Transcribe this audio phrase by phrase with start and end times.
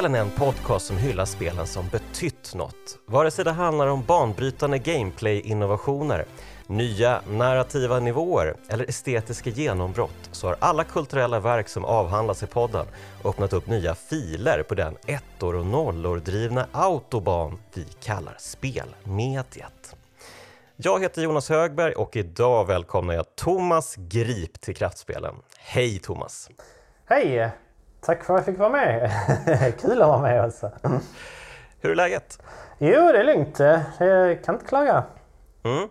[0.00, 2.98] Spelen är en podcast som hyllar spelen som betytt något.
[3.06, 6.24] Vare sig det handlar om banbrytande gameplay-innovationer,
[6.66, 12.86] nya narrativa nivåer eller estetiska genombrott så har alla kulturella verk som avhandlas i podden
[13.24, 19.96] öppnat upp nya filer på den ettor och nollor drivna autobahn vi kallar spelmediet.
[20.76, 25.34] Jag heter Jonas Högberg och idag välkomnar jag Thomas Grip till Kraftspelen.
[25.58, 26.50] Hej Thomas!
[27.04, 27.52] Hej!
[28.00, 29.10] Tack för att jag fick vara med.
[29.80, 30.70] Kul att vara med också.
[31.80, 32.42] Hur är läget?
[32.78, 33.58] Jo, det är lugnt.
[33.98, 35.04] Jag kan inte klaga.
[35.62, 35.88] Mm.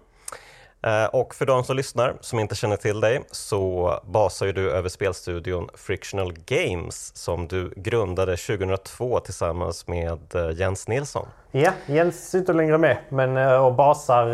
[0.82, 4.72] Eh, och för de som lyssnar som inte känner till dig så basar ju du
[4.72, 11.28] över spelstudion Frictional Games som du grundade 2002 tillsammans med eh, Jens Nilsson.
[11.52, 14.28] Ja, Jens inte längre med men, eh, och basar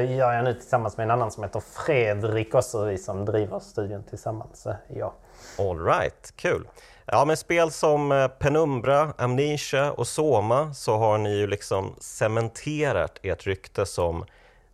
[0.00, 4.02] gör jag nu tillsammans med en annan som heter Fredrik också, vi som driver studion
[4.02, 4.66] tillsammans.
[4.88, 5.14] Ja.
[5.58, 6.68] All right, kul.
[7.12, 13.18] Ja, med spel som eh, Penumbra, Amnesia och Soma så har ni ju liksom cementerat
[13.22, 14.24] ert rykte som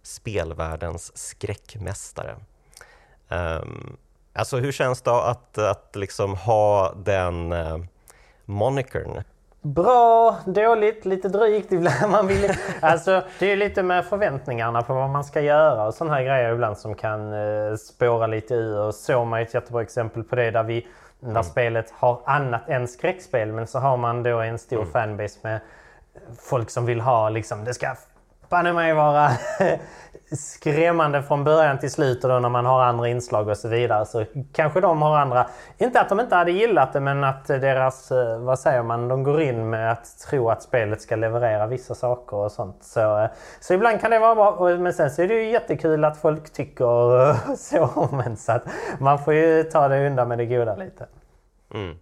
[0.03, 2.37] spelvärldens skräckmästare.
[3.29, 3.97] Um,
[4.33, 7.79] alltså hur känns det att, att liksom ha den uh,
[8.45, 9.23] monikern?
[9.62, 11.97] Bra, dåligt, lite drygt ibland.
[12.11, 16.15] Man vill, alltså, det är lite med förväntningarna på vad man ska göra och sådana
[16.15, 18.93] här grejer ibland som kan uh, spåra lite ur.
[18.93, 20.87] Soma är ett jättebra exempel på det där vi
[21.30, 21.44] mm.
[21.44, 24.92] spelet har annat än skräckspel men så har man då en stor mm.
[24.92, 25.61] fanbase med
[26.39, 27.97] folk som vill ha liksom, det ska
[28.48, 29.31] banne mig vara
[30.37, 34.07] skrämmande från början till slut och då när man har andra inslag och så vidare.
[34.07, 35.47] Så kanske de har andra,
[35.78, 39.23] inte att de inte hade gillat det men att deras, eh, vad säger man, de
[39.23, 42.77] går in med att tro att spelet ska leverera vissa saker och sånt.
[42.81, 43.31] Så, eh,
[43.61, 44.77] så ibland kan det vara bra.
[44.78, 48.09] Men sen så är det ju jättekul att folk tycker så.
[48.12, 48.65] Men så att
[48.99, 51.06] man får ju ta det undan med det goda lite.
[51.75, 51.94] Mm.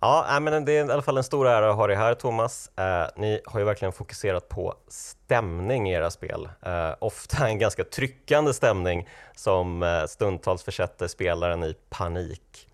[0.00, 2.70] Ja, men det är i alla fall en stor ära att ha dig här Thomas.
[2.78, 6.48] Eh, ni har ju verkligen fokuserat på stämning i era spel.
[6.62, 12.68] Eh, ofta en ganska tryckande stämning som eh, stundtals försätter spelaren i panik.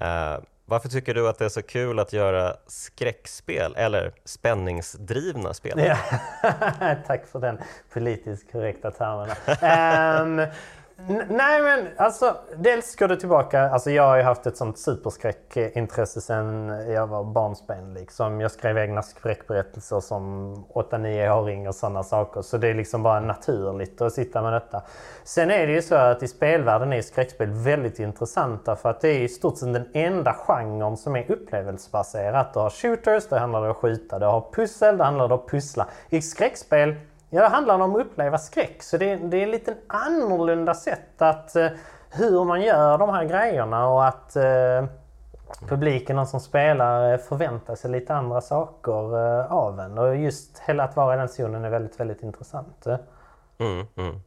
[0.00, 5.78] Eh, varför tycker du att det är så kul att göra skräckspel eller spänningsdrivna spel?
[5.86, 5.96] Ja.
[7.06, 7.58] Tack för den
[7.92, 10.40] politiskt korrekta termen.
[10.40, 10.46] um,
[11.28, 13.70] Nej men alltså, dels går det tillbaka.
[13.70, 17.94] Alltså jag har ju haft ett sånt superskräckintresse sedan jag var barnsben.
[17.94, 18.40] Liksom.
[18.40, 22.42] Jag skrev egna skräckberättelser som 8-9-åring och sådana saker.
[22.42, 24.82] Så det är liksom bara naturligt att sitta med detta.
[25.24, 29.08] Sen är det ju så att i spelvärlden är skräckspel väldigt intressanta för att det
[29.08, 32.54] är i stort sett den enda genren som är upplevelsebaserat.
[32.54, 34.18] Du har shooters, det handlar om att skjuta.
[34.18, 35.86] Du har pussel, det handlar om att pussla.
[36.08, 36.94] I skräckspel
[37.30, 38.82] Ja, det handlar om att uppleva skräck.
[38.82, 41.68] Så det, det är ett lite annorlunda sätt att eh,
[42.10, 44.84] hur man gör de här grejerna och att eh,
[45.68, 49.98] publiken, som spelar, eh, förväntar sig lite andra saker eh, av en.
[49.98, 52.86] Och just hela att vara i den zonen är väldigt, väldigt intressant.
[53.58, 54.20] Mm, mm.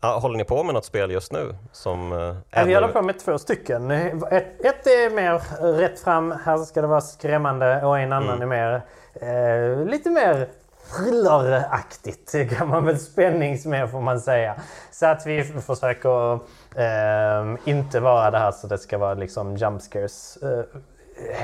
[0.00, 1.54] Ja, håller ni på med något spel just nu?
[1.72, 3.90] Som, eh, ja, vi håller på med två stycken.
[3.90, 5.42] Ett, ett är mer
[5.78, 8.52] rätt fram, här ska det vara skrämmande och en annan mm.
[8.52, 8.82] är mer
[9.14, 10.48] eh, lite mer
[10.96, 14.56] thrilleraktigt kan man väl spänningsmed får man säga.
[14.90, 16.34] Så att vi försöker
[16.76, 20.64] eh, inte vara det här så det ska vara liksom jump scares eh,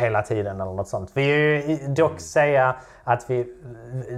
[0.01, 1.11] hela tiden eller något sånt.
[1.15, 3.55] Vi är ju dock säga att vi,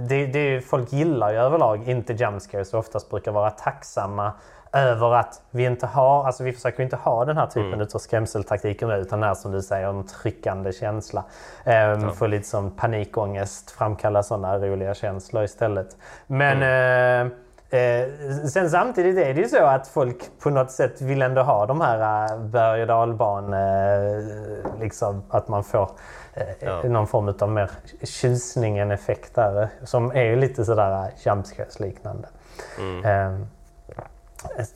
[0.09, 4.33] det, det, folk gillar ju överlag inte jump scares och oftast brukar vara tacksamma
[4.73, 7.87] över att vi inte har, alltså vi försöker inte ha den här typen mm.
[7.93, 11.23] av skrämseltaktiker nu utan det är som du säger en tryckande känsla.
[11.63, 12.11] Ehm, ja.
[12.11, 15.97] Få lite som panikångest, framkalla sådana roliga känslor istället.
[16.27, 17.31] Men mm.
[17.69, 18.09] eh, eh,
[18.47, 21.81] sen samtidigt är det ju så att folk på något sätt vill ändå ha de
[21.81, 25.89] här uh, berg och dalban, uh, liksom att man får
[26.37, 26.83] uh, ja.
[26.83, 27.69] någon form av mer
[28.03, 32.27] tjusning, en effekt där som är lite sådär uh, jumpscares liknande.
[32.79, 33.47] Mm.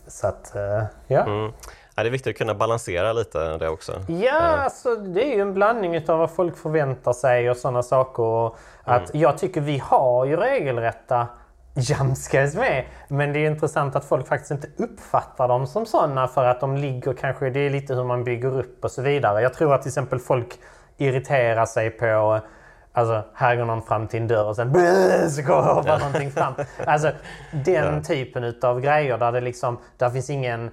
[0.08, 1.22] Så att, eh, ja.
[1.22, 1.52] Mm.
[1.96, 3.94] Ja, det är viktigt att kunna balansera lite det också.
[4.08, 8.24] Ja, alltså, det är ju en blandning av vad folk förväntar sig och sådana saker.
[8.24, 9.22] Och att mm.
[9.22, 11.28] Jag tycker vi har ju regelrätta
[11.76, 12.86] jumpscares med.
[13.08, 16.78] Men det är intressant att folk faktiskt inte uppfattar dem som sådana för att de
[16.78, 19.42] ligger kanske, det är lite hur man bygger upp och så vidare.
[19.42, 20.60] Jag tror att till exempel folk
[20.98, 22.40] irriterar sig på
[22.94, 24.74] Alltså, här går någon fram till en dörr och sen
[25.32, 25.98] så går hoppar ja.
[25.98, 26.54] någonting fram.
[26.86, 27.12] Alltså,
[27.52, 28.04] den ja.
[28.04, 30.72] typen utav grejer där det liksom, där finns ingen...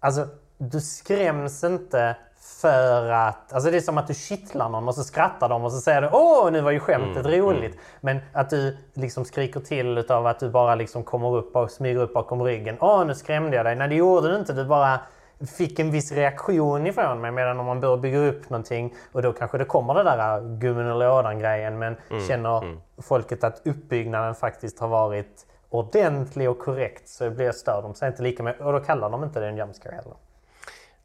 [0.00, 0.26] Alltså,
[0.58, 2.16] du skräms inte
[2.60, 3.52] för att...
[3.52, 6.02] Alltså det är som att du kittlar någon och så skrattar de och så säger
[6.02, 7.72] du åh, nu var ju skämtet mm, roligt.
[7.72, 7.84] Mm.
[8.00, 12.00] Men att du liksom skriker till utav att du bara liksom kommer upp och smyger
[12.00, 12.76] upp bakom ryggen.
[12.80, 13.76] Åh, nu skrämde jag dig.
[13.76, 14.52] Nej, det gjorde du inte.
[14.52, 15.00] Du bara
[15.46, 17.30] fick en viss reaktion ifrån mig.
[17.30, 20.86] Medan om man börjar bygga upp någonting och då kanske det kommer det där gummin
[20.86, 21.78] och lådan-grejen.
[21.78, 27.82] Men Mm, känner folket att uppbyggnaden faktiskt har varit ordentlig och korrekt så blir stör
[27.82, 28.62] de sig inte lika mycket.
[28.62, 30.14] Och då kallar de inte det en jumpscare heller.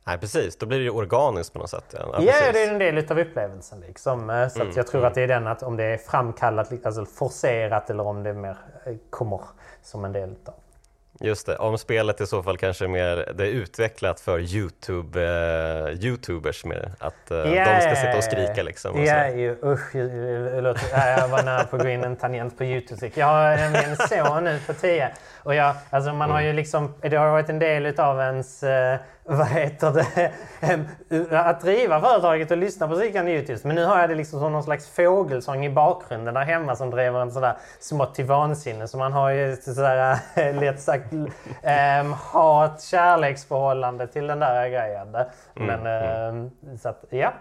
[0.08, 1.96] Nej precis, då blir det ju organiskt på något sätt.
[1.98, 2.42] Ja, Ja, precis.
[2.42, 3.80] Mm, det är en del utav upplevelsen.
[3.80, 4.30] Liksom.
[4.30, 7.06] Eh, Så att jag tror att det är den att om det är framkallat, alltså
[7.06, 9.42] forcerat eller om det mer eh, kommer
[9.82, 10.56] som en del utav.
[11.20, 16.06] Just det, om spelet i så fall kanske mer det är utvecklat för Youtube, eh,
[16.06, 19.04] Youtubers mer, att eh, de ska sitta och skrika liksom.
[19.06, 19.38] Ja, så.
[19.38, 22.58] ju, usch, ju- ju- låt, ja, jag var nära på att gå in en tangent
[22.58, 23.12] på Youtube.
[23.16, 25.10] Jag har nämligen en son nu på 10.
[25.44, 28.98] Och jag, alltså man har ju liksom, det har varit en del utav ens, eh,
[29.28, 30.32] vad heter det,
[31.32, 33.60] att driva företaget och lyssna på musiken Youtube.
[33.64, 36.90] Men nu har jag det liksom som någon slags fågelsång i bakgrunden där hemma som
[36.90, 38.88] driver en sådär smått till vansinne.
[38.88, 45.18] Så man har ju sådär, eh, lätt sagt, um, hat kärleksförhållande till den där grejen.
[45.54, 46.52] Men, ehm,
[46.82, 47.34] så att, ja.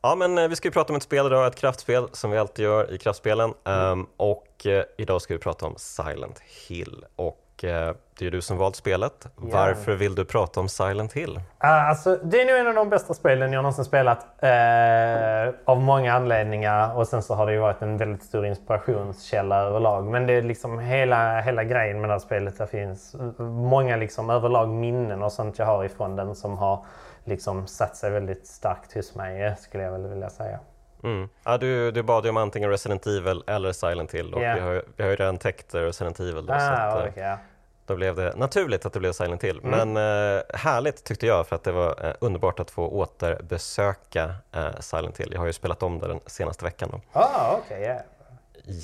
[0.00, 2.38] Ja, men eh, vi ska ju prata om ett spel idag, ett kraftspel som vi
[2.38, 3.54] alltid gör i kraftspelen.
[3.64, 7.04] Ehm, och eh, idag ska vi prata om Silent Hill.
[7.16, 9.26] Och det är du som valt spelet.
[9.36, 11.40] Varför vill du prata om Silent Hill?
[11.58, 14.26] Ah, Alltså, det är nog en av de bästa spelen jag någonsin spelat.
[14.42, 16.96] Eh, av många anledningar.
[16.96, 20.04] Och sen så har det ju varit en väldigt stor inspirationskälla överlag.
[20.04, 22.58] Men det är liksom hela, hela grejen med det här spelet.
[22.58, 26.84] Det finns många liksom överlag minnen och sånt jag har ifrån den som har
[27.24, 30.58] liksom satt sig väldigt starkt hos mig eh, skulle jag väl vilja säga.
[31.02, 31.28] Mm.
[31.44, 34.54] Ja, du, du bad ju om antingen Resident Evil eller Silent Hill och Ja.
[34.54, 37.10] vi, har, vi har ju redan täckt eh, Resident Evil då, så Ah, att, eh,
[37.10, 37.38] okej, ja.
[37.86, 39.60] då blev det naturligt att det blev Silent Hill.
[39.64, 39.88] Mm.
[39.88, 39.96] Men
[40.36, 45.20] eh, härligt tyckte jag för att det var eh, underbart att få återbesöka eh, Silent
[45.20, 45.28] Hill.
[45.32, 46.88] Jag har ju spelat om det den senaste veckan.
[46.92, 47.00] Då.
[47.20, 48.00] Ah, okej, ja.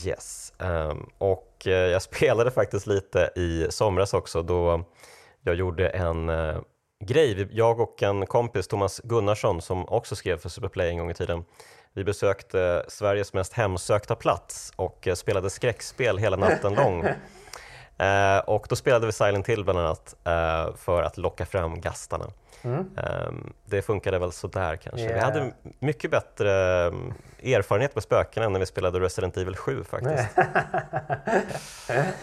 [0.05, 0.53] Yes.
[0.59, 4.85] Ehm, och eh, jag spelade faktiskt lite i somras också då
[5.43, 6.57] jag gjorde en eh,
[7.05, 7.49] grej.
[7.51, 11.45] Jag och en kompis, Thomas Gunnarsson, som också skrev för Superplay en gång i tiden.
[11.97, 17.05] Vi besökte Sveriges mest hemsökta plats och eh, spelade skräckspel hela natten lång.
[17.99, 22.25] Eh, och då spelade vi Silent Hill bland annat eh, för att locka fram gastarna.
[22.65, 25.07] Ehm, det funkade väl sådär kanske.
[25.07, 25.25] Vi Yeah.
[25.25, 26.53] hade mycket bättre
[26.87, 27.13] mm,
[27.45, 30.29] erfarenhet med spöken än när vi spelade Resident Evil 7 faktiskt.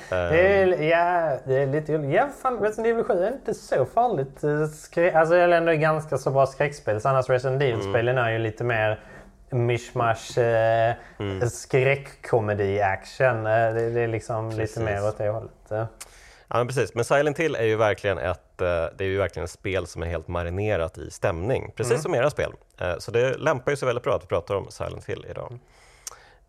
[0.10, 4.44] Det är, ja, det är lite Ja, fan, Resident Evil 7 är inte så farligt.
[4.44, 7.02] eh, Skrä- alltså, eller ändå ganska så bra skräckspel.
[7.02, 9.00] Så annars Resident Evil-spelen är ju lite mer
[9.52, 10.96] mishmash, eh,
[11.50, 13.38] skräckkomedi-action.
[13.46, 14.78] Eh, det, det är liksom Precis.
[14.78, 15.72] lite mer åt det hållet.
[15.72, 15.86] eh.
[16.48, 16.96] Ja, men precis.
[16.96, 18.68] Men Silent Hill är ju verkligen ett, eh,
[18.98, 22.02] det är ju verkligen ett spel som är helt marinerat i stämning, precis Mm.
[22.02, 22.54] som era spel.
[23.00, 25.60] Så det lämpar ju sig väldigt bra att vi pratar om Silent Hill idag.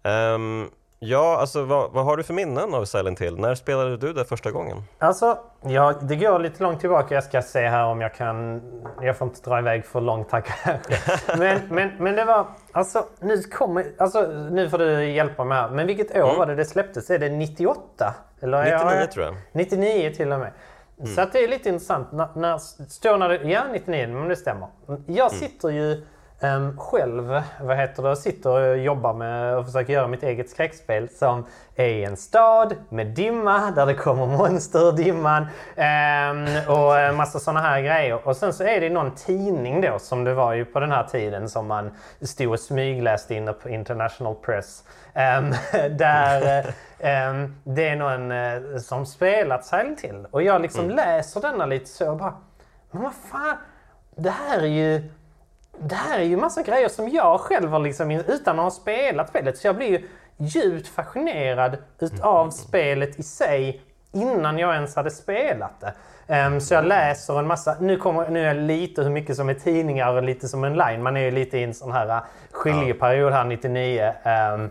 [0.02, 0.70] Ehm,
[1.04, 3.38] ja, alltså vad, vad har du för minnen av Silent Hill?
[3.38, 4.76] När spelade du det första gången?
[4.98, 7.14] Alltså, ja, det går lite långt tillbaka.
[7.14, 8.62] Jag ska se här om jag kan...
[9.00, 10.80] Jag får inte dra iväg för långt kanske.
[11.38, 12.46] Men, men, men det var...
[12.72, 15.70] Alltså nu, kommer, alltså, nu får du hjälpa mig här.
[15.70, 17.10] Men vilket år var det det släpptes?
[17.10, 18.14] Är det 98?
[18.40, 19.34] Eller, 99 ja, tror jag.
[19.52, 20.52] 99 till och med.
[21.14, 22.12] Så att det är lite intressant.
[22.12, 24.68] När, när, står när det, ja, 99, men det stämmer.
[25.06, 26.04] Jag sitter ju
[26.42, 31.08] ehm, själv, vad heter det, sitter och jobbar med och försöker göra mitt eget skräckspel
[31.08, 31.46] som
[31.76, 35.46] är i en stad med dimma, där det kommer monster ur dimman
[35.76, 38.28] ehm, och en massa sådana här grejer.
[38.28, 41.04] Och sen så är det någon tidning då, som det var ju på den här
[41.04, 44.84] tiden, som man stod och smygläste inne på International Press.
[45.14, 45.50] Ehm,
[45.98, 46.58] där
[46.98, 50.26] eh, det är någon eh, som spelat Silent Hill.
[50.30, 52.34] Och jag liksom läser denna lite så och bara,
[52.90, 53.56] men vad fan,
[54.16, 55.10] det här är ju
[55.78, 59.28] det här är ju massa grejer som jag själv har liksom, utan att ha spelat
[59.28, 59.58] spelet.
[59.58, 65.80] Så jag blir ju djupt fascinerad utav spelet i sig innan jag ens hade spelat
[65.80, 65.94] det.
[66.26, 69.48] Ehm, så jag läser en massa, nu, kommer, nu är jag lite hur mycket som
[69.48, 71.02] är tidningar och lite som online.
[71.02, 74.12] Man är ju lite i en sån här uh, skiljeperiod här 99.
[74.22, 74.70] Ehm,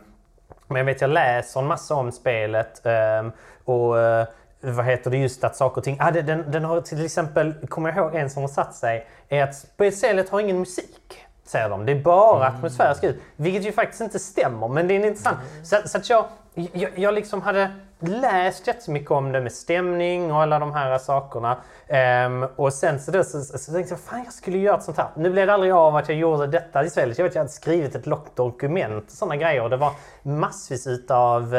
[0.67, 2.86] men jag vet, jag läser en massa om spelet.
[2.86, 3.31] ehm,
[3.65, 4.27] och eh,
[4.62, 5.98] vad heter det, just att saker och ting...
[6.00, 9.44] Ah, den, den har till exempel, kommer jag ihåg en som har satt sig, är
[9.44, 9.56] att
[9.94, 11.25] spelet har ingen musik.
[11.44, 11.86] Säger de.
[11.86, 13.20] Det är bara atmosfärisk ljud.
[13.36, 15.38] Vilket ju faktiskt inte stämmer, men det är intressant.
[15.63, 20.41] Så, så att jag, jag, jag liksom hade läst jättemycket om det med stämning och
[20.41, 21.58] alla de här sakerna.
[21.88, 24.84] Ehm, och sen så, då, så, så, så tänkte jag, fan jag skulle göra ett
[24.84, 25.08] sånt här.
[25.15, 27.18] Nu blev det aldrig av att jag gjorde detta istället.
[27.18, 29.63] Jag vet jag hade skrivit ett långt dokument och sådana grejer.
[29.63, 29.91] Och det var
[30.24, 31.56] massvis utav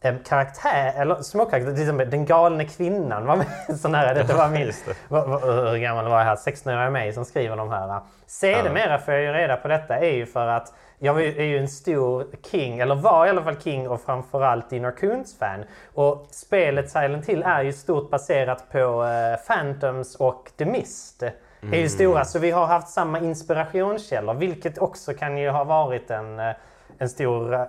[0.00, 3.46] en karaktär, eller småkaraktär, till exempel den galne kvinnan var med.
[3.80, 4.72] Sån här, detta var min,
[5.08, 6.36] hur gammal var jag här?
[6.36, 8.00] 16 år är mig som skriver de här.
[8.26, 11.68] Sedermera får jag ju reda på detta är ju för att jag är ju en
[11.68, 15.64] stor King, eller var i alla fall King och framförallt Dinner Coons-fan.
[15.94, 21.22] Och spelet Silent Hill är ju stort baserat på eh, Phantoms och The Mist.
[21.60, 25.64] Det är ju stora, så vi har haft samma inspirationskällor, vilket också kan ju ha
[25.64, 26.52] varit en, eh,
[26.98, 27.66] en stor eh,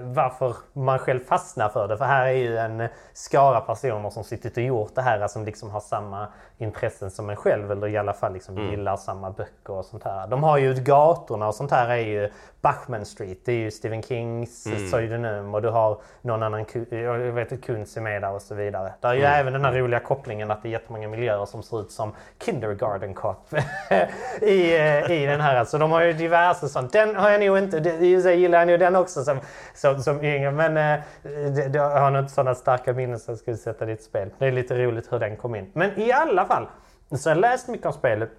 [0.00, 1.96] varför man själv fastnar för det.
[1.96, 5.70] För här är ju en skara personer som suttit och gjort det här som liksom
[5.70, 9.84] har samma intressen som en själv eller i alla fall liksom gillar samma böcker och
[9.84, 10.26] sånt här.
[10.26, 13.38] De har ju gatorna och sånt här är ju Bachman Street.
[13.44, 18.00] Det är ju Stephen Kings pseudonym och du har någon annan, jag vet Kunz är
[18.00, 18.92] med där och så vidare.
[19.00, 21.80] Där är ju även den här roliga kopplingen att det är jättemånga miljöer som ser
[21.80, 22.12] ut som
[22.44, 23.54] Kindergarten Cop
[24.40, 25.56] i, eh, i den här.
[25.56, 26.92] Alltså de har ju diverse sånt.
[26.92, 27.82] Den har jag nog inte,
[28.22, 29.40] sig gillar jag nog den också som,
[29.74, 31.00] som, som yngre men eh,
[31.74, 34.30] jag har nog inte sådana starka minnen som jag skulle sätta ditt spel.
[34.38, 35.70] Det är lite roligt hur den kom in.
[35.72, 36.68] Men i alla fall,
[37.18, 38.30] så jag har läst mycket om spelet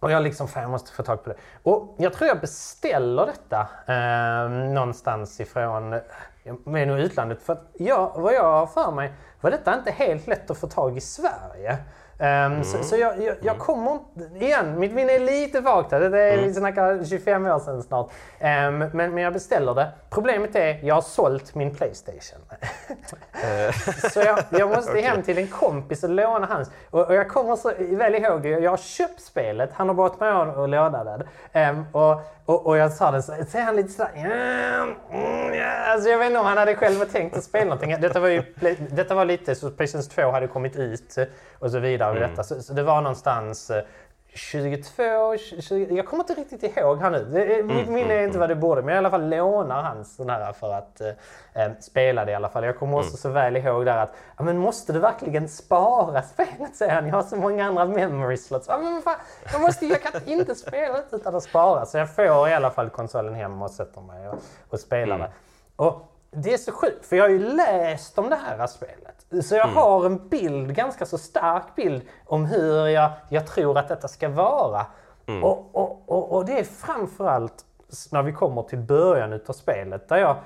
[0.00, 1.36] och jag liksom, fan jag måste få tag på det.
[1.62, 6.00] Och jag tror jag beställer detta eh, någonstans ifrån, eh,
[6.42, 7.42] jag nog utlandet.
[7.42, 10.66] För att jag, vad jag har för mig var detta inte helt lätt att få
[10.66, 11.78] tag i Sverige.
[12.20, 15.90] Ehm, Så, så jag, jag, jag kommer inte, igen, mitt minne är lite vagt.
[15.90, 18.10] Det är, Vi snackar 25 år sedan snart.
[18.38, 19.88] Ehm, men, men jag beställer det.
[20.10, 22.40] Problemet är, jag har sålt min Playstation.
[24.12, 25.02] Så jag, jag måste Okej.
[25.02, 26.70] hem till en kompis och låna hans.
[26.90, 28.48] Och, och jag kommer så väl ihåg det.
[28.48, 31.22] Jag har köpt spelet, han har brått mig och låna den.
[31.52, 34.10] Ehm, och, och, och jag sa det så, så är han lite sådär...
[34.14, 37.96] "Mm, mm, ja." Alltså jag vet inte om han hade själv tänkt att spela någonting.
[38.00, 38.42] Detta var, ju,
[38.90, 41.16] detta var lite så Playstation 2 hade kommit ut
[41.58, 42.09] och så vidare.
[42.12, 42.42] Vid Detta.
[42.42, 43.82] Så, så det var någonstans eh,
[44.34, 47.24] 22, 20, jag kommer inte riktigt ihåg här nu.
[47.24, 49.82] Det är, mitt minne är inte vad det borde, men jag i alla fall lånar
[49.82, 52.64] hans sån här för att eh, eh, spela det i alla fall.
[52.64, 56.76] Jag kommer också så väl ihåg där att, ja men måste du verkligen spara spelet?
[56.76, 57.06] säger han.
[57.06, 58.68] Jag har så många andra memory slots.
[58.68, 59.16] Ja, men fan,
[59.52, 61.86] jag, måste, jag kan inte spela utan att spara.
[61.86, 64.38] Så jag får i alla fall konsolen hem och sätter mig och,
[64.68, 65.30] och spelar det.
[65.76, 69.46] Och det är så sjukt, för jag har ju läst om det här spelet.
[69.46, 73.88] Så jag har en bild, ganska så stark bild, om hur jag, jag tror att
[73.88, 74.86] detta ska vara.
[75.42, 77.64] Och, och, och, och det är framförallt
[78.12, 80.36] när vi kommer till början utav spelet, där jag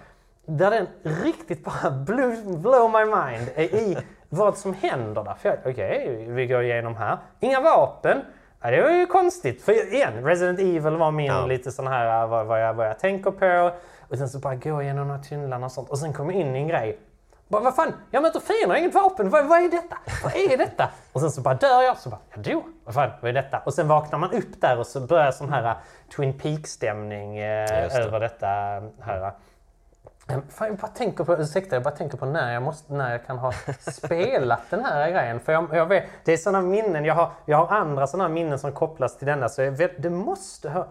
[0.47, 0.87] där den
[1.25, 3.97] riktigt bara blew, blow my mind i
[4.29, 5.35] vad som händer där.
[5.35, 7.19] För Okej, vi går igenom här.
[7.41, 8.21] Inga vapen.
[8.61, 9.63] Ja, det var ju konstigt.
[9.63, 11.47] För igen, Resident Evil var min Ja.
[11.47, 13.77] lite sån här vad, vad, jag, vad jag tänker på.
[14.09, 15.91] Och sen så bara gå igenom de här tunnlarna och sånt.
[15.91, 16.99] Och sen kom jag in i en grej.
[17.49, 19.31] Bara, vad fan, jag möter fiender, jag har inget vapen.
[19.31, 19.99] Vad, vad är detta?
[20.23, 20.89] Vad är detta?
[21.13, 21.99] Och sen så bara dör jag.
[21.99, 22.65] Så bara, jag dog.
[22.85, 23.59] Vad fan, vad är detta?
[23.59, 25.77] Och sen vaknar man upp där och så börjar sån här uh,
[26.17, 27.99] Twin Peaks-stämning eh, det.
[27.99, 28.47] över detta
[29.01, 29.27] här.
[29.27, 29.31] Eh,
[30.49, 33.27] Fan, jag bara tänker på, ursäkta, jag bara tänker på när jag, måste, när jag
[33.27, 35.41] kan ha spelat den här grejen.
[35.41, 38.59] För jag, jag vet, det är sådana minnen, jag har, jag har andra sådana minnen
[38.59, 39.49] som kopplas till denna.
[39.49, 40.87] Så jag vet, det måste ha,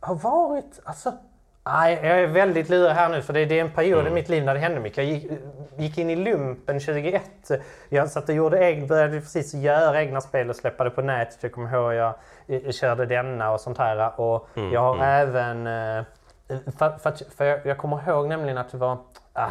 [0.00, 1.12] ha varit, alltså...
[1.72, 4.28] Nej, jag är väldigt lurig här nu för det, det är en period i mitt
[4.28, 4.98] liv när det hände mycket.
[4.98, 5.30] Jag gick,
[5.76, 7.22] gick in i lumpen 2001.
[7.88, 11.38] Jag satt och gjorde egen, började precis göra egna spel och släppa det på nätet.
[11.40, 12.14] Jag kommer ihåg jag,
[12.46, 14.20] jag körde denna och sånt här.
[14.20, 15.66] Och jag har även...
[15.66, 16.04] eh,
[16.78, 18.98] för, för, för jag, jag kommer ihåg nämligen att det var...
[19.32, 19.50] Ah,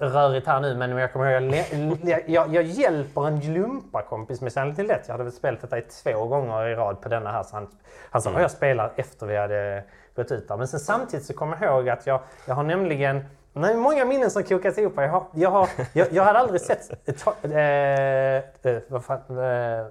[0.00, 1.64] rörigt här nu, men jag kommer ihåg
[2.02, 5.00] jag, jag, jag hjälper en lumparkompis med Silent Hill 1.
[5.06, 7.42] Jag hade väl spelat detta i två gånger i rad på denna här.
[7.42, 7.68] Så han,
[8.10, 9.84] han sa att jag spelar efter vi hade
[10.16, 10.56] gått ut där.
[10.56, 14.30] Men sen samtidigt så kommer jag ihåg att jag, jag har nämligen Nej, många minnen
[14.30, 14.92] som kokas ihop.
[14.96, 17.08] Jag, har, jag, har, jag, jag hade aldrig sett...
[17.42, 19.86] Eh, eh, vad fan, eh,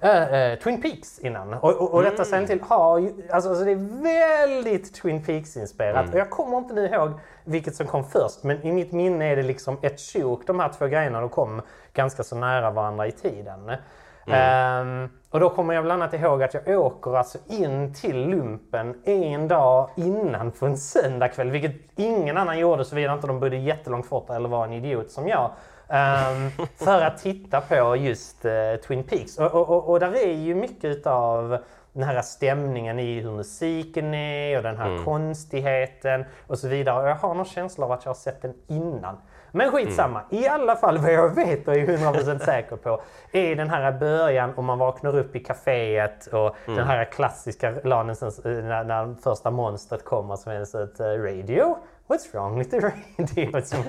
[0.00, 1.54] Eh, Twin Peaks innan.
[1.54, 6.12] Och, och, och detta Silent Hill har ju, alltså, alltså det är väldigt Twin Peaks-inspirerat.
[6.12, 7.12] Och jag kommer inte nu ihåg
[7.44, 10.68] vilket som kom först, men i mitt minne är det liksom ett sjok, de här
[10.78, 11.62] två grejerna, de kom
[11.92, 13.70] ganska så nära varandra i tiden.
[14.26, 19.02] Ehm, och då kommer jag bland annat ihåg att jag åker alltså in till lumpen
[19.04, 24.10] en dag innan på en söndagkväll, vilket ingen annan gjorde såvida inte de bodde jättelångt
[24.10, 25.50] bort eller var en idiot som jag.
[25.88, 28.52] Ehm, för att titta på just eh,
[28.86, 29.38] Twin Peaks.
[29.38, 31.58] Och, och, och, och där är ju mycket utav
[31.92, 37.02] den här stämningen i hur musiken är och den här konstigheten och så vidare.
[37.02, 39.16] Och jag har någon känsla av att jag har sett den innan.
[39.52, 40.22] Men skitsamma.
[40.30, 43.02] I alla fall vad jag vet och är 100% säker på
[43.32, 48.38] är den här början om man vaknar upp i kaféet och den här klassiska lanensens,
[48.38, 51.76] eh, när, när första monstret kommer som är ett radio.
[52.08, 52.80] What's wrong with the
[53.18, 53.62] radio?
[53.62, 53.84] Som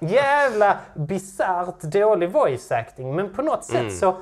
[0.00, 3.16] jävla bisarrt dålig voice acting.
[3.16, 4.16] Men på något sätt så,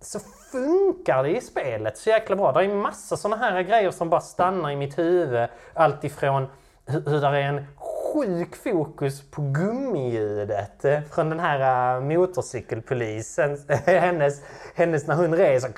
[0.00, 0.20] så
[0.52, 2.52] funkar det i spelet så jäkla bra.
[2.52, 5.48] Det är massa sådana här grejer som bara stannar i mitt huvud.
[5.74, 6.46] Allt ifrån
[6.86, 13.58] hur, hur där är en sjuk fokus på gummiljudet eh, från den här uh, motorcykelpolisen.
[13.86, 14.42] hennes,
[14.74, 15.70] hennes, när hon reser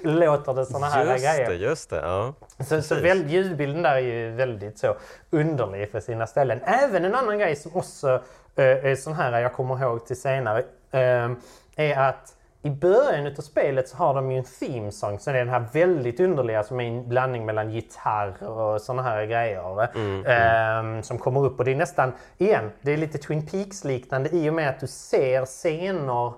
[0.02, 1.48] låter det såna här just grejer.
[1.48, 2.34] Det, just det, ja.
[2.64, 4.96] Så, så väl, ljudbilden där är ju väldigt så
[5.30, 6.60] underlig för sina ställen.
[6.64, 10.58] Även en annan grej som också uh, är sån här, jag kommer ihåg till senare,
[10.94, 11.36] uh,
[11.76, 15.38] är att i början av spelet så har de ju en theme song som är
[15.38, 19.96] den här väldigt underliga som är en blandning mellan gitarr och såna här grejer.
[19.96, 21.02] Mm, mm.
[21.02, 24.50] som kommer upp och det är nästan, igen, det är lite Twin Peaks liknande i
[24.50, 26.32] och med att du ser scener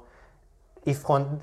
[0.84, 1.40] ifrån,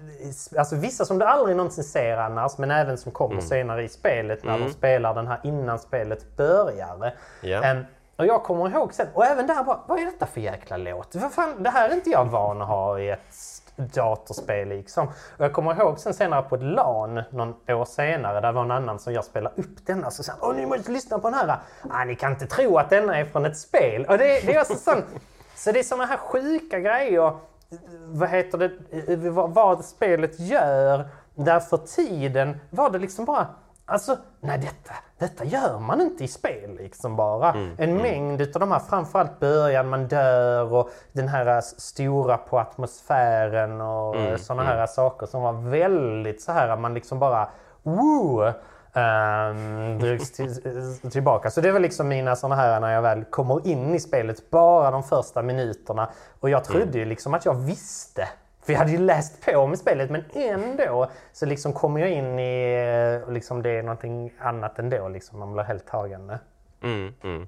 [0.58, 3.46] alltså vissa som du aldrig någonsin ser annars, men även som kommer mm.
[3.46, 4.68] senare i spelet när mm.
[4.68, 7.14] de spelar den här innan spelet börjar.
[7.44, 7.78] Yeah.
[7.78, 10.78] Um, och jag kommer ihåg sen, och även där bara, vad är detta för jäkla
[10.78, 11.16] låt?
[11.16, 15.08] Vad fan, det här är inte jag van att ha i ett datorspel liksom.
[15.08, 18.72] Och jag kommer ihåg sen senare på ett LAN någon år senare, där var en
[18.72, 20.12] annan som jag spelade upp denna.
[20.12, 21.58] Så sa Åh, ni måste lyssna på den här.
[21.90, 24.06] Ah, ni kan inte tro att denna är från ett spel.
[24.06, 25.04] Och det, det är alltså sån,
[25.56, 27.34] så det är såna här sjuka grejer
[28.08, 31.08] vad heter det, vad spelet gör.
[31.36, 33.48] Där för tiden var det liksom bara,
[33.86, 37.52] alltså nej detta, detta gör man inte i spel liksom bara.
[37.52, 38.02] Mm, en mm.
[38.02, 44.16] mängd utav de här, framförallt början man dör och den här stora på atmosfären och
[44.16, 44.88] mm, sådana här mm.
[44.88, 47.50] saker som var väldigt så här, man liksom bara
[47.84, 48.54] woo!
[48.94, 51.50] Ehm, um, drogs till, eh, tillbaka.
[51.50, 54.92] Så det var liksom mina sådana här när jag väl kommer in i spelet, bara
[54.92, 56.10] de första minuterna.
[56.40, 57.00] Och jag trodde mm.
[57.00, 58.28] ju liksom att jag visste.
[58.66, 62.40] För jag hade ju läst på om spelet men ändå så liksom kommer jag in
[62.40, 65.08] i eh, liksom det är någonting annat ändå.
[65.08, 66.32] Liksom, man blir helt tagen.
[66.84, 67.48] Mm, mm.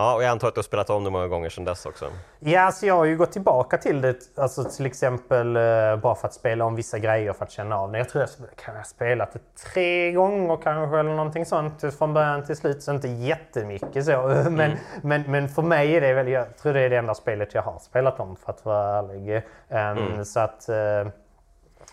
[0.00, 2.10] Ja, och jag antar att du har spelat om det många gånger sedan dess också?
[2.38, 6.28] Ja, alltså jag har ju gått tillbaka till det, alltså till exempel uh, bara för
[6.28, 7.98] att spela om vissa grejer för att känna av det.
[7.98, 9.40] Jag tror jag kan ha spelat det
[9.72, 12.82] tre gånger kanske eller någonting sånt från början till slut.
[12.82, 14.22] Så inte jättemycket så.
[14.50, 14.78] men, mm.
[15.02, 17.62] men, men för mig är det väl, jag tror det är det enda spelet jag
[17.62, 19.36] har spelat om för att vara ärlig.
[19.68, 20.24] Um, mm.
[20.24, 21.12] Så att, uh,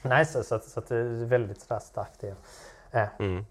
[0.01, 2.36] nej, så, så, så, att det är väldigt starkt det.
[2.99, 3.08] Uh.
[3.19, 3.45] Mm.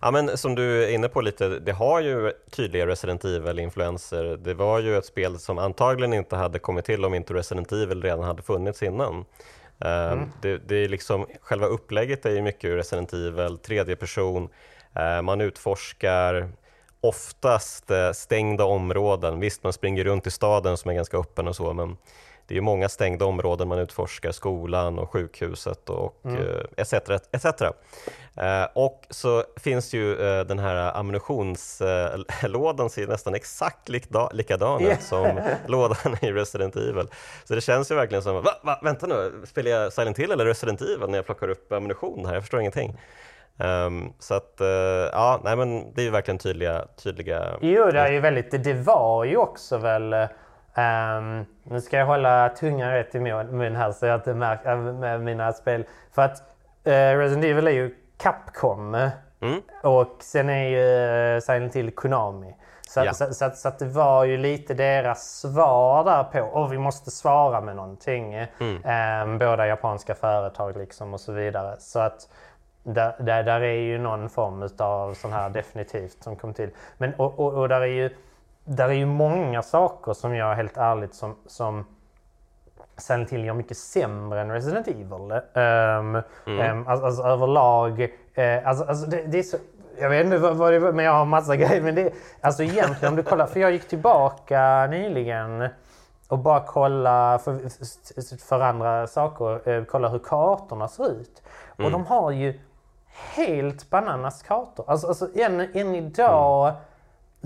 [0.00, 4.36] Ja, men som du är inne på lite, det har ju tydliga Resident Evil-influenser.
[4.36, 8.02] Det var ju ett spel som antagligen inte hade kommit till om inte Resident Evil
[8.02, 9.24] redan hade funnits innan.
[9.80, 10.30] Ehm, mm.
[10.42, 14.48] Det, det, är liksom, själva upplägget är ju mycket Resident Evil, tredje person,
[14.94, 16.48] ehm, man utforskar
[17.00, 19.40] oftast eh, stängda områden.
[19.40, 21.96] Visst, man springer runt i staden som är ganska öppen och så, men
[22.50, 26.42] det är många stängda områden man utforskar, skolan och sjukhuset och mm.
[26.76, 26.92] etc.
[27.32, 27.44] etc.
[28.36, 33.88] Eh, och så finns ju eh, den här ammunitionslådan ser nästan exakt
[34.32, 37.06] likadan ut som lådan i Resident Evil.
[37.44, 40.44] Så det känns ju verkligen som, va, va, vänta nu, spelar jag Silent Hill eller
[40.44, 42.34] Resident Evil när jag plockar upp ammunition här?
[42.34, 43.00] Jag förstår ingenting.
[43.56, 44.66] Um, så att, uh,
[45.12, 46.84] ja, nej men det är ju verkligen tydliga...
[47.02, 50.14] tydliga jo, det är ju väldigt, det var ju också väl
[50.74, 55.20] Um, nu ska jag hålla tungan rätt i mun här så jag inte märker med
[55.20, 55.84] mina spel.
[56.14, 56.42] För att
[56.86, 59.60] uh, Resident Evil är ju Capcom mm.
[59.82, 62.54] och sen är ju uh, Silent Hill Konami.
[62.88, 63.12] Så, ja.
[63.12, 67.10] så, så, så, att det var ju lite deras svar där på, och vi måste
[67.10, 68.34] svara med någonting.
[68.34, 69.30] Mm.
[69.30, 71.76] Um, båda japanska företag liksom och så vidare.
[71.78, 72.28] Så att
[72.82, 76.70] där, där, där är ju någon form av sån här definitivt som kom till.
[76.98, 78.10] Men, och, och, och där är ju
[78.76, 81.84] där är ju många saker som jag helt ärligt som, som
[82.96, 85.06] Silent Hill gör mycket sämre än Resident Evil.
[85.10, 86.22] Um, mm.
[86.46, 88.00] um, alltså, alltså, överlag.
[88.00, 89.56] Uh, alltså, alltså det, det, är så,
[90.00, 91.82] jag vet inte vad, vad det är, men jag har massa grejer.
[91.82, 95.68] Men det, alltså egentligen om du kollar, för jag gick tillbaka nyligen
[96.28, 101.42] och bara kolla för, för andra saker, uh, kolla hur kartorna ser ut.
[101.78, 101.86] Mm.
[101.86, 102.60] Och de har ju
[103.34, 104.84] helt bananas kartor.
[104.88, 106.80] Alltså, alltså än, än idag mm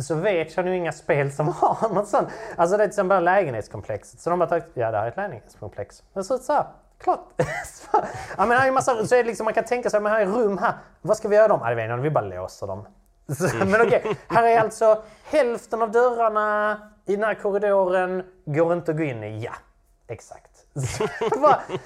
[0.03, 2.29] så vet jag nu inga spel som har något sånt.
[2.57, 4.21] Alltså det är till exempel lägenhetskomplexet.
[4.21, 6.03] Så de har tagit, ja det här är ett lägenhetskomplex.
[6.15, 6.65] Det ser ut så här.
[6.99, 7.29] Klart!
[8.37, 10.21] ja, men här är massa, så är det liksom, man kan tänka sig, men här
[10.21, 10.75] är rum här.
[11.03, 11.61] Vad ska vi göra dem?
[11.63, 12.87] Ja, det vet jag vi bara låser dem.
[13.39, 14.15] Så, men okej, okay.
[14.29, 19.25] här är alltså hälften av dörrarna i den här korridoren går inte att gå in
[19.25, 19.45] i.
[19.45, 19.53] Ja,
[20.09, 20.51] exakt.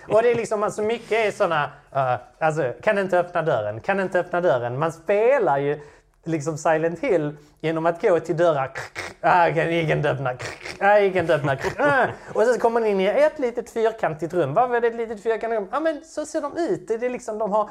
[0.08, 3.80] och det är liksom, alltså mycket är sådana, uh, eh, alltså kan inte öppna dörren,
[3.80, 4.78] kan inte öppna dörren.
[4.78, 5.80] Man spelar ju
[6.24, 8.72] liksom Silent Hill genom att gå till dörrar.
[9.20, 11.56] Ah, öppna.
[11.78, 11.78] Ah.
[11.78, 12.06] Ah.
[12.34, 14.54] Och så kommer man in i ett litet fyrkantigt rum.
[14.54, 15.68] Varför är det ett litet fyrkantigt rum?
[15.72, 16.88] Ja, men så ser de ut.
[16.88, 17.70] Det är liksom, de har,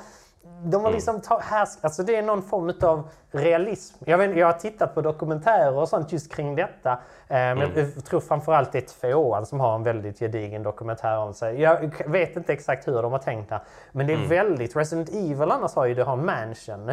[0.63, 0.93] de har mm.
[0.93, 3.95] liksom ta, härsk, alltså det är någon form av realism.
[4.05, 6.99] Jag, vet, jag har tittat på dokumentärer och sånt just kring detta.
[7.29, 7.71] Um, mm.
[7.75, 11.62] Jag tror framförallt det är tvåan som har en väldigt gedigen dokumentär om sig.
[11.62, 13.62] Jag vet inte exakt hur de har tänkt där.
[13.91, 14.29] Men det är mm.
[14.29, 16.91] väldigt, Resident Evil annars har ju det har Mansion.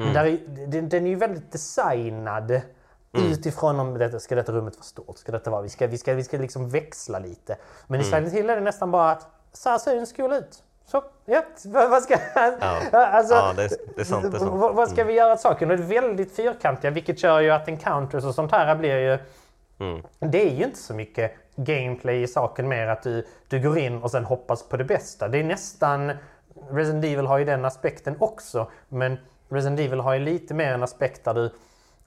[0.00, 0.12] Mm.
[0.14, 2.60] Där är, den, den är ju väldigt designad
[3.12, 3.32] Mm.
[3.32, 5.18] Utifrån om detta, ska detta rummet vara stort?
[5.18, 7.56] Ska detta vara, vi ska, vi ska, vi ska liksom växla lite.
[7.86, 8.10] Men i Mm.
[8.18, 10.62] Silent Hill är det nästan bara att så här ser en skola ut.
[10.86, 12.16] Så, ja, vad ska...
[12.34, 12.78] Ja.
[12.92, 14.42] Alltså, Ja, det är- det är sant, det är sant.
[14.42, 14.58] Mm.
[14.58, 15.70] Vad, vad ska vi göra åt saken?
[15.70, 19.18] Och det är väldigt fyrkantiga vilket gör ju att encounters och sånt här blir ju...
[19.80, 20.02] Mm.
[20.18, 24.02] Det är ju inte så mycket gameplay i saken mer att du, du går in
[24.02, 25.28] och sen hoppas på det bästa.
[25.28, 26.12] Det är nästan...
[26.70, 28.70] Resident Evil har ju den aspekten också.
[28.88, 29.18] Men
[29.50, 31.50] Resident Evil har ju lite mer en aspekt där du...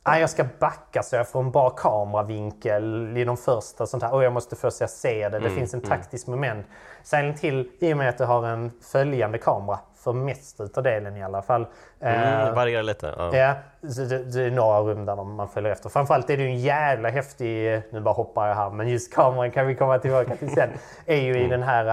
[0.06, 4.14] Ah, jag ska backa så jag får en bra kameravinkel i de första sånt här.
[4.14, 5.30] Och jag måste först se det.
[5.30, 6.66] Det Mm, finns en taktisk moment.
[7.04, 11.18] Silent Hill, i och med att du har en följande kamera, för mest utav delen
[11.18, 11.68] i alla fall.
[12.00, 13.14] Mm, det varierar lite.
[13.18, 13.36] Ja.
[13.38, 15.90] Ja, det, det är några rum där man följer efter.
[15.90, 19.68] Framförallt är det en jävla häftig, nu bara hoppar jag här, men just kameran kan
[19.68, 20.70] vi komma tillbaka till sen.
[21.06, 21.46] Är ju Mm.
[21.46, 21.86] i den här,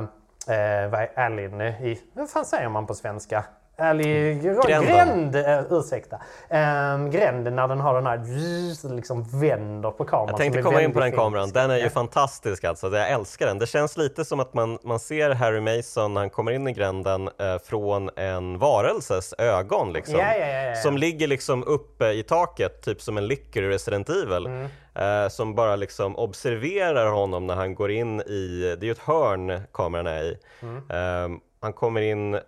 [0.00, 3.44] äh, vad är i, vad fan säger man på svenska?
[3.80, 4.84] Alley, Gränden.
[4.84, 6.20] gränd, äh, ursäkta.
[6.50, 10.28] Ähm, gränden när den har den här, liksom vänder på kameran.
[10.28, 11.50] Jag tänkte komma in på den kameran.
[11.50, 11.90] Den är ju Ja.
[11.90, 12.96] fantastisk alltså.
[12.96, 13.58] Jag älskar den.
[13.58, 16.72] Det känns lite som att man, man ser Harry Mason när han kommer in i
[16.72, 20.18] gränden eh, från en varelses ögon liksom.
[20.18, 20.74] Ja, ja.
[20.74, 24.46] Som ligger liksom uppe i taket, typ som en licker i Resident Evil.
[24.46, 24.68] Mm.
[24.94, 28.98] Eh, som bara liksom observerar honom när han går in i, det är ju ett
[28.98, 30.38] hörn kameran är i.
[30.62, 30.76] Mm.
[30.76, 32.40] Eh, han kommer in eh,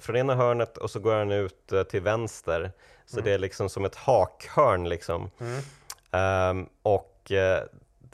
[0.00, 2.72] från ena hörnet och så går han ut eh, till vänster.
[3.06, 3.24] Så Mm.
[3.24, 5.30] det är liksom som ett hakhörn liksom.
[6.10, 7.62] Ehm, och eh,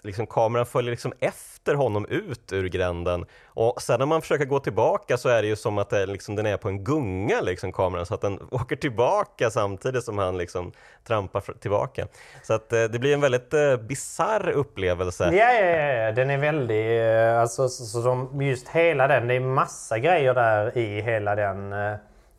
[0.06, 3.26] liksom kameran följer liksom efter honom ut ur gränden.
[3.46, 6.36] Och sen när man försöker gå tillbaka så är det ju som att det, liksom,
[6.36, 10.38] den är på en gunga, liksom, kameran, så att den åker tillbaka samtidigt som han
[10.38, 10.72] liksom
[11.06, 12.06] trampar tillbaka.
[12.42, 15.24] Så att eh, det blir en väldigt eh, bizarr upplevelse.
[15.24, 17.00] Ja, ja, ja, den är väldigt...
[17.00, 21.34] eh, Alltså, så, så de, just hela den, det är massa grejer där i hela
[21.34, 21.94] den eh,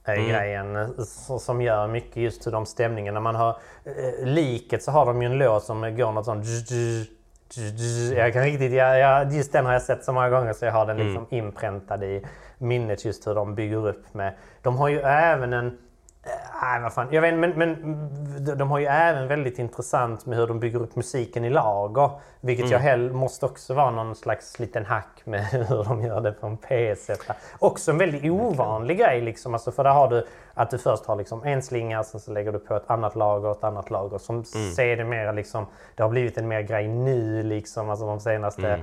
[0.08, 0.30] Mm.
[0.30, 0.93] grejen
[1.39, 3.19] som gör mycket just hur de stämningarna.
[3.19, 3.49] man har
[3.86, 6.45] eh, liket så har de ju en låt som går något sånt...
[8.16, 10.72] Jag kan riktigt, jag, jag, just den har jag sett så många gånger så jag
[10.72, 12.26] har den liksom inpräntad i
[12.58, 14.34] minnet just hur de bygger upp med.
[14.62, 15.78] De har ju även en
[16.62, 17.08] Nej, vad fan.
[17.12, 20.96] Jag vet, men, men de- har ju även väldigt intressant med hur de bygger upp
[20.96, 22.10] musiken i lager.
[22.42, 26.32] Vilket jag hell måste också vara någon slags liten hack med hur de gör det
[26.32, 27.32] på en PS1.
[27.60, 29.54] Också en väldigt ovanlig grej liksom.
[29.54, 32.52] Alltså, för där har du att du först har liksom en slinga, sen så lägger
[32.52, 34.18] du på ett annat lager och ett annat lager.
[34.18, 37.90] Som ser det mer liksom, det har blivit en mer grej nu liksom.
[37.90, 38.80] Alltså de senaste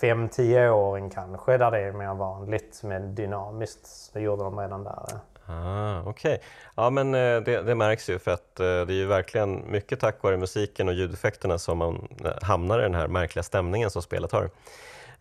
[0.00, 4.10] 5-10 åren kanske, där det är mer vanligt med dynamiskt.
[4.12, 5.02] Det gjorde de redan där.
[5.50, 6.40] Ah, Okej,
[6.76, 10.00] ja men eh, det, det märks ju för att eh, det är ju verkligen mycket
[10.00, 14.02] tack vare musiken och ljudeffekterna som man eh, hamnar i den här märkliga stämningen som
[14.02, 14.50] spelet har.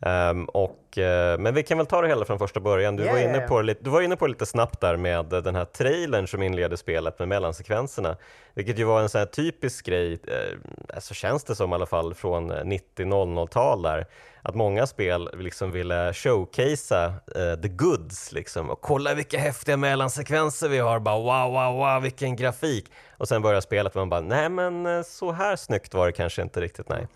[0.01, 2.95] Ehm, och, eh, men vi kan väl ta det hela från första början.
[2.95, 5.39] Du, Ja, var inne på, lite- du var inne på lite snabbt där med eh,
[5.41, 8.17] den här trailern som inleder spelet med mellansekvenserna.
[8.53, 11.85] Vilket ju var en sån här typisk grej, eh, så känns det som i alla
[11.85, 14.05] fall från eh, 90-00-tal där.
[14.41, 18.69] Att många spel liksom ville showcasea eh, the goods liksom.
[18.69, 22.91] Och kolla vilka häftiga mellansekvenser vi har, bara wow, wow, wow, vilken grafik.
[23.17, 26.41] Och sen börjar spelet och man bara, nej men så här snyggt var det kanske
[26.41, 27.07] inte riktigt, nej.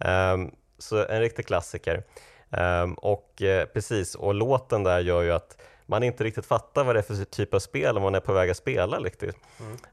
[0.00, 2.02] Ehm, så en riktig klassiker.
[2.50, 6.94] Ehm, och eh, precis, och låten där gör ju att man inte riktigt fattar vad
[6.94, 9.36] det är för typ av spel om man är på väg att spela riktigt.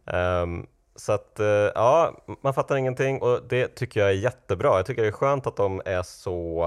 [0.06, 4.78] Ehm, så att eh, ja, man fattar ingenting och det tycker jag är jättebra.
[4.78, 6.64] Jag tycker det är skönt att de är så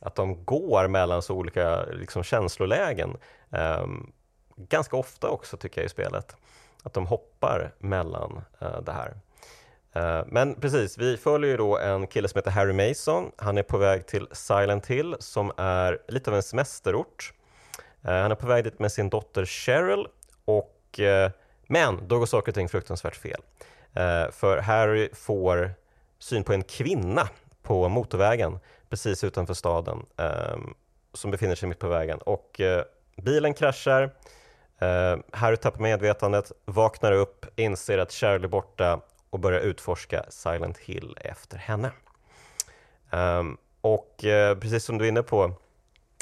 [0.00, 3.16] att de går mellan så olika liksom, känslolägen.
[3.50, 4.12] Ehm,
[4.56, 6.36] ganska ofta också tycker jag i spelet.
[6.82, 9.14] Att de hoppar mellan eh, det här.
[9.94, 13.30] Eh, men precis, vi följer ju då en kille som heter Harry Mason.
[13.36, 17.32] Han är på väg till Silent Hill som är lite av en semesterort.
[18.02, 20.06] Eh, han är på väg dit med sin dotter Cheryl
[20.44, 21.30] och eh,
[21.66, 23.40] men då går saker och ting fruktansvärt fel.
[24.32, 25.70] För Harry får
[26.18, 27.28] syn på en kvinna
[27.62, 28.58] på motorvägen
[28.90, 30.74] precis utanför staden ehm,
[31.12, 32.60] som befinner sig mitt på vägen och
[33.16, 34.10] bilen kraschar.
[35.32, 39.00] Harry tappar medvetandet, vaknar upp, inser att Cheryl är borta
[39.34, 41.90] och börjar utforska Silent Hill efter henne.
[43.10, 45.52] Um, och eh, precis som du är inne på,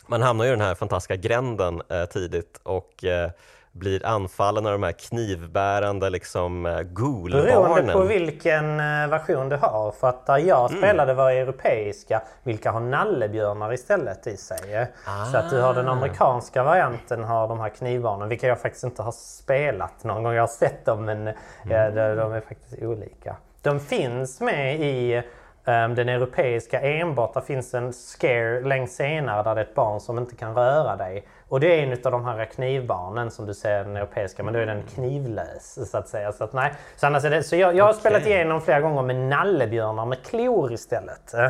[0.07, 3.31] man hamnar ju i den här fantastiska gränden eh, tidigt och eh,
[3.73, 8.09] blir anfallen av de här knivbärande liksom eh, Beroende på ghoulbarnen.
[8.09, 9.91] vilken eh, version du har.
[10.01, 10.83] För att där jag Mm.
[10.83, 14.87] spelade var europeiska, vilka har nallebjörnar istället i sig.
[15.33, 15.93] Så att du har den Ah.
[15.93, 20.33] amerikanska varianten har de här knivbarnen, vilka jag faktiskt inte har spelat någon gång.
[20.35, 21.95] Jag har sett dem men ja, Mm.
[21.95, 23.37] de, de är faktiskt olika.
[23.63, 25.23] De finns med i
[25.65, 30.19] den europeiska enbart, där finns en scare längst senare där det är ett barn som
[30.19, 31.27] inte kan röra dig.
[31.49, 34.61] Och det är en av de här knivbarnen som du ser den europeiska, men då
[34.61, 36.33] är den knivlös så att säga.
[36.33, 36.73] Så, att, nej.
[36.97, 38.01] så, annars det, så jag, jag har Okej.
[38.01, 41.35] spelat igenom flera gånger med nallebjörnar med klor istället.
[41.35, 41.49] Eh,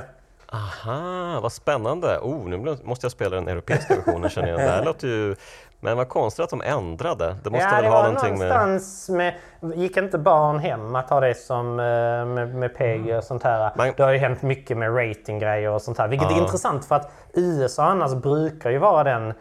[0.53, 2.19] Aha, vad spännande!
[2.19, 4.59] Oh, nu måste jag spela den europeiska versionen känner jag.
[4.59, 5.37] Det här låter ju...
[5.85, 7.37] Men vad konstigt att de ändrade.
[7.45, 8.49] Det måste ja, väl det ha var någonting med...
[8.49, 9.35] någonstans med...
[9.75, 11.85] Gick inte barn hem att ha det som eh,
[12.27, 13.71] med, med PEG och sånt här?
[13.77, 16.09] Man- Det har ju hänt mycket med ratinggrejer och sånt här.
[16.09, 16.43] Vilket är Ja.
[16.43, 19.35] intressant för att USA annars brukar ju vara den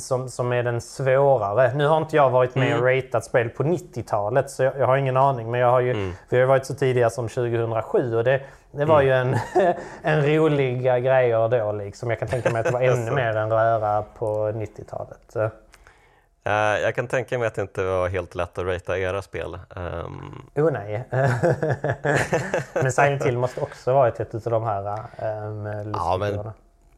[0.00, 1.74] som, som är den svårare.
[1.74, 2.80] Nu har inte jag varit med Mm.
[2.80, 5.50] och ratat spel på 90-talet så jag, jag har ingen aning.
[5.50, 6.12] Men jag har ju, Mm.
[6.28, 9.34] vi har ju varit så tidiga som 2007 och det, det var ju Mm.
[9.54, 12.10] en, en roliga grejer då liksom.
[12.10, 15.36] Jag kan tänka mig att det var ännu mer en röra på 90-talet.
[16.46, 19.58] Eh, jag kan tänka mig att det inte var helt lätt att ratea era spel.
[19.76, 21.04] Ehm, Oh nej.
[22.74, 24.98] men Silent Hill måste också varit ett av de här
[25.46, 26.50] um, Ja, men-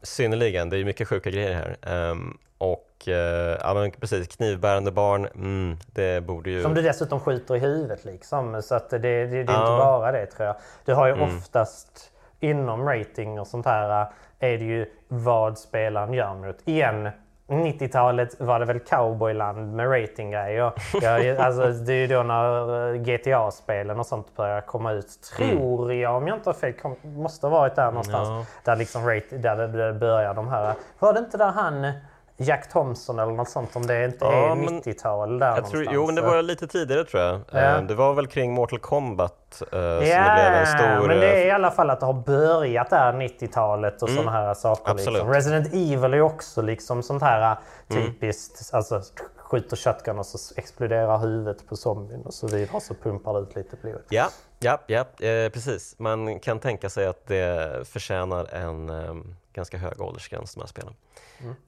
[0.02, 1.76] synnerligen, det är mycket sjuka grejer här.
[2.10, 6.62] Ehm, och eh, ja, men precis, knivbärande barn, mm, det borde ju...
[6.62, 8.62] Som du dessutom skjuter i huvudet liksom.
[8.62, 9.78] Så att det, det, det är inte Ja.
[9.78, 10.56] bara det tror jag.
[10.84, 11.36] Du har ju Mm.
[11.36, 14.06] oftast inom rating och sånt här
[14.38, 16.56] är det ju vad spelaren gör mot.
[16.64, 17.08] Igen,
[17.48, 20.72] 90-talet var det väl cowboyland med ratinggrejer.
[21.02, 25.08] Jag, alltså, det är ju då när eh, GTA-spelen och sånt började komma ut.
[25.36, 28.28] Tror jag, om jag inte har fel, kom, måste ha varit där någonstans.
[28.28, 28.44] Ja.
[28.64, 30.74] Där, liksom rate, där det- det börjar de här...
[30.98, 31.92] Var det inte där han...
[32.40, 35.86] Jack Thompson eller något sånt om det inte Ja, är men 90-tal där Jag tror,
[35.90, 37.40] jo, men det var lite tidigare tror jag.
[37.52, 37.58] Ja.
[37.58, 41.08] Ehm, det var väl kring Mortal Kombat eh, som det Ja, blev en stor...
[41.08, 44.30] men det är eh, i alla fall att det har börjat där 90-talet och sådana
[44.30, 44.94] här saker.
[44.94, 45.32] Liksom.
[45.32, 47.56] Resident Evil är också liksom sånt här
[47.88, 48.74] typiskt.
[48.74, 49.02] Alltså
[49.36, 53.40] skjuter shotgun och så exploderar huvudet på zombien och så vidare och så pumpar det
[53.40, 54.02] ut lite blod.
[54.08, 55.94] Ja, ja, ja eh, precis.
[55.98, 59.14] Man kan tänka sig att det förtjänar en eh,
[59.52, 60.94] ganska hög åldersgräns, de här spelen.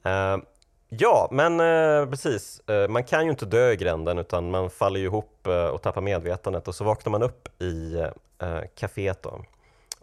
[0.05, 0.45] Eh,
[0.91, 2.61] ja, men eh, precis.
[2.69, 5.83] Eh, man kan ju inte dö i gränden utan man faller ju ihop eh, och
[5.83, 7.95] tappar medvetandet och så vaknar man upp i
[8.39, 9.45] eh, kaféet då,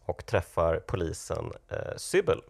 [0.05, 2.41] och träffar polisen eh, Sybil.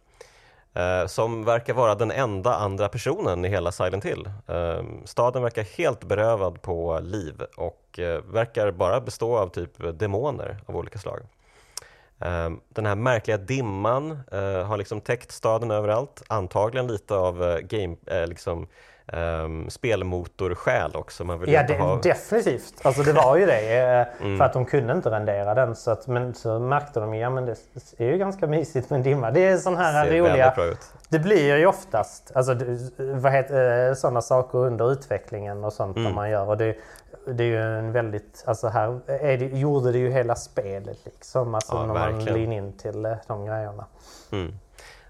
[0.73, 4.29] Eh, som verkar vara den enda andra personen i hela Silent Hill.
[4.47, 10.57] Eh, staden verkar helt berövad på liv och eh, verkar bara bestå av typ demoner
[10.65, 11.19] av olika slag.
[12.19, 17.59] Ehm, den här märkliga dimman eh, har liksom täckt staden överallt, antagligen lite av eh,
[17.59, 18.67] game, eh, liksom,
[19.13, 21.23] um, spelmotorskäl också.
[21.23, 21.95] Man vill Ja, det, ha...
[22.03, 22.73] definitivt.
[22.83, 23.77] Alltså det var ju det.
[23.77, 24.37] eh, Mm.
[24.37, 25.75] För att de kunde inte rendera den.
[25.75, 27.55] Så att, men så märkte de ja men det
[27.97, 29.31] är ju ganska mysigt med dimma.
[29.31, 30.53] Det är sån här ser roliga...
[31.09, 36.15] Det blir ju oftast alltså, det- heter, sådana saker under utvecklingen och sånt Mm.
[36.15, 36.49] man gör.
[36.49, 36.75] Och det,
[37.25, 41.55] det är ju en väldigt, alltså här är det, gjorde det ju hela spelet liksom.
[41.55, 42.39] Alltså Ja, när man verkligen.
[42.39, 43.85] lean in till eh, de grejerna.
[44.31, 44.53] Mm.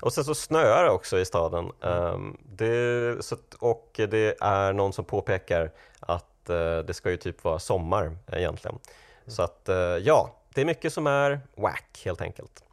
[0.01, 1.71] Och sen så snöar det också i staden.
[1.81, 7.43] Ehm, det, så, och det är någon som påpekar att eh, det ska ju typ
[7.43, 8.79] vara sommar egentligen.
[9.27, 12.63] Så att eh, ja, det är mycket som är whack helt enkelt.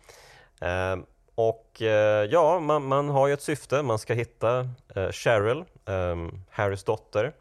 [0.61, 4.69] Ehm, och eh, ja, man, man har ju ett syfte, man ska hitta
[5.11, 7.33] Cheryl, ehm, Harrys dotter.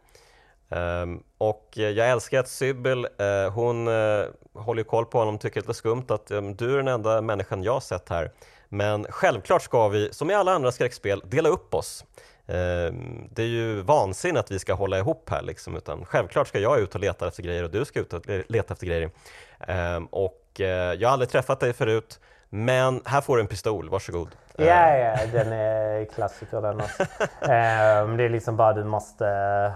[0.73, 5.65] Ehm, och jag älskar att Sybil, eh, hon eh, håller koll på honom, tycker det
[5.65, 8.31] är lite skumt att ehm, du är den enda människan jag sett här.
[8.73, 12.05] Men självklart ska vi, som i alla andra skräckspel, dela upp oss.
[12.47, 16.59] Ehm, det är ju vansinne att vi ska hålla ihop här liksom, utan självklart ska
[16.59, 19.11] jag ut och leta efter grejer och du ska ut och leta efter grejer.
[19.59, 22.19] Ehm, och eh, jag har aldrig träffat dig förut,
[22.55, 24.35] men här får du en pistol, varsågod.
[24.57, 27.03] Ja, ja, den är klassiker den också.
[27.41, 29.25] Ehm, det är liksom bara du måste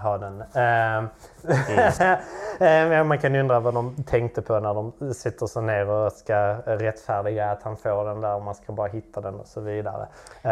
[0.02, 0.42] ha den.
[0.54, 1.08] Ehm,
[2.60, 6.54] Ehm, man kan undra vad de tänkte på när de sitter sig ner och ska
[6.66, 10.08] rättfärdiga att han får den där och man ska bara hitta den och så vidare.
[10.42, 10.50] Ja,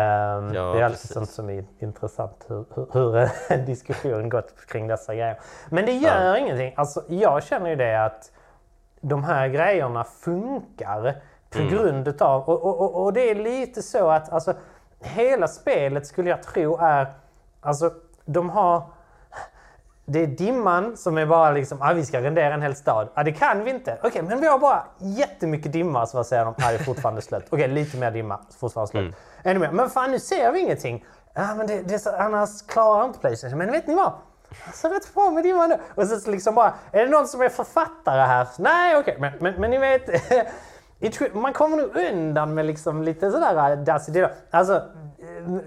[0.52, 5.14] det är alltid sånt som är intressant hur, hur, hur en diskussion gått kring dessa
[5.14, 5.38] grejer.
[5.68, 6.72] Men det gör ingenting.
[6.76, 8.30] Alltså, jag känner ju det att
[9.00, 11.16] de här grejerna funkar
[11.50, 11.70] på Mm.
[11.70, 12.48] grund utav...
[12.48, 14.54] Och, och, och, det är lite så att alltså,
[15.00, 17.14] hela spelet skulle jag tro är...
[17.60, 17.90] Alltså,
[18.24, 18.82] de har...
[20.08, 23.08] Det är dimman som är bara liksom, ah, vi ska rendera en hel stad.
[23.14, 23.98] Ah, det kan vi inte.
[24.02, 26.06] Okej, men vi har bara jättemycket dimma.
[26.06, 26.54] Så vad säger de?
[26.58, 27.44] Ah, det är fortfarande slut.
[27.50, 28.40] Okej, lite mer dimma.
[28.58, 29.14] Fortfarande slut.
[29.42, 29.70] Ännu mer.
[29.70, 31.04] Men fan, nu ser vi ingenting.
[31.34, 33.58] Ja, men det, det är så, annars klarar inte Playstation.
[33.58, 34.12] Men vet ni vad?
[34.74, 35.78] Så rätt bra med dimman nu.
[35.94, 38.48] Och så liksom bara, är det någon som är författare här?
[38.58, 40.08] Nej, okej, men, men, men ni vet.
[41.32, 44.14] man kommer nog undan med liksom lite sådär äh, dassigt.
[44.14, 44.82] Det- Alltså,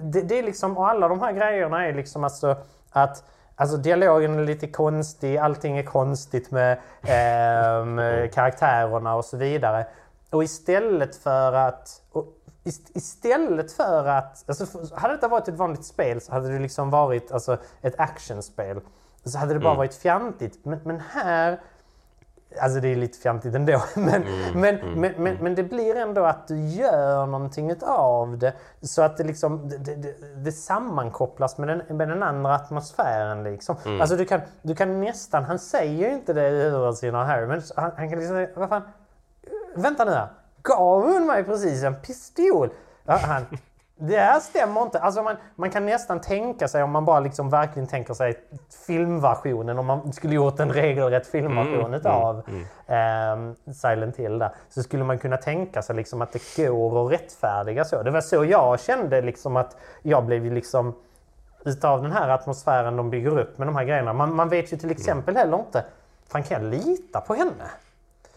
[0.02, 2.56] det, det är liksom, och alla de här grejerna är liksom alltså
[2.92, 3.24] att
[3.60, 9.86] Alltså dialogen är lite konstig, allting är konstigt med ehm, karaktärerna och så vidare.
[10.30, 12.02] och istället för att...
[12.94, 14.44] Istället för att...
[14.48, 18.82] Alltså, hade detta varit ett vanligt spel så hade det liksom varit alltså, ett actionspel.
[19.24, 19.78] Så hade det bara mm.
[19.78, 20.66] varit fjantigt.
[20.66, 21.60] Men, men här
[22.62, 23.84] Alltså det är lite fjantigt ändå.
[23.96, 25.44] Men, mm, men, mm, men, men, mm.
[25.44, 28.54] men, det blir ändå att du gör någonting av det.
[28.82, 33.44] Så att det, liksom, det, det, det sammankopplas med den, med den andra atmosfären.
[33.44, 33.76] Liksom.
[33.86, 34.02] Mm.
[34.02, 37.62] Alltså du kan, du kan nästan, han säger inte det i huvudsynen av Harry, men
[37.76, 38.82] han, han kan liksom säga, vad fan,
[39.76, 40.28] vänta nu här.
[40.62, 42.70] Gav hon mig precis en pistol?
[43.06, 43.46] Han,
[44.02, 45.00] det här stämmer inte.
[45.00, 48.40] Alltså man, man kan nästan tänka sig, om man bara liksom verkligen tänker sig
[48.88, 53.56] filmversionen, om man skulle gjort en regelrätt filmversion mm, utav mm, mm.
[53.68, 57.12] Eh, Silent Hill där, så skulle man kunna tänka sig liksom att det går att
[57.12, 58.04] rättfärdiga så.
[58.04, 60.94] Det var så jag kände liksom att jag blev liksom
[61.66, 64.14] utav den här atmosfären de bygger upp med de här grejerna.
[64.14, 65.86] Man, man vet ju till exempel heller inte,
[66.28, 67.66] fan kan jag lita på henne?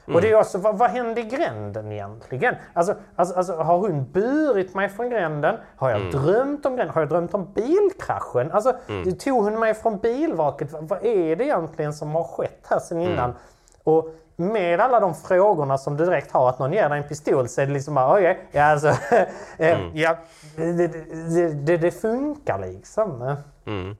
[0.06, 0.16] Mm.
[0.16, 2.54] Och det är också, vad, vad hände i gränden egentligen?
[2.72, 5.56] Alltså, alltså, alltså, har hon burit mig från gränden?
[5.76, 6.10] Har jag mm.
[6.10, 6.94] drömt om gränden?
[6.94, 8.52] Har jag drömt om bilkraschen?
[8.52, 9.18] Alltså, mm.
[9.18, 10.72] tog hon mig från bilvraket?
[10.72, 13.24] Vad, vad är det egentligen som har skett här sen innan?
[13.24, 13.36] Mm.
[13.84, 17.48] Och med alla de frågorna som du direkt har, att någon ger dig en pistol
[17.48, 18.88] så är det liksom bara okej, okay, ja alltså,
[19.58, 19.90] eh, mm.
[19.94, 20.16] ja,
[20.56, 23.36] det, det, det, det, funkar liksom.
[23.66, 23.96] Mm.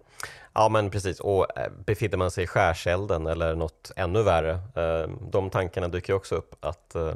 [0.55, 5.11] Ja men precis, och eh, befinner man sig i skärselden eller något ännu värre, eh,
[5.31, 7.15] de tankarna dyker också upp att eh,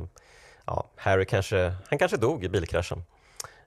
[0.64, 3.02] ja, Harry kanske, han kanske dog i bilkraschen.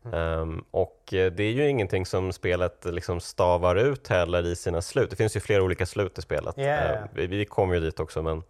[0.05, 0.39] Mm.
[0.39, 5.09] Um, och det är ju ingenting som spelet liksom stavar ut heller i sina slut.
[5.09, 6.57] Det finns ju flera olika slut i spelet.
[6.57, 7.03] Yeah.
[7.03, 8.43] Uh, vi, vi kommer ju dit också men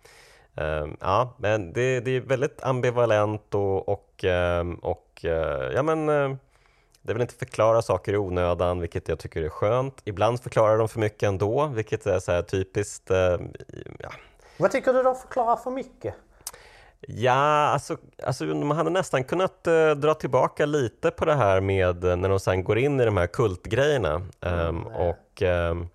[0.55, 5.19] um, ja, men det, det, är väldigt ambivalent och, och, um, och
[5.73, 6.10] ja men
[7.01, 10.01] det vill inte förklara saker i onödan, vilket jag tycker är skönt.
[10.05, 13.12] Ibland förklarar de för mycket ändå, vilket är så typiskt.
[13.12, 13.38] Eh,
[13.99, 14.09] ja.
[14.57, 16.15] Vad tycker du de förklarar för mycket?
[17.01, 22.03] Ja, alltså, alltså man hade nästan kunnat eh, dra tillbaka lite på det här med
[22.03, 24.21] eh, när de sen går in i de här kultgrejerna.
[24.41, 25.89] Mm, um, och um,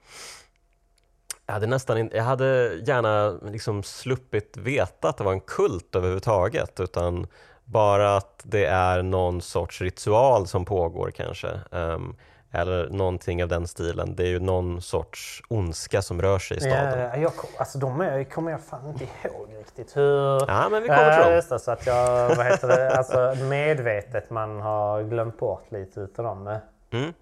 [1.47, 6.81] jag hade, nästan jag hade gärna liksom sluppit veta att det var en kult överhuvudtaget,
[6.81, 7.27] utan
[7.65, 11.49] bara att det är någon sorts ritual som pågår kanske.
[11.71, 12.17] Um,
[12.55, 14.15] eller någonting av den stilen.
[14.17, 16.99] Det är ju någon sorts ondska som rör sig i staden.
[16.99, 20.45] Ja, jag, alltså de kommer jag fan inte ihåg riktigt hur...
[20.49, 21.43] Ja, men vi kommer till dem.
[21.53, 26.25] Äh, så att jag, vad heter det, alltså medvetet man har glömt bort lite utav
[26.25, 26.59] dem.
[26.91, 27.13] Mm.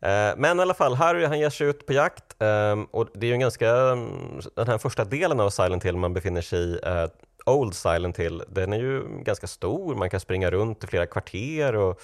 [0.00, 3.26] Eh, men i alla fall, Harry han ger sig ut på jakt ehm, och det
[3.26, 3.72] är ju en ganska,
[4.54, 7.06] den här första delen av Silent Hill man befinner sig i eh,
[7.44, 11.76] Old Silent Hill, den är ju ganska stor, man kan springa runt i flera kvarter
[11.76, 12.00] och,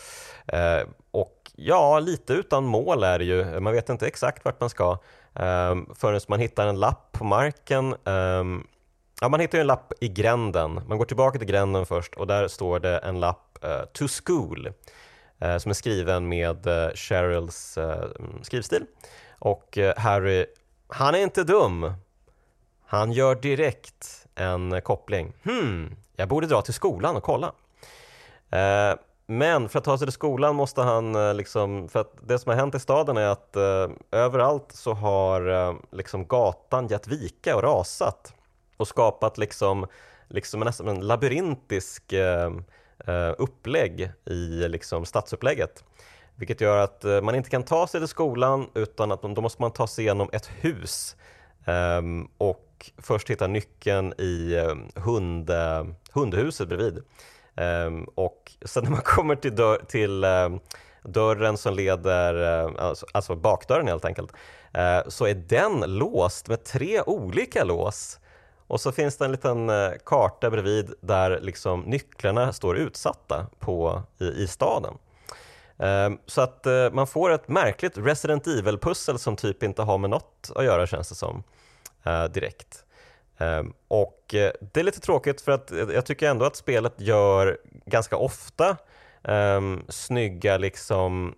[0.54, 3.60] eh, och ja, lite utan mål är det ju.
[3.60, 4.92] Man vet inte exakt vart man ska
[5.34, 7.92] eh, förrän man hittar en lapp på marken.
[8.04, 8.44] Eh,
[9.20, 10.80] ja, man hittar ju en lapp i gränden.
[10.88, 14.72] Man går tillbaka till gränden först och där står det en lapp eh, To School
[15.38, 18.04] eh, som är skriven med eh, Cheryls eh,
[18.42, 18.86] skrivstil.
[19.38, 20.46] Och eh, Harry,
[20.88, 21.92] han är inte dum.
[22.86, 25.32] Han gör direkt en koppling.
[25.44, 27.52] Hmm, jag borde dra till skolan och kolla.
[28.50, 32.38] Eh, men för att ta sig till skolan måste han eh, liksom, för att det
[32.38, 37.08] som har hänt i staden är att eh, överallt så har eh, liksom gatan gett
[37.08, 38.34] vika och rasat
[38.76, 39.86] och skapat liksom,
[40.28, 42.52] liksom nästan en labyrintisk eh,
[43.06, 45.84] eh upplägg i liksom stadsupplägget.
[46.34, 49.62] Vilket gör att eh, man inte kan ta sig till skolan utan att då måste
[49.62, 51.16] man ta sig igenom ett hus
[51.64, 55.50] ehm, och och först hittar nyckeln i eh, hund,
[56.12, 57.02] hundhuset bredvid.
[57.56, 60.48] Ehm, och sen när man kommer till, dörr, till eh,
[61.02, 64.32] dörren som leder, eh, alltså, alltså, bakdörren helt enkelt,
[65.08, 68.18] så är den låst med tre olika lås.
[68.66, 69.70] Och så finns det en liten
[70.04, 74.94] karta bredvid där liksom nycklarna står utsatta på, i, i staden.
[75.78, 80.50] Ehm, så att man får ett märkligt Resident Evil-pussel som typ inte har med något
[80.54, 81.42] att göra känns det som,
[82.30, 82.84] direkt.
[83.38, 87.58] Ehm, och eh, det är lite tråkigt för att jag tycker ändå att spelet gör
[87.86, 88.76] ganska ofta
[89.22, 91.34] um, snygga liksom,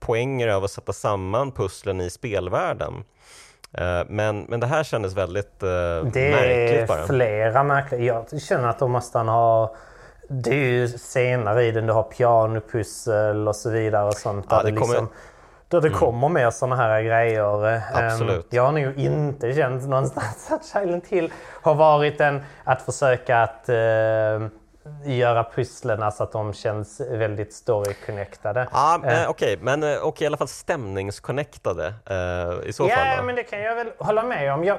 [0.00, 2.94] poänger av att sätta samman pusslen i spelvärlden.
[4.06, 6.12] Men, men det här kändes väldigt uh, märkligt.
[6.14, 8.24] Det är flera märkliga.
[8.30, 9.76] Jag känner att de måste ha
[10.28, 14.46] det är ju senare i den, du har pianopussel och så vidare och sånt.
[14.50, 14.94] Ja, det, kommer...
[14.94, 15.08] liksom,
[15.68, 15.98] där det mm.
[15.98, 17.68] kommer mer sådana här grejer.
[17.68, 18.46] Ehm, Absolut.
[18.50, 23.68] Jag har nog inte känt någonstans att Silent Hill har varit en att försöka att
[23.68, 24.48] uh,
[25.04, 28.66] göra pusslen så att de känns väldigt story-connectade.
[28.72, 29.56] Ja, uh, Okej, okay.
[29.60, 33.06] men okay, i alla fall stämningsconnectade uh, i så ja, fall.
[33.16, 34.64] Ja, men det kan jag väl hålla med om.
[34.64, 34.78] Jag,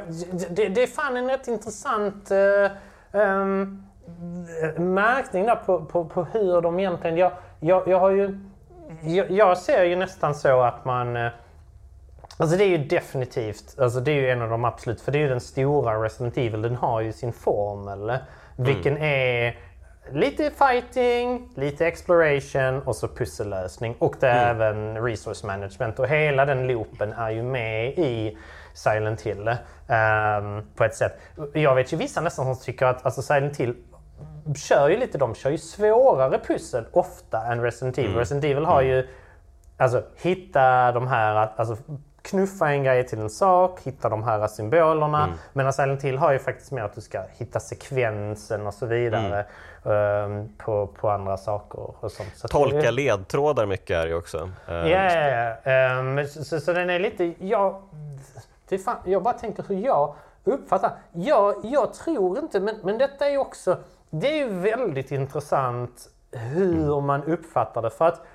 [0.50, 2.32] det, det är fan en rätt intressant
[3.12, 3.84] um,
[4.78, 7.18] märkning där på, på, på hur de egentligen...
[7.18, 8.40] Jag, jag, jag har ju...
[9.02, 11.16] Jag, jag ser ju nästan så att man...
[11.16, 11.32] eh,
[12.38, 15.18] Alltså det är ju definitivt, alltså det är ju en av de absolut, för det
[15.18, 18.18] är ju den stora Resident Evil, den har ju sin formel.
[18.56, 19.58] Vilken är
[20.12, 23.96] lite fighting, lite exploration och så pussellösning.
[24.00, 26.00] Och det är även resource management.
[26.00, 28.38] Och hela den loopen är ju med i
[28.74, 29.48] Silent Hill
[29.88, 31.20] ehm, på ett sätt.
[31.54, 33.76] Jag vet ju vissa nästan som tycker att alltså Silent Hill
[34.56, 38.16] kör ju lite, de kör ju svårare pussel ofta än Resident Evil.
[38.16, 39.08] Resident Evil har ju
[39.82, 41.78] Alltså hitta de här, alltså
[42.22, 45.24] knuffa en grej till en sak, hitta de här symbolerna.
[45.24, 45.36] Mm.
[45.54, 49.46] Medan Silent Hill har ju faktiskt mer att du ska hitta sekvensen och så vidare
[49.86, 50.42] Mm.
[50.42, 52.30] ehm, på, på andra saker och sånt.
[52.36, 54.50] Så Tolka det- ledtrådar mycket är det ju också.
[54.68, 55.28] Eh, Ja, ja,
[55.64, 55.72] ja.
[55.72, 57.34] Ehm, så, så, så den är lite...
[57.40, 57.82] Jag,
[58.86, 60.92] fan, jag bara tänker hur jag uppfattar.
[61.12, 63.78] Jag, jag tror inte, men, men detta är ju också...
[64.10, 67.90] Det är ju väldigt intressant hur man uppfattar det.
[67.90, 68.26] För att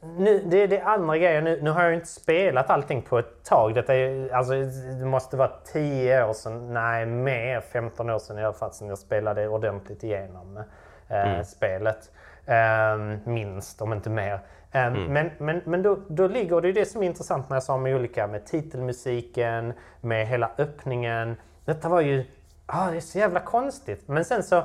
[0.00, 1.44] nu, det är det andra grejen.
[1.44, 3.74] Nu, nu har jag inte spelat allting på ett tag.
[3.74, 4.52] Detta är, alltså,
[4.98, 8.88] det måste vara 10 år sedan, nej mer, 15 år sedan i alla fall, sedan
[8.88, 10.62] jag spelade ordentligt igenom
[11.08, 12.10] eh, spelet.
[12.46, 14.40] Ehm, minst, om inte mer.
[14.72, 17.62] Ehm, Men, men, men då, då ligger det ju det som är intressant när jag
[17.62, 21.36] sa med olika, med titelmusiken, med hela öppningen.
[21.64, 22.24] Detta var ju
[22.70, 24.08] Ah, det är så jävla konstigt.
[24.08, 24.64] Men sen så...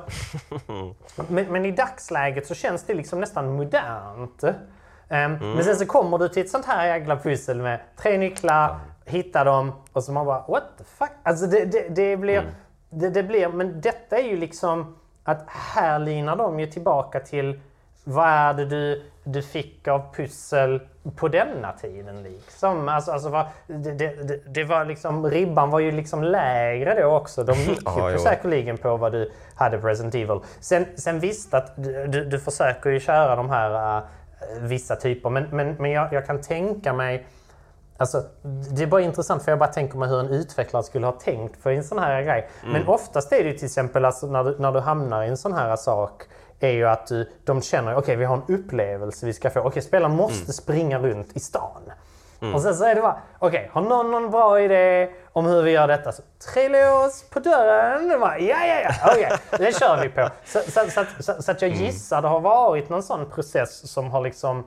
[1.28, 4.44] men, men i dagsläget så känns det liksom nästan modernt.
[5.10, 8.80] Ehm, Men sen så kommer du till ett sånt här jävla pussel med tre nycklar,
[9.06, 11.12] hitta dem och så man bara what the fuck?
[11.24, 12.44] Alltså det, det, det blir...
[12.90, 13.48] Det, det blir...
[13.48, 17.60] Men detta är ju liksom att här linar de ju tillbaka till
[18.04, 20.82] vad är det du, du fick av pussel
[21.16, 22.90] på denna tiden liksom?
[22.90, 27.44] Alltså, alltså vad, det, det, det, var liksom, ribban var ju liksom lägre då också.
[27.44, 28.20] De gick ju på jo.
[28.20, 30.40] säkerligen på vad du hade på Resident Evil.
[30.60, 34.04] Sen, sen visst att du, du, du försöker ju köra de här äh,
[34.60, 37.26] vissa typer, men, men, men jag, jag kan tänka mig
[37.98, 38.24] Alltså,
[38.76, 41.62] det är bara intressant för jag bara tänker mig hur en utvecklare skulle ha tänkt
[41.62, 42.50] för en sån här grej.
[42.66, 45.38] Men oftast är det ju till exempel alltså, när, du, när du hamnar i en
[45.38, 46.24] sån här sak
[46.60, 49.60] är ju att du, de känner okej vi har en upplevelse vi ska få.
[49.60, 51.92] Okej spelaren måste springa runt i stan.
[52.54, 55.72] Och sen så är det bara okej har någon någon bra idé om hur vi
[55.72, 56.12] gör detta?
[56.12, 56.22] Så
[56.54, 58.08] trilla oss på dörren.
[58.08, 60.30] Det bara, ja ja ja okej det kör vi på.
[60.46, 64.22] Så, så, så, så, att jag gissar det har varit någon sån process som har
[64.22, 64.64] liksom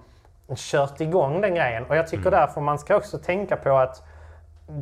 [0.57, 1.85] kört igång den grejen.
[1.87, 4.03] Och jag tycker därför man ska också tänka på att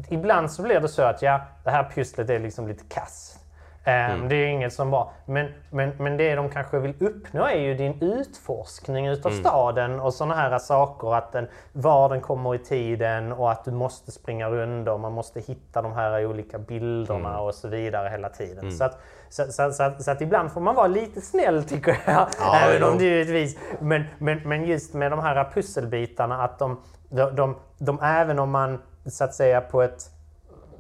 [0.09, 3.39] ibland så blir det så att ja, det här pusslet är liksom lite kass.
[3.85, 5.13] Ehm, Det är inget som bra.
[5.27, 10.15] Men, men, men det de kanske vill uppnå är ju din utforskning utav staden och
[10.15, 11.15] sådana här saker.
[11.15, 15.13] Att den, var den kommer i tiden och att du måste springa runt och man
[15.13, 18.73] måste hitta de här olika bilderna och så vidare hela tiden.
[18.73, 21.99] Så, att, så, så, så, att, så att ibland får man vara lite snäll tycker
[22.07, 22.27] jag.
[22.41, 23.59] Ja, Även om det givetvis.
[23.81, 28.51] Men, men, men just med de här pusselbitarna att de, de, de, de även om
[28.51, 30.14] man så att säga på ett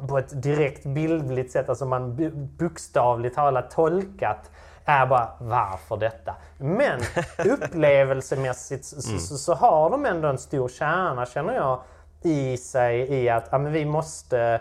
[0.09, 4.51] på ett direkt bildligt sätt, alltså man bokstavligt talat tolkat
[4.85, 6.35] är bara varför detta?
[6.59, 7.01] Men
[7.45, 11.81] upplevelsemässigt så, så, så har de ändå en stor kärna känner jag
[12.23, 14.61] i sig i att ja, men vi måste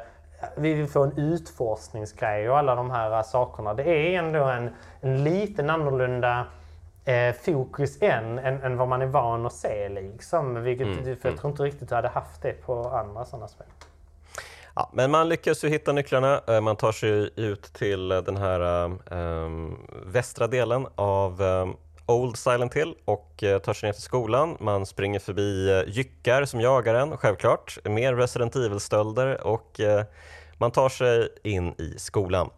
[0.56, 3.74] vi vill få en utforskningsgrej och alla de här sakerna.
[3.74, 4.70] Det är ändå en,
[5.02, 6.46] en liten annorlunda
[7.06, 9.90] eh, fokus än, än, än vad man är van att se.
[9.90, 10.64] Liksom.
[10.64, 13.68] Vilket, För jag tror inte riktigt du hade haft det på andra sådana spel.
[14.76, 16.42] Ja, men man lyckas ju hitta nycklarna.
[16.48, 22.38] Eh, man tar sig ut till eh, den här um, västra delen av um, Old
[22.38, 24.58] Silent Hill och tar sig ner till skolan.
[24.60, 27.78] Man springer förbi jyckar som jagar en, självklart.
[27.84, 29.80] Mer Resident Evil-stölder och
[30.58, 32.50] man tar sig in i skolan.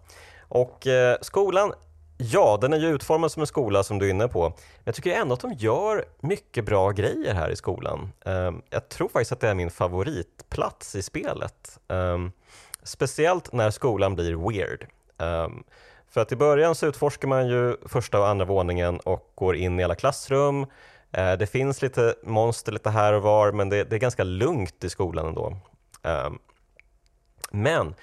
[0.47, 0.88] Och
[1.22, 1.74] skolan,
[2.18, 4.53] ja, den är ju utformad som en skola som du är inne på.
[4.84, 8.11] Jag tycker ändå att de gör mycket bra grejer här i skolan.
[8.26, 11.80] Ehm, jag tror faktiskt att det är min favoritplats i spelet.
[11.88, 12.32] Ehm,
[12.84, 14.88] speciellt när skolan blir weird.
[15.18, 15.63] Ehm,
[16.09, 19.80] för att i början så utforskar man ju första och andra våningen och går in
[19.80, 20.66] i alla klassrum.
[21.11, 24.89] Eh, det finns lite monster lite här och var, men det, är ganska lugnt i
[24.89, 25.57] skolan ändå.
[27.51, 27.95] Men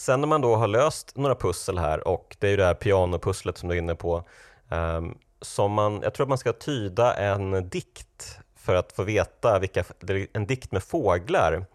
[0.00, 2.74] sen när man då har löst några pussel här och det är ju det här
[2.74, 4.24] pianopusslet som du är inne på.
[4.68, 9.58] Um, som man, jag tror att man ska tyda en dikt för att få veta
[9.58, 9.84] vilka,
[10.32, 11.66] en dikt med fåglar.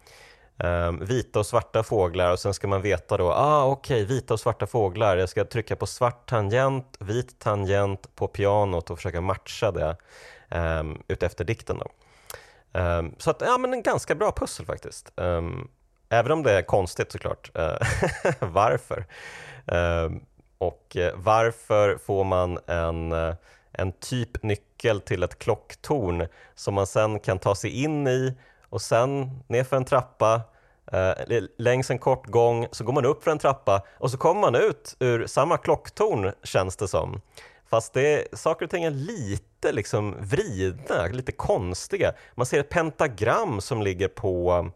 [0.56, 4.40] Um, vita och svarta fåglar och sen ska man veta då, ah okej, vita och
[4.40, 5.16] svarta fåglar.
[5.16, 9.96] Jag ska trycka på svart tangent, vit tangent på pianot och försöka matcha det
[10.50, 11.78] um, utefter dikten.
[11.78, 11.90] Då.
[12.80, 15.12] Um, så att, ja men en ganska bra pussel faktiskt.
[15.16, 15.68] Um,
[16.08, 17.50] även om det är konstigt såklart.
[17.54, 17.76] Eh,
[18.40, 19.04] varför?
[19.66, 20.20] Ehm,
[20.58, 23.34] och eh, varför får man en, eh,
[23.72, 28.34] en typ nyckel till ett klocktorn som man sen kan ta sig in i
[28.68, 30.40] och sen nerför en trappa
[31.58, 34.54] längs en kort gång så går man upp för en trappa och så kommer man
[34.54, 37.20] ut ur samma klocktorn känns det som.
[37.70, 42.12] Fast det, saker och ting är lite liksom vridna, lite konstiga.
[42.34, 44.70] Man ser ett pentagram som ligger på,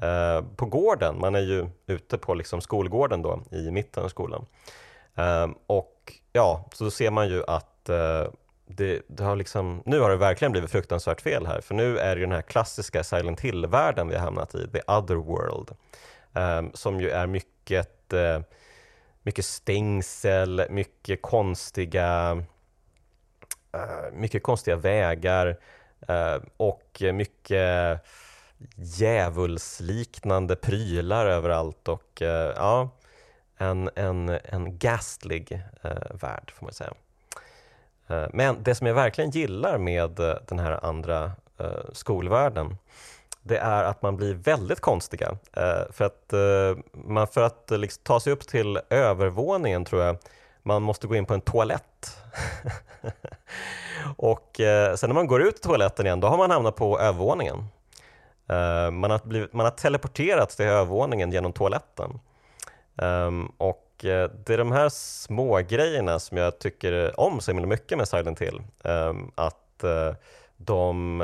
[0.00, 1.18] eh, på gården.
[1.20, 4.46] Man är ju ute på liksom skolgården då i mitten av skolan.
[5.14, 8.24] Eh, och ja, så då ser man ju att eh,
[8.66, 12.16] det, det, har liksom, nu har det verkligen blivit fruktansvärt fel här, för nu är
[12.16, 15.70] det den här klassiska Silent Hill-världen vi har hamnat i, the other world,
[16.32, 18.40] ehm, som ju är mycket, eh,
[19.22, 22.42] mycket stängsel, mycket konstiga,
[23.72, 25.56] eh, mycket konstiga vägar
[26.08, 28.00] eh, och mycket
[28.76, 32.88] djävulsliknande prylar överallt och eh, ja,
[33.56, 36.92] en, en, en gastlig eh, värld får man säga.
[38.06, 42.76] Eh, men det som jag verkligen gillar med eh, den här andra eh, skolvärlden
[43.46, 45.38] det är att man blir väldigt konstiga.
[45.90, 46.32] För att,
[46.92, 50.16] man, för att liksom ta sig upp till övervåningen tror jag
[50.62, 52.16] man måste gå in på en toalett.
[54.16, 54.50] och
[54.96, 57.66] sen när man går ut i toaletten igen, då har man hamnat på övervåningen.
[58.48, 62.20] Eh, man har, blivit, man har teleporterats till övervåningen genom toaletten.
[62.96, 67.66] Ehm, och eh, det är de här små grejerna som jag tycker om så himla
[67.66, 68.62] mycket med Silent Hill.
[68.84, 70.14] Ehm, att eh,
[70.56, 71.18] de,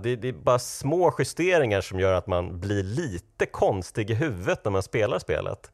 [0.00, 4.72] det är bara små justeringar som gör att man blir lite konstig i huvudet när
[4.72, 5.72] man spelar spelet.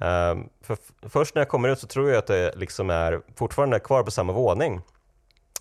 [0.00, 0.76] Ehm, för
[1.08, 4.10] först när jag kommer ut så tror jag att det liksom är fortfarande kvar på
[4.10, 4.80] samma våning.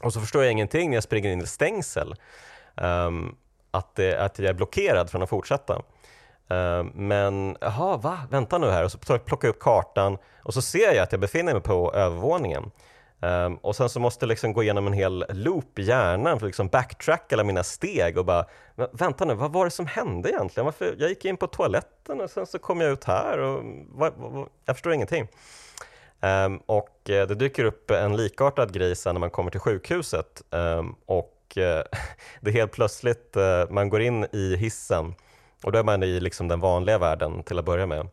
[0.03, 2.15] Och så förstår jag ingenting när jag springer in i stängsel.
[2.75, 3.35] Um,
[3.73, 5.73] att, det, att jag är blockerad från att fortsätta.
[6.49, 8.19] Eh, men jaha, va?
[8.29, 8.83] Vänta nu här.
[8.83, 11.93] Och så plockar jag upp kartan och så ser jag att jag befinner mig på
[11.93, 12.71] övervåningen.
[13.23, 16.45] Um, och sen så måste jag liksom gå igenom en hel loop i hjärnan för
[16.45, 18.45] att liksom backtracka alla mina steg och bara
[18.91, 20.65] Vänta nu, vad var det som hände egentligen?
[20.65, 20.95] Varför?
[20.99, 24.49] Jag gick in på toaletten och sen så kom jag ut här och vad, vad,
[24.65, 25.27] jag förstår ingenting.
[26.21, 30.95] Um, och det dyker upp en likartad grej sen när man kommer till sjukhuset um,
[31.05, 31.83] och Eh,
[32.41, 35.15] det är helt plötsligt, eh, man går in i hissen
[35.63, 38.07] och då är man i liksom den vanliga världen till att börja med.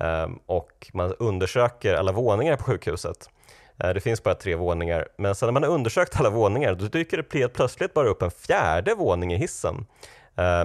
[0.00, 3.30] Ehm, och man undersöker alla våningar på sjukhuset.
[3.78, 6.86] Eh, det finns bara tre våningar, men sen när man har undersökt alla våningar då
[6.86, 9.86] dyker det helt plötsligt bara upp en fjärde våning i hissen.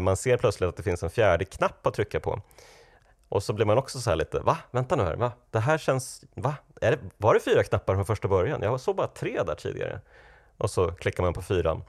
[0.01, 2.41] Man ser plötsligt att det finns en fjärde knapp att trycka på.
[3.31, 4.57] Och så blir man också så här lite, va?
[4.71, 5.31] Vänta nu här, va?
[5.51, 6.55] Det här känns, va?
[6.81, 8.61] Är det, var det fyra knappar från första början?
[8.61, 10.01] Jag såg bara tre där tidigare.
[10.57, 11.83] Och så klickar man på fyran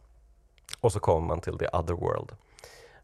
[0.81, 2.33] och så kommer man till the other world.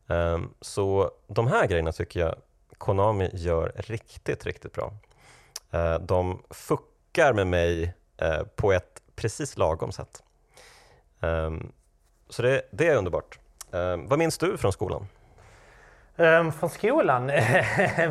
[0.06, 2.34] Um, så de här grejerna tycker jag
[2.78, 4.92] Konami gör riktigt, riktigt bra.
[5.74, 10.22] Uh, de fuckar med mig uh, på ett precis lagom sätt.
[11.20, 11.72] Um,
[12.28, 13.38] så det, det, är underbart.
[13.70, 15.06] Um, vad minns du från skolan?
[16.20, 17.26] Um, från skolan?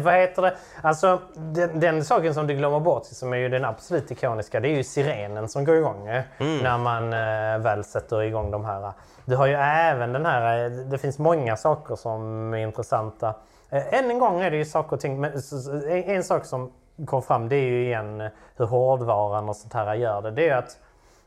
[0.04, 0.56] vad heter det?
[0.82, 4.70] Alltså den, den, saken som du glömmer bort, som är ju den absolut ikoniska, det
[4.70, 6.58] är ju sirenen som går igång eh, mm.
[6.58, 8.94] när man uh, väl sätter igång de här
[9.28, 13.34] du har ju även den här, eh, det finns många saker som är intressanta.
[13.70, 15.32] Eh, än en gång är det ju saker och ting, men
[15.90, 16.72] en sak som
[17.06, 20.32] kom fram det är ju igen hur hårdvaran och sånt här gör det.
[20.32, 20.78] Det är ju att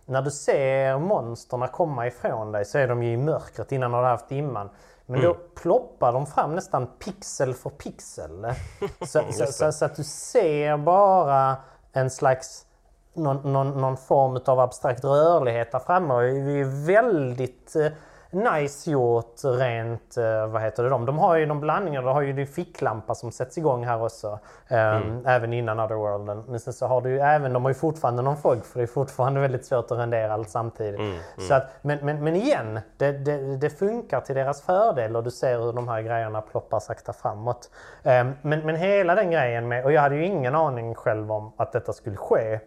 [0.06, 3.96] när du ser monsterna komma ifrån dig så är de ju i mörkret innan du
[3.96, 4.70] har haft dimman.
[5.10, 5.32] Men mm.
[5.32, 8.46] då ploppar de fram nästan pixel för pixel.
[9.06, 11.56] Så, så, så, så, att du ser bara
[11.92, 12.66] en slags
[13.14, 16.14] någon, någon, någon form av abstrakt rörlighet där framme.
[16.14, 17.86] Och det är väldigt eh,
[18.30, 21.06] nice gjort rent, eh, vad heter det de?
[21.06, 24.38] De har ju någon blandning, de har ju din ficklampa som sätts igång här också.
[24.68, 25.26] Ehm, mm.
[25.26, 26.44] Även innan Otherworlden.
[26.48, 28.84] Men sen så har du ju även, de har ju fortfarande någon fog för det
[28.84, 31.00] är fortfarande väldigt svårt att rendera allt samtidigt.
[31.00, 31.10] Mm.
[31.10, 31.22] Mm.
[31.48, 35.30] Så att, men, men, men igen, det, det, det, funkar till deras fördel och du
[35.30, 37.70] ser hur de här grejerna ploppar sakta framåt.
[38.02, 41.52] Um, men, men hela den grejen med, och jag hade ju ingen aning själv om
[41.56, 42.60] att detta skulle ske.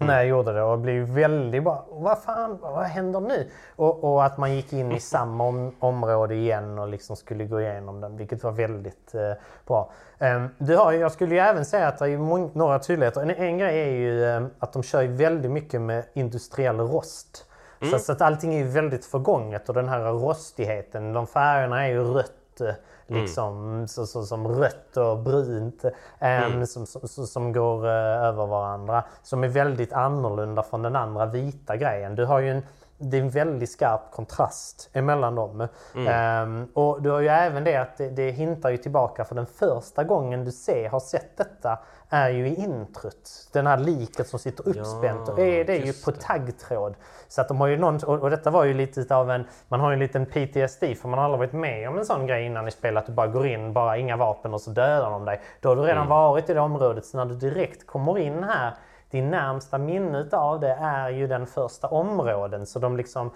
[0.00, 0.06] Mm.
[0.06, 3.50] när jag gjorde det och blev väldigt bara, vad fan, vad händer nu?
[3.76, 7.60] Och, och att man gick in i samma om, område igen och liksom skulle gå
[7.60, 9.32] igenom den, vilket var väldigt eh,
[9.66, 9.90] bra.
[10.18, 13.20] Um, du har, jag skulle ju även säga att det är några tydligheter.
[13.20, 17.46] En, en grej är ju um, att de kör väldigt mycket med industriell rost.
[17.80, 17.92] Mm.
[17.92, 22.04] Så, så, att allting är väldigt förgånget och den här rostigheten, de färgerna är ju
[22.04, 22.74] rött eh.
[23.06, 23.88] Liksom, mm.
[23.88, 25.84] så, så, som rött och brunt
[26.18, 26.66] mm.
[26.66, 27.92] som, som, som, går uh,
[28.24, 29.04] över varandra.
[29.22, 32.14] Som är väldigt annorlunda från den andra vita grejen.
[32.14, 32.62] Du har ju en,
[32.98, 35.68] det är en väldigt skarp kontrast emellan dem.
[36.08, 39.46] Ehm, och du har ju även det att det, det hintar ju tillbaka för den
[39.46, 41.78] första gången du ser, har sett detta
[42.08, 43.48] är ju i introt.
[43.52, 46.20] Den här liket som sitter uppspänt och är det ju just på det.
[46.20, 46.94] taggtråd.
[47.28, 49.80] Så att de har ju någon, och, och detta var ju lite av en, man
[49.80, 52.46] har ju en liten PTSD för man har aldrig varit med om en sån grej
[52.46, 55.24] innan i spel att du bara går in, bara inga vapen och så dödar de
[55.24, 55.40] dig.
[55.60, 58.74] Då har du redan varit i det området så när du direkt kommer in här
[59.14, 63.30] din närmsta minne utav det är ju den första områden så de liksom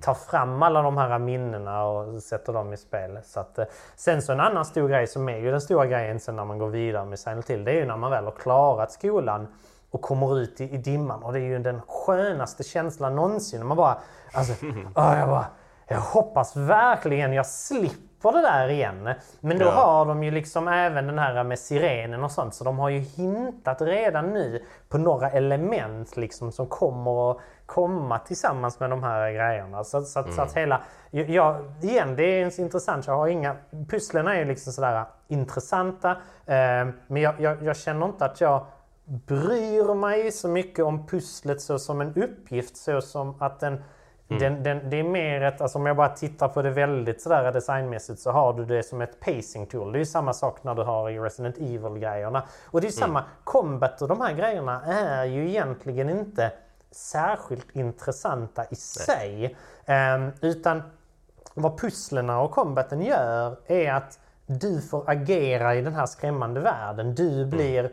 [0.00, 3.18] tar fram alla de här minnena och sätter dem i spel.
[3.24, 3.64] Så att, eh,
[3.96, 6.58] sen så en annan stor grej som är ju den stora grejen sen när man
[6.58, 9.48] går vidare med Silent Hill det är ju när man väl har klarat skolan
[9.90, 13.66] och kommer ut i, i dimman och det är ju den skönaste känslan någonsin.
[13.66, 13.98] Man bara,
[14.32, 15.46] alltså, åh, jag bara,
[15.88, 19.10] jag hoppas verkligen jag slipper det där igen.
[19.40, 19.70] Men då Ja.
[19.70, 22.98] har de ju liksom även den här med sirenen och sånt så de har ju
[22.98, 29.30] hintat redan nu på några element liksom som kommer att komma tillsammans med de här
[29.32, 29.84] grejerna.
[29.84, 33.56] Så, så, att- så att hela, ja, igen det är intressant, jag har inga,
[33.90, 36.10] pusslen är ju liksom sådär intressanta
[36.46, 38.66] eh, men jag, jag, jag känner inte att jag
[39.04, 43.82] bryr mig så mycket om pusslet så som en uppgift så som att den
[44.28, 47.52] Den, den, det är mer ett, alltså om jag bara tittar på det väldigt sådär
[47.52, 49.92] designmässigt så har du det som ett pacing tool.
[49.92, 52.42] Det är samma sak när du har i Resident Evil-grejerna.
[52.64, 56.52] Och det är samma, combat och de här grejerna är ju egentligen inte
[56.90, 59.56] särskilt intressanta i sig.
[59.84, 60.82] Ehm, utan
[61.54, 67.14] vad pusslerna och combaten gör är att du får agera i den här skrämmande världen.
[67.14, 67.92] Du blir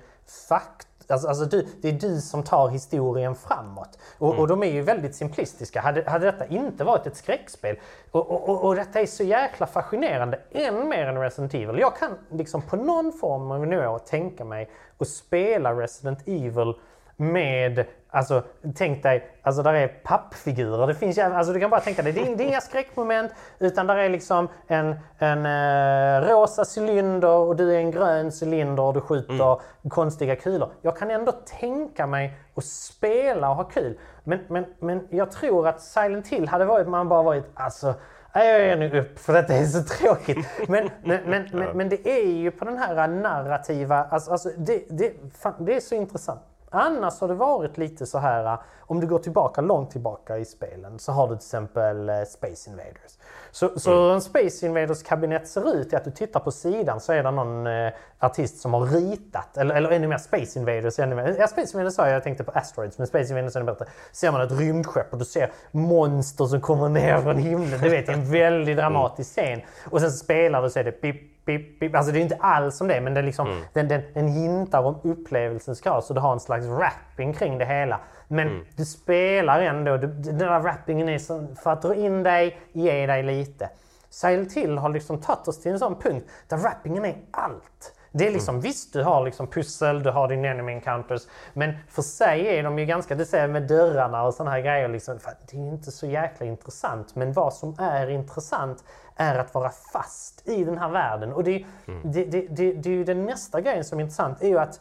[0.50, 3.98] fakt Alltså, alltså du, det är du som tar historien framåt.
[4.18, 5.82] Och, och de är ju väldigt simplistiska.
[5.82, 7.80] Hade, hade detta inte varit ett skräckspel,
[8.12, 11.80] och, och, och, och detta är så jäkla fascinerande, än mer än Resident Evil.
[11.80, 16.74] Jag kan liksom på någon form av nivå tänka mig att spela Resident Evil
[17.18, 18.44] med, alltså
[18.76, 20.88] tänk dig, alltså där är pappfigurer.
[20.88, 23.88] Det finns, alltså du kan bara tänka dig, det är, det är inga skräckmoment utan
[23.88, 28.94] där är liksom en, en eh, rosa cylinder och du är en grön cylinder och
[28.94, 30.72] du skjuter konstiga kulor.
[30.82, 34.00] Jag kan ändå tänka mig att spela och ha kul.
[34.24, 37.94] Men, men, men jag tror att Silent Hill hade varit, man bara varit, alltså
[38.36, 40.48] Nej, jag är nu upp för detta är så tråkigt.
[40.68, 44.84] Men, men, men, men, men det är ju på den här narrativa, alltså, alltså det,
[44.90, 46.42] det, fan, det är så intressant.
[46.76, 51.00] Annars har det varit lite så här, om du går tillbaka långt tillbaka i spelen
[51.00, 53.18] så har du till exempel eh, Space Invaders.
[53.52, 57.14] Så, så en Space Invaders kabinett ser ut är att du tittar på sidan så
[57.14, 61.00] är det någon eh, artist som har ritat, eller, eller ännu mer Space Invaders.
[61.00, 61.36] Ännu mer.
[61.40, 63.86] Ja, Space Invaders sa jag, jag tänkte på Asteroids, men Space Invaders är ännu bättre.
[64.12, 67.80] Ser man ett rymdskepp och du ser monster som kommer ner från himlen.
[67.82, 69.62] Du vet, en väldigt dramatisk scen.
[69.92, 71.96] Och sen spelar du så är det pip, pip.
[71.96, 75.00] Alltså det är inte alls som det, men det liksom, den, den, den hintar om
[75.04, 76.04] upplevelsens grad.
[76.04, 78.00] Så du har en slags wrapping kring det hela.
[78.28, 82.60] Men du spelar ändå, du, den där wrappingen är som, för att dra in dig,
[82.72, 83.70] ge dig lite.
[84.10, 87.94] Silent Hill har liksom tagit oss till en sån punkt där wrappingen är allt.
[88.16, 91.22] Det är liksom, visst du har liksom pussel, du har din enemy encounters,
[91.54, 94.88] men för sig är de ju ganska, det säger med dörrarna och såna här grejer,
[94.88, 95.20] liksom,
[95.52, 97.16] det är inte så jäkla intressant.
[97.16, 98.84] Men vad som är intressant
[99.16, 101.34] är att vara fast i den här världen.
[101.34, 101.66] Och det,
[102.04, 104.80] det, det, det, det är ju den nästa grejen som är intressant, är ju att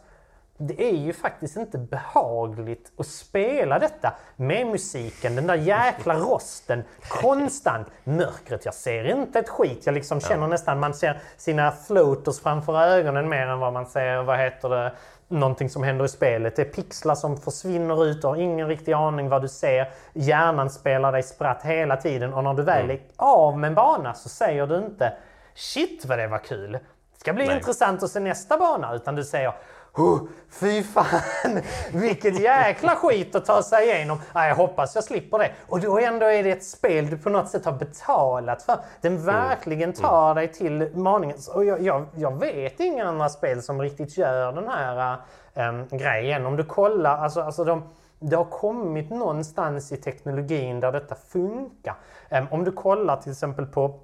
[0.57, 6.83] det är ju faktiskt inte behagligt att spela detta med musiken, den där jäkla rosten,
[7.07, 7.87] konstant.
[8.03, 9.85] Mörkret, jag ser inte ett skit.
[9.85, 14.23] Jag liksom känner nästan, man ser sina floaters framför ögonen mer än vad man ser,
[14.23, 14.93] vad heter det,
[15.39, 16.55] någonting som händer i spelet.
[16.55, 19.91] Det är pixlar som försvinner ut, du har ingen riktig aning vad du ser.
[20.13, 24.13] Hjärnan spelar dig spratt hela tiden och när du väl är av med en bana
[24.13, 25.13] så säger du inte
[25.55, 26.71] Shit vad det var kul!
[26.71, 27.55] Det ska bli Nej.
[27.55, 28.95] intressant att se nästa bana.
[28.95, 29.53] Utan du säger
[29.97, 30.19] oh,
[30.53, 31.61] Fy fan,
[31.93, 34.19] vilket jäkla skit att ta sig igenom.
[34.33, 35.51] Ah, jag hoppas jag slipper det.
[35.67, 38.77] Och då ändå är det ett spel du på något sätt har betalat för.
[39.01, 41.37] Den verkligen tar dig till maningen.
[41.53, 45.17] Och jag, jag, jag vet inga andra spel som riktigt gör den här
[45.53, 46.45] ähm, grejen.
[46.45, 47.83] Om du kollar, alltså, alltså de,
[48.19, 51.95] det har kommit någonstans i teknologin där detta funkar.
[52.29, 53.99] Em, om du kollar till exempel på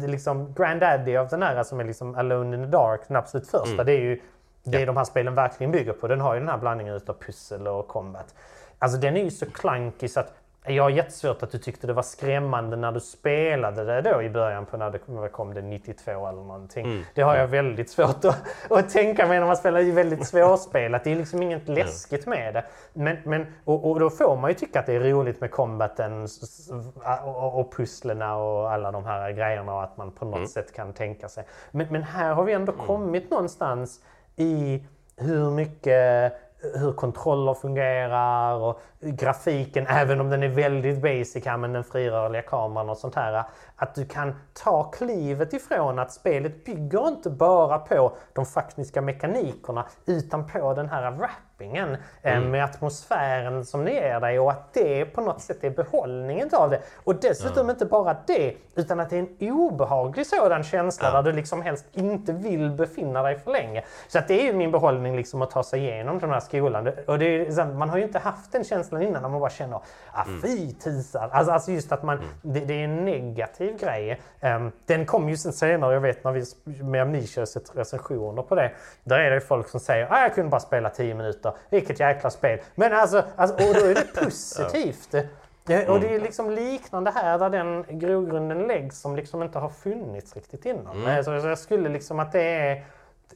[0.00, 3.48] det liksom Granddaddy av den här som är liksom Alone in the Dark, den absolut
[3.48, 3.84] första.
[3.84, 4.20] Det är ju
[4.70, 6.08] det de här spelen verkligen bygger på.
[6.08, 8.34] Den har ju den här blandningen utav pussel och combat.
[8.78, 10.34] Alltså den är ju så clunky så att
[10.66, 14.30] jag har jättesvårt att du tyckte det var skrämmande när du spelade det då i
[14.30, 14.90] början på när
[15.22, 17.04] det kom det 92 eller någonting.
[17.14, 19.80] Det har jag väldigt svårt att, att tänka mig när man spelar.
[19.80, 21.04] Det är väldigt svårspelat.
[21.04, 22.64] Det är liksom inget läskigt med det.
[22.92, 26.28] Men, men, och, och då får man ju tycka att det är roligt med combaten
[27.24, 30.92] och, och pusslerna och alla de här grejerna och att man på något sätt kan
[30.92, 31.44] tänka sig.
[31.70, 34.00] Men, men här har vi ändå kommit någonstans
[34.38, 34.86] i
[35.16, 41.70] hur mycket hur kontroller fungerar och grafiken, även om den är väldigt basic här med
[41.70, 43.44] den frirörliga kameran och sånt här.
[43.76, 49.86] Att du kan ta klivet ifrån att spelet bygger inte bara på de faktiska mekanikerna
[50.06, 51.30] utan på den här rap
[51.60, 52.50] eh, mm.
[52.50, 56.70] med atmosfären som det ger dig och att det på något sätt är behållningen av
[56.70, 56.80] det.
[57.04, 57.70] Och dessutom mm.
[57.70, 61.14] inte bara det, utan att det är en obehaglig sådan känsla ja.
[61.14, 63.84] där du liksom helst inte vill befinna dig för länge.
[64.08, 66.88] Så att det är ju min behållning liksom att ta sig igenom den här skolan.
[67.06, 69.80] Och det är, man har ju inte haft den känslan innan när man bara känner
[70.12, 70.42] ah, mm.
[70.42, 71.30] fy tusan.
[71.32, 72.28] Alltså, alltså just att man, mm.
[72.42, 74.20] det, det, är en negativ grej.
[74.40, 76.44] Um, den kom ju sen senare, jag vet när vi
[76.82, 78.70] med Amnesia sett recensioner på det.
[79.04, 82.30] Där är det folk som säger ah, jag kunde bara spela 10 minuter, vilket jäkla
[82.30, 82.58] spel.
[82.74, 85.14] Men alltså, alltså och då är det positivt.
[85.64, 86.22] Det, och det är mm.
[86.22, 91.02] liksom liknande här där den grogrunden läggs som liksom inte har funnits riktigt innan.
[91.02, 91.24] Mm.
[91.24, 92.84] Så jag skulle liksom att det är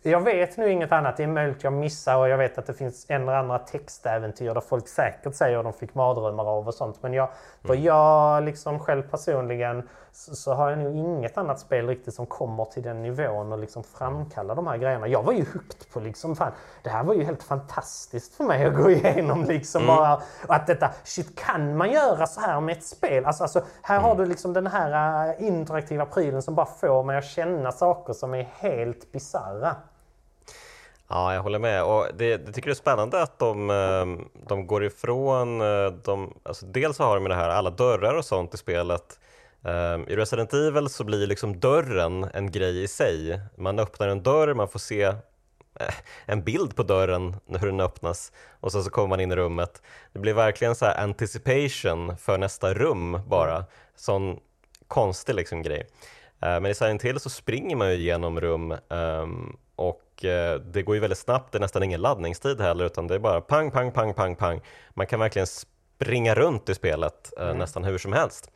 [0.03, 1.17] jag vet nu inget annat.
[1.17, 4.55] Det är möjligt jag missar och jag vet att det finns en eller andra textäventyr
[4.55, 7.03] där folk säkert säger att de fick mardrömmar av och sånt.
[7.03, 7.37] Men jag, mm.
[7.61, 12.27] vad jag liksom själv personligen så, så, har jag nog inget annat spel riktigt som
[12.27, 15.09] kommer till den nivån och liksom framkallar de här grejerna.
[15.09, 16.53] Jag var ju hooked på liksom, fan,
[16.83, 19.97] det här var ju helt fantastiskt för mig att gå igenom liksom mm.
[19.97, 20.23] bara.
[20.49, 23.25] Och att detta, shit kan man göra så här med ett spel?
[23.25, 24.09] Alltså, alltså här mm.
[24.09, 28.13] har du liksom den här uh, interaktiva prylen som bara får mig att känna saker
[28.13, 29.77] som är helt bisarra.
[31.09, 31.85] Ja, jag håller med.
[31.85, 35.61] Och det, det tycker det är spännande att de, ehm, de går ifrån...
[35.61, 39.19] Eh, de, alltså dels har de det här, alla dörrar och sånt i spelet.
[39.65, 43.41] Ehm, I Resident Evil så blir liksom dörren en grej i sig.
[43.57, 45.95] Man öppnar en dörr, man får se eh,
[46.27, 49.83] en bild på dörren hur den öppnas och så, så kommer man in i rummet.
[50.13, 53.65] Det blir verkligen så anticipation för nästa rum bara.
[53.97, 54.41] Sån
[54.89, 55.87] konstig liksom grej.
[56.43, 60.83] Eh, men i Silent Hill så springer man ju genom rum um, och eh, det
[60.83, 63.71] går ju väldigt snabbt, det är nästan ingen laddningstid heller utan det är bara pang,
[63.71, 64.61] pang, pang, pang, pang.
[64.91, 67.59] Man kan verkligen springa runt i spelet eh, mm.
[67.59, 68.51] nästan hur som helst.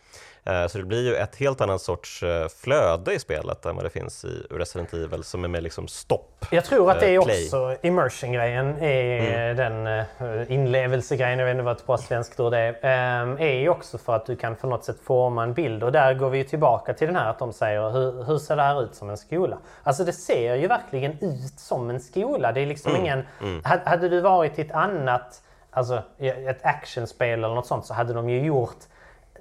[0.47, 3.85] Eh, så det blir ju ett helt annat sorts eh, flöde i spelet än vad
[3.85, 6.47] det finns i Resident Evil som är med liksom stopp.
[6.51, 9.57] Jag tror att det är också immersion-grejen, är mm.
[9.57, 10.05] den
[10.49, 14.17] inlevelsegrejen, jag vet inte vad ett bra svenskt ord är, ehm, är ju också för
[14.17, 17.07] att du kan på något sätt forma en bild och där går vi tillbaka till
[17.07, 19.59] den här att de säger hur, hur ser det här ut som en skola?
[19.83, 22.53] Alltså det ser ju verkligen ut som en skola.
[22.53, 23.05] Det är liksom mm.
[23.05, 23.23] ingen...
[23.41, 23.63] Mm.
[23.65, 28.31] Hade du varit i ett annat alltså ett actionspel eller något sånt så hade de
[28.31, 28.77] ju gjort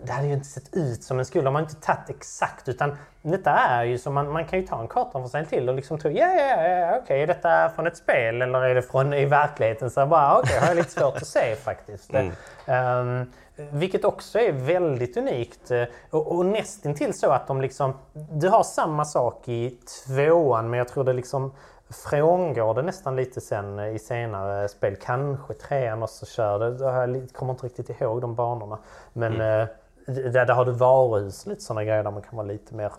[0.04, 1.44] det hade ju inte sett ut som en skola.
[1.44, 4.82] De har inte tagit exakt utan detta är ju som man, man kan ju ta
[4.82, 7.88] en karta från sig till och liksom tro ja, ja, ja, okej, är detta från
[7.88, 9.92] ett spel eller är det från i verkligheten?
[9.92, 12.12] Så bara okej, okay, har jag lite svårt att se faktiskt.
[12.14, 13.20] Mm.
[13.20, 15.72] Um, vilket också är väldigt unikt
[16.10, 20.88] och, och nästintill så att de liksom, du har samma sak i tvåan men jag
[20.88, 21.52] tror det liksom
[21.90, 24.96] frångår det nästan lite sen i senare spel.
[24.96, 26.84] Kanske trean också kör det.
[26.84, 28.78] Jag kommer inte riktigt ihåg de banorna.
[29.14, 29.68] Men mm.
[30.08, 32.92] Eh, där, där har du varuhus, lite sådana grejer där man kan vara lite mer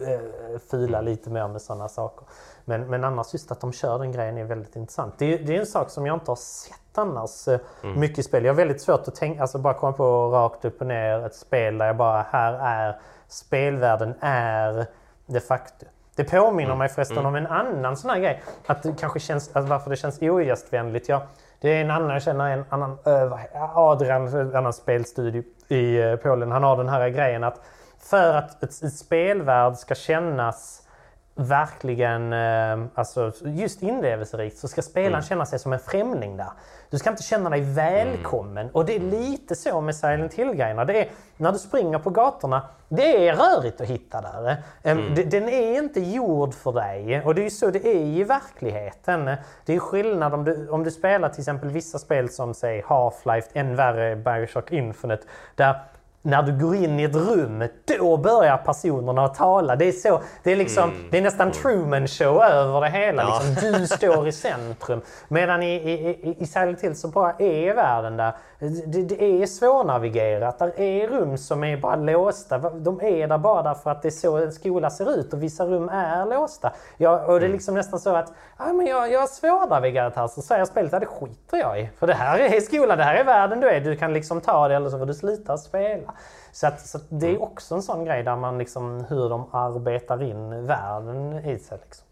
[0.00, 1.10] eh, fila mm.
[1.10, 2.26] lite mer med sådana saker.
[2.64, 5.14] Men, men annars just att de kör den grejen är väldigt intressant.
[5.18, 8.00] Det är, det är en sak som jag inte har sett annars eh, mm.
[8.00, 8.44] mycket i spel.
[8.44, 11.34] Jag har väldigt svårt att tänka, alltså bara komma på rakt upp och ner ett
[11.34, 14.86] spel där jag bara, här är spelvärlden är
[15.26, 15.86] de facto
[16.16, 16.78] det påminner mm.
[16.78, 17.28] mig förresten mm.
[17.28, 18.42] om en annan sån här grej.
[18.66, 21.08] Att det kanske känns, alltså varför det känns ogästvänligt.
[21.08, 21.22] Ja,
[21.64, 22.98] det är en annan, jag känner en annan,
[23.74, 26.52] Adrian, en annan spelstudio i eh, Polen.
[26.52, 27.60] Han har den här grejen att
[27.98, 30.83] för att ett, ett spelvärld ska kännas
[31.34, 35.22] verkligen, eh, alltså just inlevelserikt, så ska spelaren mm.
[35.22, 36.50] känna sig som en främling där.
[36.90, 38.58] Du ska inte känna dig välkommen.
[38.58, 38.74] Mm.
[38.74, 40.84] Och det är lite så med Silent Hill-grejerna.
[40.84, 44.56] Det är, när du springer på gatorna, det är rörigt att hitta där.
[44.82, 45.14] Mm.
[45.30, 47.22] Den är inte gjord för dig.
[47.24, 49.36] Och det är ju så det är i verkligheten.
[49.64, 53.48] Det är skillnad om du, om du spelar till exempel vissa spel som säg Half-Life,
[53.52, 55.80] än värre Bioshock Infinite, där
[56.26, 57.68] när du går in i ett rum,
[57.98, 59.76] då börjar personerna att tala.
[59.76, 61.06] Det är, så, det är, liksom, mm.
[61.10, 63.22] det är nästan Truman show över det hela.
[63.22, 63.42] Ja.
[63.44, 65.00] Liksom, du står i centrum.
[65.28, 68.32] Medan i, i, i Silent Hill så bara är världen där.
[68.68, 70.58] Det, det är svårnavigerat.
[70.58, 72.58] Det är rum som är bara låsta.
[72.58, 75.66] De är där bara därför att det är så en skola ser ut och vissa
[75.66, 76.72] rum är låsta.
[76.96, 77.52] Ja, och det är mm.
[77.52, 80.28] liksom nästan så att ja, men jag, jag har svårnavigerat här.
[80.28, 81.88] Så säger spelet att det skiter jag i.
[81.98, 83.80] För det här är skolan, det här är världen du är.
[83.80, 86.14] Du kan liksom ta det eller så får du sluta spela.
[86.52, 87.42] Så, att, så att det är mm.
[87.42, 91.78] också en sån grej där man liksom hur de arbetar in världen i sig.
[91.82, 92.06] Liksom.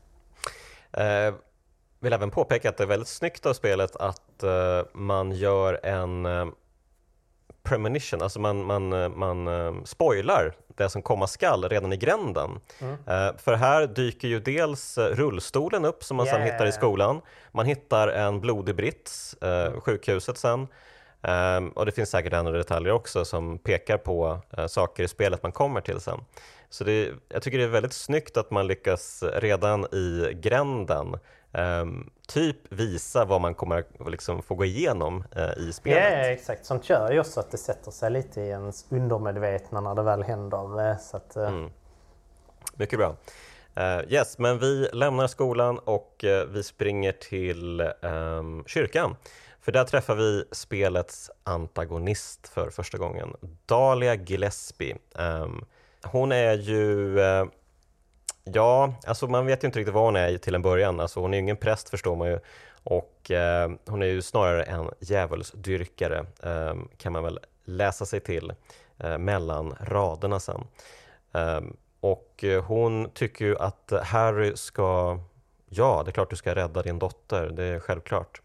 [0.99, 1.35] Uh
[2.03, 6.27] vill även påpeka att det är väldigt snyggt av spelet att uh, man gör en
[6.27, 6.47] uh,
[7.63, 12.61] premonition, alltså man, man, eh, man spoilar det som komma skall redan i gränden.
[12.79, 12.93] Mm.
[12.93, 16.39] Uh, för här dyker ju dels rullstolen upp som man yeah.
[16.39, 17.21] sen hittar i skolan.
[17.53, 19.81] Man hittar en blodig brits, uh, mm.
[19.81, 20.69] sjukhuset sen.
[21.21, 25.43] Um, och det finns säkert andra detaljer också som pekar på uh, saker i spelet
[25.43, 26.25] man kommer till sen.
[26.71, 31.17] Så det, jag tycker det är väldigt snyggt att man lyckas redan i gränden
[31.53, 36.13] um, typ visa vad man kommer liksom få gå igenom uh, i spelet.
[36.13, 36.67] Ja, exakt.
[36.67, 40.23] Sånt gör ju också att det sätter sig lite i ens undermedvetna när det väl
[40.23, 40.91] händer.
[40.91, 41.49] Uh, så att, uh...
[41.49, 41.71] mm.
[42.75, 43.17] Mycket bra.
[43.79, 49.17] Uh, yes, men vi lämnar skolan och vi springer till um, kyrkan.
[49.61, 53.37] För där träffar vi spelets antagonist för första gången,
[53.67, 54.97] Dahlia Gillespie.
[55.15, 55.65] Um,
[56.05, 57.19] hon är ju
[58.45, 61.01] Ja, alltså man vet ju inte riktigt vad hon är till en början.
[61.01, 62.39] Alltså hon är ju ingen präst förstår man ju.
[62.85, 68.53] Och eh, hon är ju snarare en djävulsdyrkare eh, kan man väl läsa sig till
[68.99, 70.65] eh, mellan raderna sen.
[71.33, 75.19] Ehm, och eh, hon tycker ju att Harry ska,
[75.69, 78.41] ja det är klart du ska rädda din dotter, det är självklart.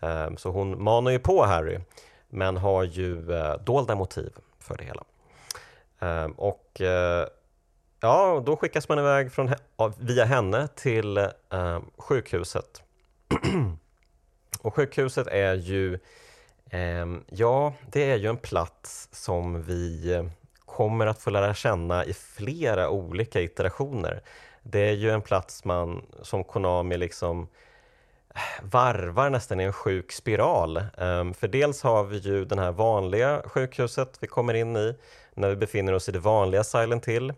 [0.00, 1.78] Ehm, så hon manar ju på Harry
[2.28, 5.04] men har ju eh, dolda motiv för det hela.
[5.98, 7.26] Ehm, och eh,
[8.04, 9.50] Ja, då skickas man iväg från,
[9.98, 12.82] via henne till eh, sjukhuset.
[14.62, 15.98] och sjukhuset är ju,
[16.70, 20.24] eh, ja, det är ju en plats som vi eh,
[20.64, 24.22] kommer att få lära känna i flera olika iterationer.
[24.62, 27.48] Det är ju en plats man som Konami liksom
[28.34, 30.82] eh, varvar nästan i en sjuk spiral.
[30.96, 34.96] Um, för dels har vi ju det här vanliga sjukhuset vi kommer in i
[35.34, 37.32] när vi befinner oss i det vanliga Silent Hill.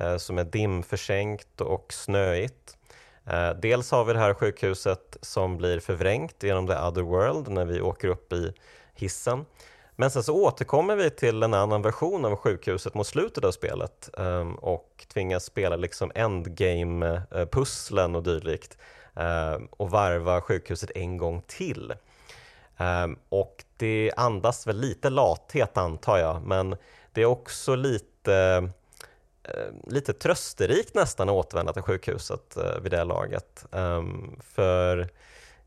[0.00, 2.76] Eh, som är dimförsänkt och snöigt.
[3.26, 7.64] Eh, dels har vi det här sjukhuset som blir förvrängt genom the other world när
[7.64, 8.52] vi åker upp i
[8.94, 9.46] hissen.
[9.96, 14.10] Men sen så återkommer vi till en annan version av sjukhuset mot slutet av spelet
[14.18, 18.78] ehm, och tvingas spela liksom endgame-pusslen och dylikt
[19.14, 21.94] ehm, och varva sjukhuset en gång till.
[22.76, 26.76] Ehm, och det andas väl lite lathet antar jag, men
[27.12, 28.68] det är också lite
[29.54, 33.66] Eh, lite trösterikt nästan att återvända till sjukhuset eh, vid det laget.
[33.72, 35.08] Ehm, för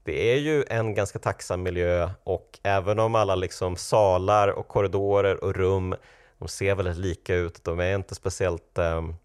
[0.03, 5.43] det är ju en ganska tacksam miljö och även om alla liksom salar och korridorer
[5.43, 5.95] och rum
[6.41, 9.15] de ser väldigt lika ut, de är inte speciellt um,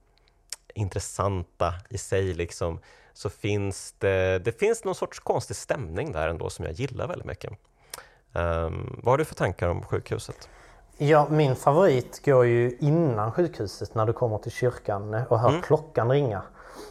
[0.74, 2.80] intressanta i sig liksom,
[3.12, 7.26] så finns det, det finns någon sorts konstig stämning där ändå som jag gillar väldigt
[7.26, 7.50] mycket.
[8.32, 10.48] Um, vad har du för tankar om sjukhuset?
[10.98, 15.62] Ja, min favorit går ju innan sjukhuset när du kommer till kyrkan och hör mm.
[15.62, 16.42] klockan ringa.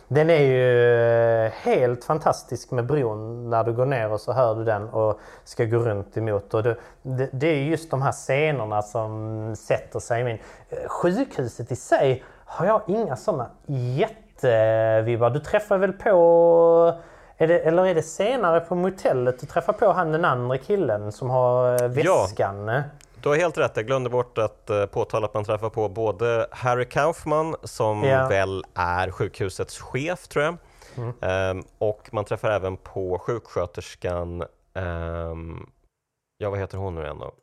[0.07, 4.55] Den är ju eh, helt fantastisk med bron när du går ner och så hör
[4.55, 6.53] du den och ska gå runt emot.
[6.53, 10.37] Och det, det, det är just de här scenerna som sätter sig i min...
[10.69, 15.29] Eh, sjukhuset i sig har jag inga sådana jättevibbar.
[15.29, 16.93] Du träffar väl på...
[17.37, 21.11] Är det, eller är det senare på motellet du träffar på han den andra killen
[21.11, 22.67] som har eh, väskan?
[22.67, 22.83] Ja.
[23.25, 26.47] Du har helt rätt, jag glömde bort att uh, påtala att man träffar på både
[26.51, 28.29] Harry Kaufman som yeah.
[28.29, 30.57] väl är sjukhusets chef tror jag.
[30.95, 31.57] Mm.
[31.57, 35.69] Um, och man träffar även på sjuksköterskan um,
[36.37, 37.33] Ja, vad heter hon nu igen då?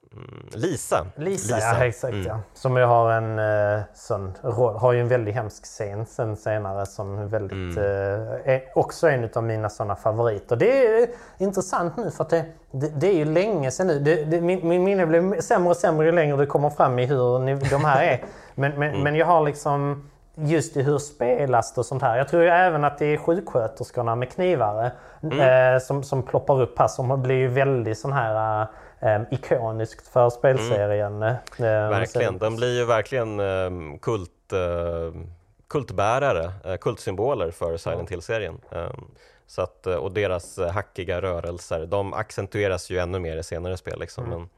[0.52, 1.06] Lisa.
[1.16, 1.54] Lisa.
[1.54, 2.26] Lisa, ja exakt mm.
[2.26, 2.38] ja.
[2.54, 4.32] Som ju har en uh, sån
[4.76, 7.78] har ju en väldigt hemsk scen sen senare som väldigt, mm.
[7.78, 10.56] uh, är också en av mina sådana favoriter.
[10.56, 11.08] Det är
[11.38, 13.98] intressant nu för att det, det, det är ju länge sedan nu.
[13.98, 17.06] Det, det, min, min minne blir sämre och sämre ju längre du kommer fram i
[17.06, 18.24] hur ni, de här är.
[18.54, 19.02] Men, men, mm.
[19.02, 22.16] men jag har liksom just i hur spelas det och sånt här.
[22.16, 24.90] Jag tror ju även att det är sjuksköterskorna med knivar
[25.22, 25.74] mm.
[25.74, 28.66] eh, som, som ploppar upp här som blir ju väldigt sån här
[29.02, 31.22] eh, ikoniskt för spelserien.
[31.22, 31.34] Mm.
[31.58, 35.22] Eh, verkligen, de blir ju verkligen eh, kult, eh,
[35.68, 38.60] kultbärare, eh, kultsymboler för Silent Hill-serien.
[38.70, 39.04] Ehm,
[39.46, 44.00] så att, och deras hackiga rörelser, de accentueras ju ännu mer i senare spel.
[44.00, 44.24] Liksom.
[44.24, 44.48] Mm.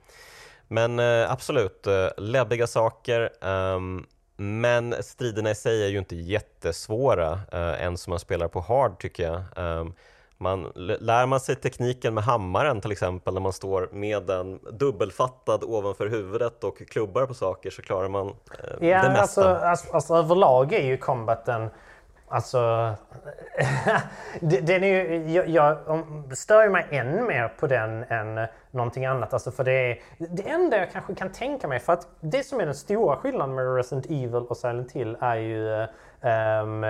[0.68, 1.86] Men, men absolut,
[2.16, 3.30] läbbiga saker.
[3.44, 8.60] Um, men striderna i sig är ju inte jättesvåra uh, än som man spelar på
[8.60, 9.42] hard tycker jag.
[9.56, 9.94] Um,
[10.44, 15.64] man, lär man sig tekniken med hammaren till exempel när man står med den dubbelfattad
[15.64, 19.20] ovanför huvudet och klubbar på saker så klarar man eh, ja, det mesta.
[19.20, 21.68] Alltså, alltså, alltså överlag är ju combaten
[22.34, 22.94] Alltså,
[24.40, 25.78] den är ju, jag, jag
[26.32, 29.32] stör mig än mer på den än någonting annat.
[29.32, 32.60] Alltså för det, är, det enda jag kanske kan tänka mig, för att det som
[32.60, 36.80] är den stora skillnaden med Resident Evil och Silent Hill är ju um,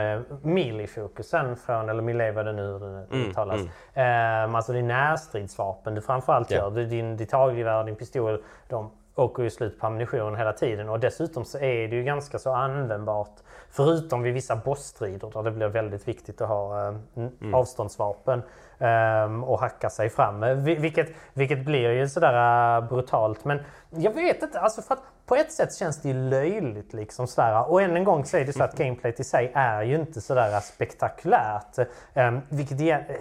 [0.43, 3.61] melee-fokusen från, eller melee vad det nu mm, uttalas.
[3.95, 4.49] Mm.
[4.49, 6.75] Um, alltså det är närstridsvapen du framförallt yeah.
[6.75, 6.85] gör.
[6.85, 11.45] Din, ditt hagelgevär, din pistol, de åker ju slut på ammunition hela tiden och dessutom
[11.45, 13.37] så är det ju ganska så användbart
[13.77, 17.55] förutom vid vissa bossstrider där det blir väldigt viktigt att ha eh, mm.
[17.55, 18.43] avståndsvapen
[18.79, 20.65] eh, och hacka sig fram.
[20.65, 23.45] Vilket, vilket blir ju sådär uh, brutalt.
[23.45, 23.59] Men
[23.91, 27.71] jag vet inte, alltså för att på ett sätt känns det ju löjligt liksom sådär.
[27.71, 30.21] Och än en gång så är det så att gameplayet i sig är ju inte
[30.21, 31.79] sådär spektakulärt.
[32.15, 33.19] Um, vilket är,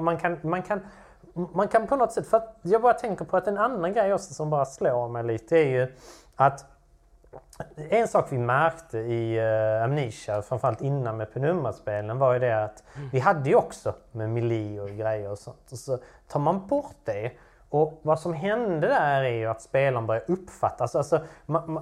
[0.00, 0.80] man kan, man kan
[1.34, 4.14] man kan på något sätt, för att jag bara tänker på att en annan grej
[4.14, 5.92] också som bara slår mig lite är ju
[6.36, 6.66] att
[7.90, 12.82] en sak vi märkte i uh, Amnesia, framförallt innan med Penumbra-spelen, var ju det att
[12.96, 13.08] mm.
[13.12, 15.72] vi hade ju också med mili och grejer och sånt.
[15.72, 17.32] Och så tar man bort det
[17.74, 20.94] och vad som hände där är ju att spelaren börjar uppfattas.
[20.94, 21.20] Alltså,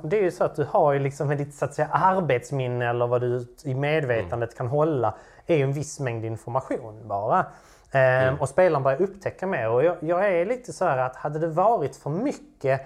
[0.02, 3.06] det är ju så att du har ju liksom ditt så att säga, arbetsminne eller
[3.06, 4.56] vad du i medvetandet mm.
[4.56, 5.14] kan hålla
[5.46, 7.46] är ju en viss mängd information bara.
[7.92, 8.40] Ehm, mm.
[8.40, 9.68] Och spelaren börjar upptäcka mer.
[9.68, 12.80] Och jag, jag, är lite så här att hade det varit för mycket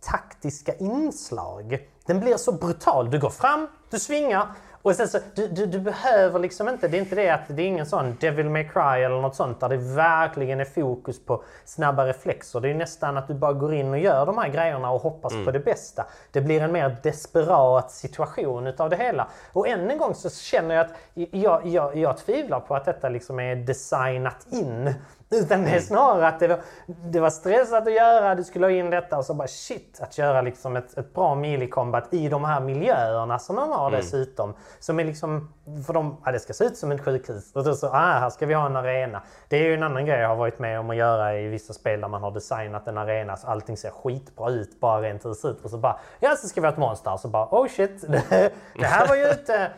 [0.00, 1.78] taktiska inslag.
[2.06, 3.10] Den blir så brutal.
[3.10, 4.46] Du går fram, du svingar
[4.86, 7.62] och sen så, du, du, du, behöver liksom inte, det är inte det att det
[7.62, 11.42] är ingen sån Devil May Cry eller något sånt där det verkligen är fokus på
[11.64, 12.60] snabba reflexer.
[12.60, 15.32] Det är nästan att du bara går in och gör de här grejerna och hoppas
[15.32, 15.44] mm.
[15.44, 16.06] på det bästa.
[16.32, 19.28] Det blir en mer desperat situation utav det hela.
[19.52, 23.08] Och än en gång så känner jag att jag, jag, jag tvivlar på att detta
[23.08, 24.94] liksom är designat in
[25.30, 25.82] utan det är mm.
[25.82, 29.24] snarare att det var, det var stressat att göra, du skulle ha in detta och
[29.24, 33.56] så bara shit, att göra liksom ett, ett bra melee-combat i de här miljöerna som
[33.56, 34.00] man har mm.
[34.00, 34.54] dessutom.
[34.78, 35.52] Som är liksom,
[35.86, 37.52] för de, ja, det ska se ut som ett sjukhus.
[37.54, 39.22] Och då så, ah, här ska vi ha en arena.
[39.48, 41.72] Det är ju en annan grej jag har varit med om att göra i vissa
[41.72, 45.30] spel där man har designat en arena så allting ser skitbra ut, bara rent hur
[45.30, 45.64] det ser ut.
[45.64, 47.12] Och så bara, ja så ska vi ha ett monster.
[47.12, 48.22] Och så bara, oh shit, det,
[48.78, 49.70] det här var ju inte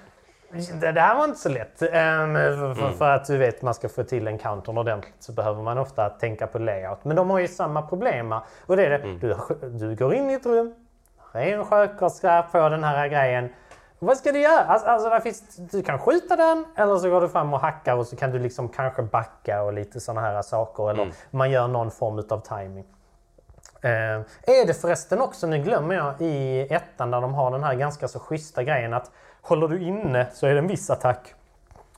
[0.51, 1.82] det, det här var inte så lätt.
[1.82, 2.94] Um, för, mm.
[2.94, 6.46] för, att du vet, man ska få till encountern ordentligt så behöver man ofta tänka
[6.46, 7.05] på layout.
[7.05, 8.34] Men de har ju samma problem.
[8.66, 9.18] Och det är det, mm.
[9.18, 9.36] du,
[9.78, 10.74] du går in i ett rum,
[11.32, 13.49] det är en sköterska på den här grejen.
[13.99, 14.64] Vad ska du göra?
[14.64, 18.07] Alltså, alltså finns, du kan skjuta den eller så går du fram och hackar och
[18.07, 20.90] så kan du liksom kanske backa och lite sådana här saker.
[20.90, 21.14] Eller mm.
[21.30, 22.84] man gör någon form av timing.
[23.84, 23.90] Uh,
[24.42, 28.09] är det förresten också, nu glömmer jag, i ettan där de har den här ganska
[28.09, 29.11] så schyssta grejen att
[29.49, 31.34] Håller du inne så är det en viss attack.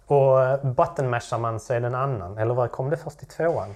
[0.07, 2.38] Och buttonmashar man så är det en annan.
[2.38, 3.74] Eller vad kom det först i tvåan?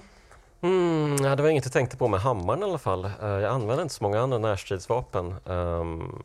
[0.61, 3.05] Mm, ja, det var inget jag tänkte på med hammaren i alla fall.
[3.05, 5.35] Uh, jag använder inte så många andra närstridsvapen.
[5.45, 6.23] Um,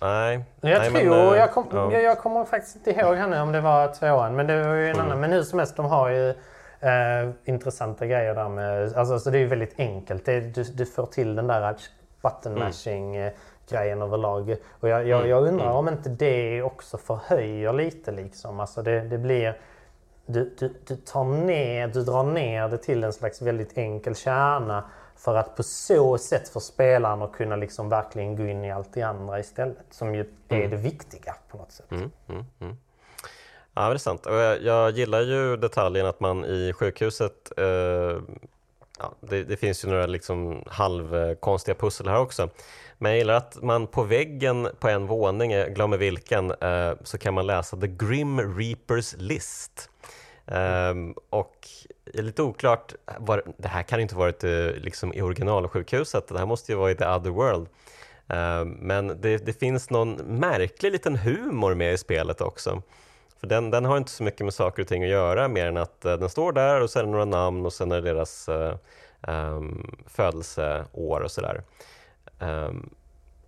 [0.00, 0.44] nej.
[0.60, 1.92] Jag nej, tror, men, jag, kom, ja.
[1.92, 4.36] jag, jag, kommer faktiskt inte ihåg här nu om det var tvåan.
[4.36, 5.06] Men det var ju en mm.
[5.06, 5.20] annan.
[5.20, 8.96] Men hur som helst, de har ju uh, intressanta grejer där med...
[8.96, 10.24] Alltså, så det är ju väldigt enkelt.
[10.24, 11.76] Det, du, du får till den där
[12.22, 13.16] button mashing.
[13.16, 13.34] Mm
[13.70, 14.56] grejen överlag.
[14.80, 15.76] Och jag, jag, jag undrar mm.
[15.76, 18.60] om inte det också förhöjer lite liksom.
[18.60, 19.60] Alltså det, det blir...
[20.26, 24.84] Du, du, du, tar ner, du drar ner det till en slags väldigt enkel kärna
[25.16, 28.94] för att på så sätt få spelaren att kunna liksom verkligen gå in i allt
[28.94, 29.86] det andra istället.
[29.90, 30.70] Som ju är mm.
[30.70, 31.90] det viktiga på något sätt.
[31.90, 32.76] Mm, mm, mm.
[33.74, 34.22] ja, det är sant.
[34.24, 37.64] Jag, jag gillar ju detaljen att man i sjukhuset eh,
[38.98, 42.48] ja, det, det, finns ju några liksom halvkonstiga pussel här också.
[42.98, 47.18] Men jag gillar att man på väggen på en våning, jag glömmer vilken, eh, så
[47.18, 49.90] kan man läsa The Grim Reapers List.
[50.50, 51.14] Mm.
[51.30, 51.68] och
[52.04, 52.94] det är lite oklart,
[53.56, 56.94] det här kan inte varit eh, liksom i originalsjukhuset, det här måste ju vara i
[56.94, 57.68] The Other World.
[58.28, 62.82] Ehm, men det, det, finns någon märklig liten humor med i spelet också.
[63.40, 65.76] För den, den har inte så mycket med saker och ting att göra mer än
[65.76, 68.12] att eh, den står där och sen är det några namn och sen är det
[68.12, 68.48] deras
[69.28, 71.62] um, födelseår och sådär.
[72.40, 72.90] Um,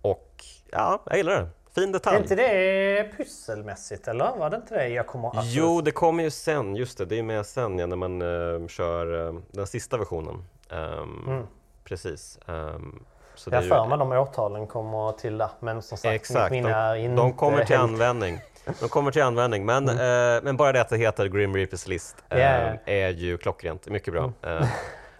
[0.01, 1.47] och ja, jag gillar det.
[1.75, 2.17] Fin detalj.
[2.17, 4.37] Är inte det pusselmässigt eller?
[4.37, 4.87] Var det inte det?
[4.87, 5.51] Jag kommer alltså...
[5.59, 6.75] Jo, det kommer ju sen.
[6.75, 10.43] Just det, det är med sen ja, när man uh, kör uh, den sista versionen.
[10.69, 11.47] Um, mm.
[11.83, 12.39] Precis.
[12.45, 15.49] Um, så jag för mig de årtalen kommer till där.
[15.59, 17.89] Men som sagt, Exakt, mitt är inte de kommer till helt...
[17.89, 18.39] användning.
[18.79, 20.37] De kommer till användning, men, mm.
[20.37, 22.75] uh, men bara det att det heter Grim Reapers List yeah.
[22.85, 23.87] är ju klockrent.
[23.87, 24.33] Mycket bra.
[24.41, 24.67] Mm.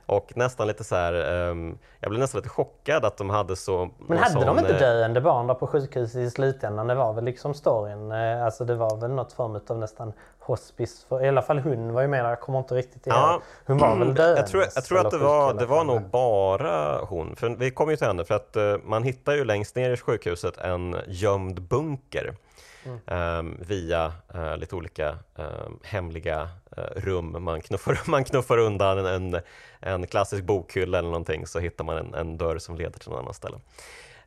[0.06, 1.14] Och nästan lite så här,
[1.50, 3.90] um, jag blev nästan lite chockad att de hade så...
[4.08, 6.88] Men hade sån, de inte eh, döende barn där på sjukhuset i slutändan?
[6.88, 8.12] Det var väl liksom storyn.
[8.12, 11.06] Eh, alltså det var väl något form av nästan hospice.
[11.10, 13.16] För, I alla fall hon var ju med där, jag kommer inte riktigt ihåg.
[13.16, 14.40] Ja, hon var väl döende?
[14.40, 17.36] Jag tror, jag tror att det var, det var nog bara hon.
[17.36, 19.98] För vi kom ju till henne för att uh, man hittar ju längst ner i
[19.98, 22.36] sjukhuset en gömd bunker.
[22.84, 23.40] Mm.
[23.40, 27.44] Um, via uh, lite olika um, hemliga Eh, rum.
[27.44, 29.42] Man knuffar, man knuffar undan en,
[29.80, 33.20] en klassisk bokhylla eller någonting så hittar man en, en dörr som leder till någon
[33.20, 33.60] annat ställe.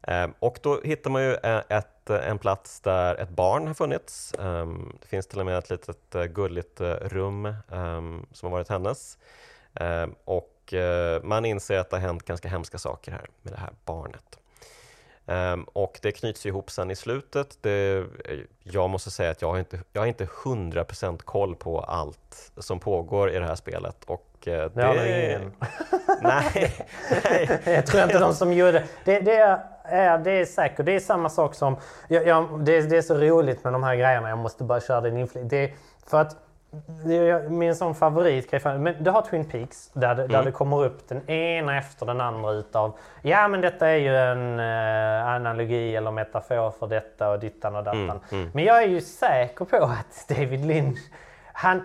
[0.02, 3.74] Ehm, och då hittar man ju eh, ett, eh, en plats där ett barn har
[3.74, 4.34] funnits.
[4.38, 9.18] Ehm, det finns till och med ett litet gulligt rum ehm, som har varit hennes.
[10.24, 10.50] och
[11.22, 14.38] man inser att det har hänt ganska hemska saker här med det här barnet.
[15.26, 17.58] Um, och det knyts ihop sen i slutet.
[17.60, 18.04] Det,
[18.62, 22.80] jag måste säga att jag har inte, jag har inte 100% koll på allt som
[22.80, 24.04] pågår i det här spelet.
[24.04, 25.52] Och, uh, det, det har ingen.
[26.20, 26.74] nej,
[27.24, 27.60] nej.
[27.74, 29.20] jag tror inte de som gjorde det.
[29.20, 30.86] Det är, det är säkert.
[30.86, 31.76] Det är samma sak som...
[32.08, 34.28] Jag, jag, det, det, är så roligt med de här grejerna.
[34.28, 35.76] Jag måste bara köra den inflyg.
[36.06, 36.36] För att
[37.48, 40.32] min sån favoritgrej, men du har Twin Peaks där, det, mm.
[40.32, 44.16] där det kommer upp den ena efter den andra utav Ja men detta är ju
[44.16, 48.02] en uh, analogi eller metafor för detta och dittan och dattan.
[48.02, 48.20] Mm.
[48.30, 48.50] Mm.
[48.54, 50.98] Men jag är ju säker på att David Lynch,
[51.52, 51.82] han,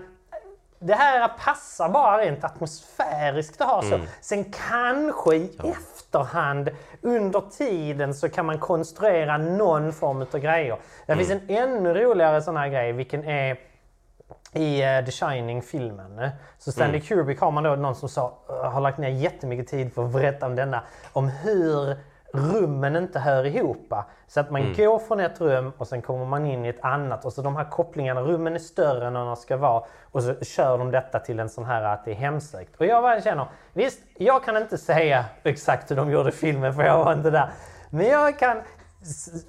[0.79, 3.95] det här passar bara rent atmosfäriskt att ha så.
[3.95, 4.07] Mm.
[4.21, 5.69] Sen kanske i ja.
[5.69, 6.69] efterhand
[7.01, 10.77] under tiden så kan man konstruera någon form av grejer.
[11.05, 11.43] Det finns mm.
[11.47, 13.68] en ännu roligare sån här grej vilken är
[14.53, 16.29] i uh, The Shining-filmen.
[16.57, 17.01] Så Stanley mm.
[17.01, 20.11] Kubrick har man då någon som sa, uh, har lagt ner jättemycket tid för att
[20.11, 20.83] berätta om denna.
[21.13, 21.97] Om hur
[22.33, 23.93] rummen inte hör ihop.
[24.27, 24.73] Så att man mm.
[24.73, 27.25] går från ett rum och sen kommer man in i ett annat.
[27.25, 29.83] Och så de här kopplingarna, rummen är större än de ska vara.
[30.03, 32.75] Och så kör de detta till en sån här att det är hemsökt.
[32.75, 36.83] Och jag bara känner, visst, jag kan inte säga exakt hur de gjorde filmen för
[36.83, 37.49] jag var inte där.
[37.89, 38.61] Men jag kan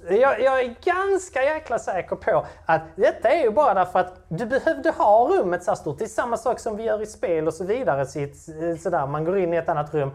[0.09, 4.45] jag, jag, är ganska jäkla säker på att detta är ju bara därför att du
[4.45, 5.97] behövde ha rummet så här stort.
[5.99, 8.05] Det är samma sak som vi gör i spel och så vidare.
[8.77, 9.07] sådär.
[9.07, 10.11] Man går in i ett annat rum.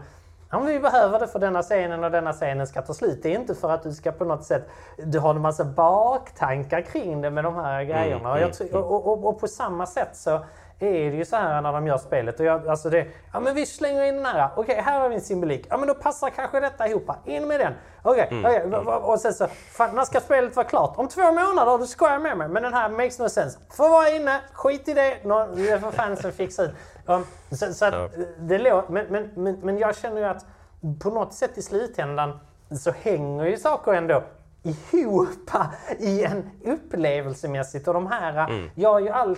[0.51, 3.19] Ja, vi behöver det för denna scenen och denna scenen ska ta slut.
[3.23, 4.69] Det är inte för att du ska på något sätt...
[4.97, 8.37] Du har en massa baktankar kring det med de här grejerna.
[8.37, 10.45] Mm, mm, och, och, och, och på samma sätt så
[10.79, 12.39] är det ju så här när de gör spelet.
[12.39, 14.49] Och jag, alltså det, ja men vi slänger in den här.
[14.55, 15.65] Okej, okay, här har vi en symbolik.
[15.69, 17.11] Ja men då passar kanske detta ihop.
[17.25, 17.73] In med den.
[18.01, 18.73] Okej, okay, mm.
[18.73, 20.97] okay, och sen så, fan, när ska spelet vara klart?
[20.97, 22.47] Om två månader, då ska jag med mig.
[22.47, 23.59] Men den här makes no sense.
[23.69, 25.17] Får vara inne, skit i det.
[25.55, 26.71] Det får fansen fixa ut.
[27.05, 30.45] Um, så, så att, det låter, men, men, men, men jag känner ju att
[30.99, 32.39] på något sätt i slutändan
[32.79, 34.23] så hänger ju saker ändå
[34.67, 35.27] ihop
[35.99, 37.87] i en upplevelsemässigt.
[37.87, 38.69] Och de här, mm.
[38.75, 39.37] jag, jag,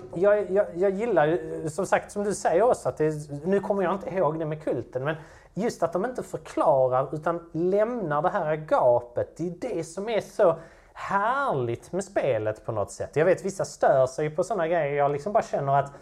[0.50, 3.14] jag, jag gillar ju, som sagt, som du säger också, att det,
[3.44, 5.16] nu kommer jag inte ihåg det med kulten, men
[5.54, 9.36] just att de inte förklarar utan lämnar det här gapet.
[9.36, 10.56] Det är det som är så
[10.92, 13.16] härligt med spelet på något sätt.
[13.16, 14.96] Jag vet vissa stör sig på sådana grejer.
[14.96, 15.92] Jag liksom bara känner att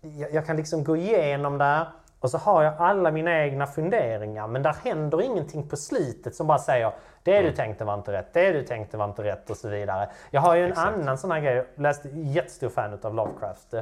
[0.00, 1.86] jag, jag kan liksom gå igenom där
[2.22, 6.46] och så har jag alla mina egna funderingar men där händer ingenting på slutet som
[6.46, 6.92] bara säger
[7.22, 7.50] det mm.
[7.50, 10.08] du tänkte var inte rätt, det du tänkte var inte rätt och så vidare.
[10.30, 10.88] Jag har ju en Exakt.
[10.88, 13.74] annan sån här grej, jag läste jättestor fan av Lovecraft.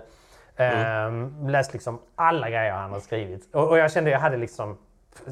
[0.56, 1.06] Mm.
[1.06, 4.78] Um, läst liksom alla grejer han har skrivit och, och jag kände jag hade liksom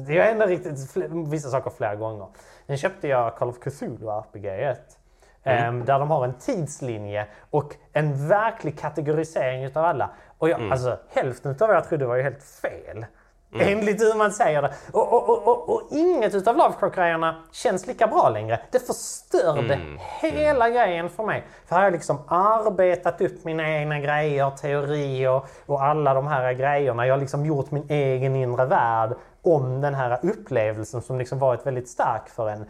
[0.07, 0.95] jag har ändå riktigt
[1.27, 2.27] vissa saker flera gånger.
[2.67, 4.99] Sen köpte jag Call of Cthulhu RPG 1.
[5.43, 5.75] Mm.
[5.75, 10.09] Um, där de har en tidslinje och en verklig kategorisering utav alla.
[10.39, 10.71] Och jag, mm.
[10.71, 13.05] alltså, hälften av vad jag trodde var ju helt fel.
[13.53, 13.77] Mm.
[13.77, 14.73] Enligt hur man säger det.
[14.91, 18.59] Och, och, och, och inget utav Lovecraft-grejerna känns lika bra längre.
[18.71, 19.99] Det förstörde mm.
[20.21, 20.77] hela mm.
[20.77, 21.43] grejen för mig.
[21.65, 26.53] För här har jag liksom arbetat upp mina egna grejer, teorier och alla de här
[26.53, 27.07] grejerna.
[27.07, 31.65] Jag har liksom gjort min egen inre värld om den här upplevelsen som liksom varit
[31.65, 32.65] väldigt stark för en.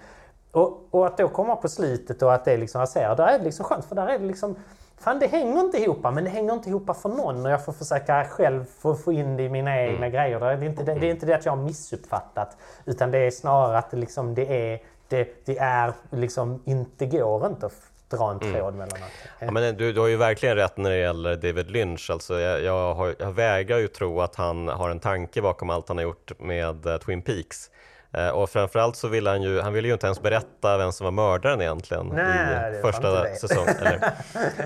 [0.52, 3.38] Och, och att då komma på slutet och att det liksom, jag ser, där är
[3.38, 4.56] det liksom skönt för där är det liksom
[5.00, 7.74] Fan det hänger inte ihop, men det hänger inte ihop för någon och jag får
[7.74, 10.12] försöka själv få, få in det i mina egna mm.
[10.12, 10.40] grejer.
[10.40, 13.32] Det är, inte, det, det, är inte det att jag har missuppfattat utan det är
[13.32, 17.74] snarare att det, liksom, det är, det, det är liksom inte går inte att
[18.10, 18.54] dra en mm.
[18.54, 18.78] tråd mm.
[18.78, 19.14] mellan allt.
[19.40, 22.10] Ja, men du, du har ju verkligen rätt när det gäller David Lynch.
[22.10, 25.88] Alltså, jag, jag, har, jag vägrar ju tro att han har en tanke bakom allt
[25.88, 27.72] han har gjort med uh, Twin Peaks.
[28.14, 31.06] Eh, och framförallt så ville han ju, han ville ju inte ens berätta vem som
[31.06, 33.76] var mördaren egentligen Nej, i första säsongen.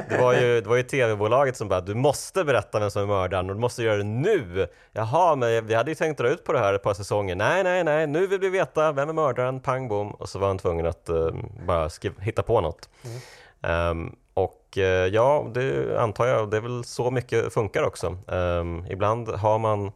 [0.10, 3.06] Det var ju, det var ju tv-bolaget som bara, du måste berätta vem som är
[3.06, 4.68] mördaren och du måste göra det nu.
[4.92, 7.36] Jaha, men vi hade ju tänkt dra ut på det här ett par säsonger.
[7.36, 10.12] Nej, nej, nej, nu vill vi veta vem är mördaren, pang bom.
[10.12, 11.32] Och så var han tvungen att uh,
[11.68, 12.90] bara skriva, hitta på något.
[13.04, 13.90] Mm.
[13.90, 18.18] Um, och uh, ja, det antar jag, det är väl så mycket funkar också.
[18.28, 19.92] Um, ibland har man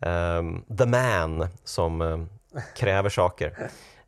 [0.00, 2.28] um, the man som
[2.76, 3.56] kräver saker.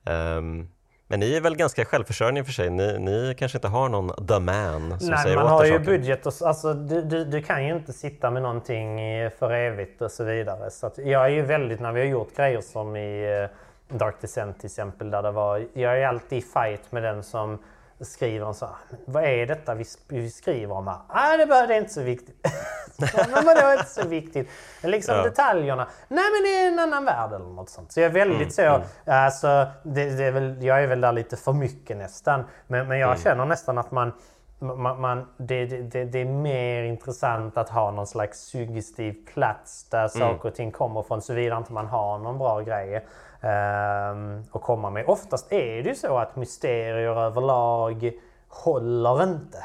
[0.05, 0.69] Um,
[1.09, 2.71] men ni är väl ganska självförsörjande för sig?
[2.71, 5.85] Ni, ni kanske inte har någon the man som Nej, säger man har ju saker.
[5.85, 8.99] budget och alltså, du, du, du, kan ju inte sitta med någonting
[9.39, 10.71] för evigt och så vidare.
[10.71, 14.59] Så jag är ju väldigt, när vi har gjort grejer som i eh, Dark Descent
[14.61, 17.59] till exempel, där det var, jag är alltid i fight med den som
[18.01, 18.69] skriver så
[19.05, 20.99] vad är detta vi, vi skriver om här?
[21.15, 22.37] Nej, det, det är inte så viktigt.
[22.99, 24.51] men det är inte så viktigt.
[24.83, 25.23] Liksom ja.
[25.23, 25.89] detaljerna.
[26.09, 27.93] Nej, men det är en annan värld eller något sånt.
[27.93, 28.83] Så jag är väldigt mm, så, mm.
[29.25, 32.45] alltså, det, det är väl, jag är väl där lite för mycket nästan.
[32.67, 33.23] Men, men jag mm.
[33.23, 34.13] känner nästan att man
[34.59, 40.09] man, man, det, det, det är mer intressant att ha någon slags suggestiv plats där
[40.09, 44.91] saker och ting kommer från såvida inte man har någon bra grej um, att komma
[44.91, 45.05] med.
[45.09, 48.11] Oftast är det ju så att mysterier överlag
[48.49, 49.59] håller inte.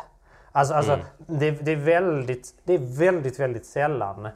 [0.51, 1.05] Alltså, alltså Mm.
[1.18, 4.27] det, det, är väldigt, det är väldigt, väldigt sällan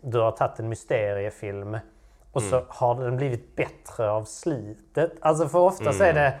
[0.00, 1.78] du har tagit en mysteriefilm
[2.32, 2.66] och så Mm.
[2.68, 5.12] har den blivit bättre av slitet.
[5.20, 6.16] Alltså för oftast Mm.
[6.16, 6.34] är det,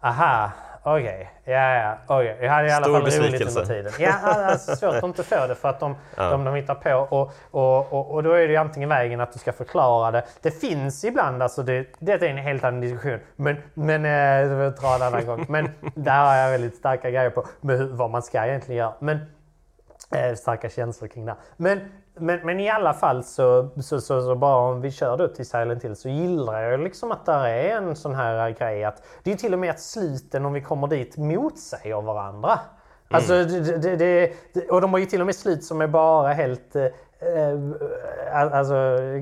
[0.00, 0.50] aha,
[0.82, 2.38] okej, ja, ja, okej.
[2.40, 3.92] Jag hade i alla Stor fall roligt under tiden.
[3.98, 6.30] Ja, alltså, svårt att inte få det för att de, Ja.
[6.30, 6.92] de, de hittar på.
[7.16, 10.24] Och, och, och, och då är det antingen vägen att du ska förklara det.
[10.42, 13.18] Det finns ibland, alltså det, det är en helt annan diskussion.
[13.36, 15.46] Men, men eh, det får en annan gång.
[15.48, 18.94] Men där har jag väldigt starka grejer på med hur, vad man ska egentligen göra.
[18.98, 19.18] Men,
[20.16, 21.36] eh, starka känslor kring det.
[21.56, 21.80] Men,
[22.20, 25.46] men, men i alla fall så, så, så, så bara om vi kör då till
[25.46, 29.32] Silent Hill så gillar jag liksom att där är en sån här grej att det
[29.32, 32.58] är till och med att sluten om vi kommer dit motsäger varandra.
[33.12, 33.96] Alltså, det, det,
[34.54, 38.54] det, och de har ju till och med slut som är bara helt eh, eh,
[38.54, 38.74] alltså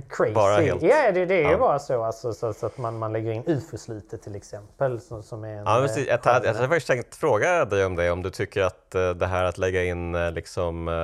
[0.09, 0.33] crazy.
[0.35, 0.83] Bara helt.
[0.83, 1.59] Ja, det, det är ju Ja.
[1.59, 2.05] bara så.
[2.05, 5.01] Alltså, så, så att man, man lägger in ufo-slutet till exempel.
[5.01, 6.07] Som, som är en, Ja, eh, precis.
[6.09, 9.11] Jag, hade- jag hade faktiskt tänkt fråga dig om det, om du tycker att eh,
[9.11, 10.95] det här att lägga in eh, liksom eh,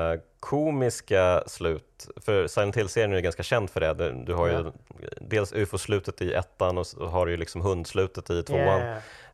[0.45, 4.25] komiska slut, för Silent Hill-serien är ju ganska känd för det.
[4.27, 4.73] Du, har ju Ja.
[5.21, 8.81] dels ufo-slutet i ettan och så har du ju liksom hundslutet i tvåan.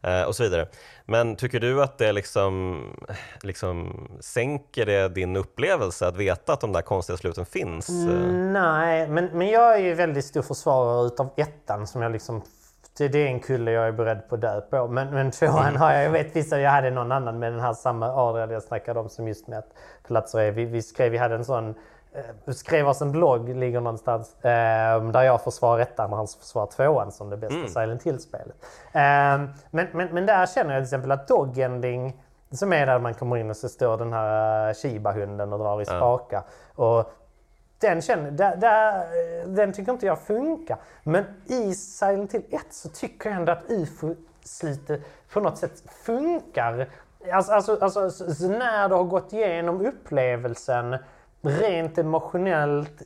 [0.03, 0.69] Eh, och så vidare.
[1.05, 2.81] Men tycker du att det liksom,
[3.43, 7.89] liksom sänker det din upplevelse att veta att de där konstiga sluten finns?
[7.89, 8.53] Mm.
[8.53, 12.43] Nej, men, men jag är ju väldigt stor försvarare utav ettan som jag liksom
[13.01, 14.89] det, det är en kulle jag är beredd på att dö på.
[14.89, 17.73] Men, men tvåan har jag, jag vet vissa, jag hade någon annan med den här
[17.73, 19.73] samma Adrian jag snackade om som just med att
[20.07, 21.75] platser är, vi, vi skrev, vi hade en sån
[22.13, 26.67] eh, skrev oss en blogg, ligger någonstans, eh, där jag försvarar ettan och han försvarar
[26.67, 28.57] tvåan som det bästa Silent Hill-spelet.
[28.93, 29.01] Eh,
[29.71, 33.15] men, men, men där känner jag till exempel att Dog Ending, som är där man
[33.15, 36.43] kommer in och så står den här eh, Shiba-hunden och drar i spaka.
[36.75, 37.13] Och
[37.81, 39.07] den, känner, där, där,
[39.47, 40.79] den tycker inte jag funkar.
[41.03, 45.01] Men i Silent Hill 1 så tycker jag ändå att UFO-slutet
[45.33, 46.89] på något sätt funkar.
[47.33, 50.97] Alltså, alltså, alltså så, så när du har gått igenom upplevelsen
[51.43, 53.03] rent emotionellt,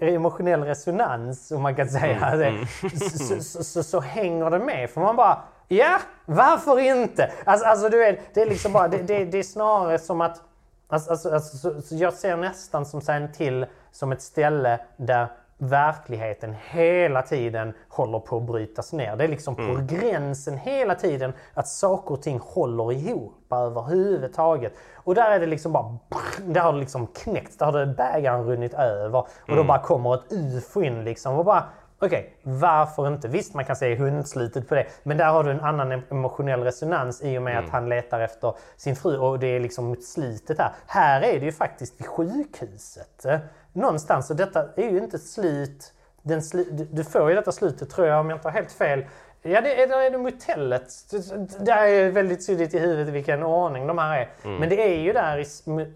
[0.00, 2.66] eh, emotionell resonans om man kan säga det,
[2.98, 4.90] Så, så, så, så hänger det med.
[4.90, 7.32] För man bara, ja, varför inte?
[7.44, 10.42] Alltså, alltså du vet, det är liksom bara, det, det, det är snarare som att
[10.90, 15.26] Alltså, alltså, alltså, så, så jag ser nästan som sen till som ett ställe där
[15.58, 19.16] verkligheten hela tiden håller på att brytas ner.
[19.16, 24.72] Det är liksom på gränsen hela tiden att saker och ting håller ihop överhuvudtaget.
[24.94, 25.98] Och där är det liksom bara...
[26.44, 29.18] Där har det liksom knäckts, där har det bägaren runnit över.
[29.18, 31.64] Och då bara kommer ett ufo in liksom och bara...
[32.00, 33.28] Okej, varför inte?
[33.28, 36.62] Visst, man kan säga hundslutet på det, men där har du en annan em- emotionell
[36.62, 40.04] resonans i och med att han letar efter sin fru och det är liksom mot
[40.04, 40.72] slutet här.
[40.86, 43.26] Här är det ju faktiskt vid sjukhuset.
[43.72, 45.92] Någonstans, och detta är ju inte slut.
[46.22, 49.04] Den sli, du får ju detta slutet tror jag, om jag inte har helt fel.
[49.42, 50.88] Ja, det är, där är det motellet.
[51.10, 54.28] Det- Det är väldigt suddigt i huvudet vilken ordning de här är.
[54.58, 55.44] Men det är ju där,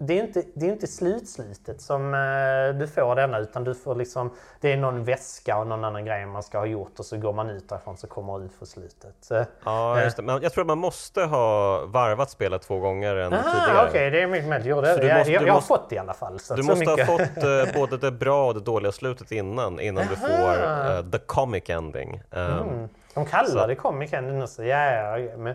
[0.05, 3.95] det är inte, det är inte slutslutet som eh, du får denna utan du får
[3.95, 7.17] liksom, det är någon väska och någon annan grej man ska ha gjort och så
[7.17, 9.31] går man ut därifrån så kommer UFO-slutet.
[9.31, 10.23] Eh, Ja, just det.
[10.23, 13.89] Men jag tror att man måste ha varvat spelet två gånger än Aha, tidigare.
[13.89, 14.75] okej, det är mycket möjligt.
[14.75, 16.39] Så du jag, måste- jag, jag har måste- fått det i alla fall.
[16.41, 17.07] Så Du så måste mycket.
[17.09, 20.55] ha fått eh, både det bra och det dåliga slutet innan, innan du får
[20.97, 22.23] eh, the comic ending.
[22.31, 22.89] Um, Mm.
[23.15, 23.75] De kallar Så- det
[24.13, 24.65] ending också.
[24.65, 25.55] Ja, ja, ja, men,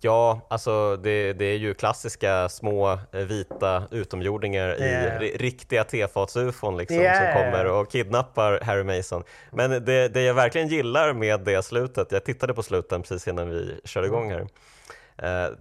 [0.00, 5.20] Ja, alltså det, det är ju klassiska små eh, vita utomjordingar i Yeah.
[5.20, 7.34] ri- riktiga tefatsufon liksom, Yeah.
[7.34, 9.22] som kommer och kidnappar Harry Mason.
[9.50, 13.50] Men det, det jag verkligen gillar med det slutet, jag tittade på sluten precis innan
[13.50, 14.46] vi körde igång här, eh,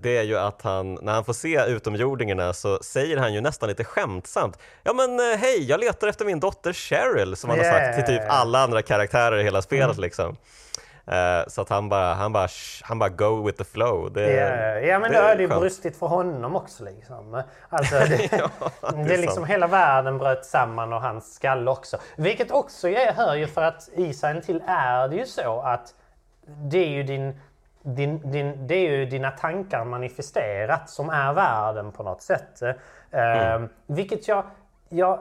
[0.02, 3.70] det är ju att han, när han får se utomjordingarna så säger han ju nästan
[3.70, 7.66] lite skämtsamt Ja men eh, hej, jag letar efter min dotter Cheryl som han har
[7.66, 8.42] sagt till typ Yeah.
[8.42, 10.38] alla andra karaktärer i hela spelet liksom.
[11.08, 12.48] Eh, Så att han bara, han bara,
[12.82, 14.14] han bara go with the flow.
[14.14, 16.84] Det, ja, ja, men det då är det brustit för honom också.
[16.84, 17.44] Liksom.
[17.70, 18.50] Alltså, det, Ja,
[18.82, 19.48] det är det är liksom sant.
[19.50, 21.98] hela världen bröt samman och hans skalle också.
[22.18, 24.04] Vilket också jag hör ju för att i
[24.46, 25.94] Hill är det ju så att
[26.46, 27.40] det är ju din
[27.84, 32.62] din, din, det är ju dina tankar manifesterat som är världen på något sätt.
[33.12, 34.44] Eh, Vilket jag,
[34.90, 35.20] jag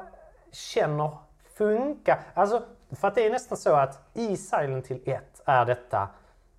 [0.52, 1.10] känner
[1.58, 2.18] funkar.
[2.34, 2.62] Alltså,
[3.00, 6.08] för att det är nästan så att i Silent Hill 1 är detta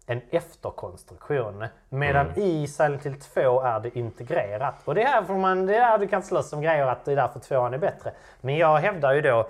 [0.06, 1.66] en efterkonstruktion.
[1.90, 4.76] Medan i Silent Hill 2 är det integrerat.
[4.86, 7.06] Och det är här får man, det är här du kan slåss om grejer att
[7.06, 8.12] det är därför tvåan är bättre.
[8.42, 9.50] Men jag hävdar ju då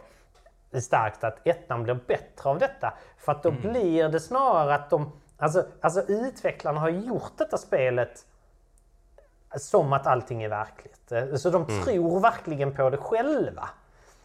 [0.82, 2.94] starkt att ettan blir bättre av detta.
[3.18, 5.12] För att då blir det snarare att de...
[5.44, 8.26] Alltså, alltså utvecklarna har gjort detta spelet
[9.58, 11.12] som att allting är verkligt.
[11.12, 11.84] Eh, Så de Mm.
[11.84, 13.70] tror verkligen på det själva.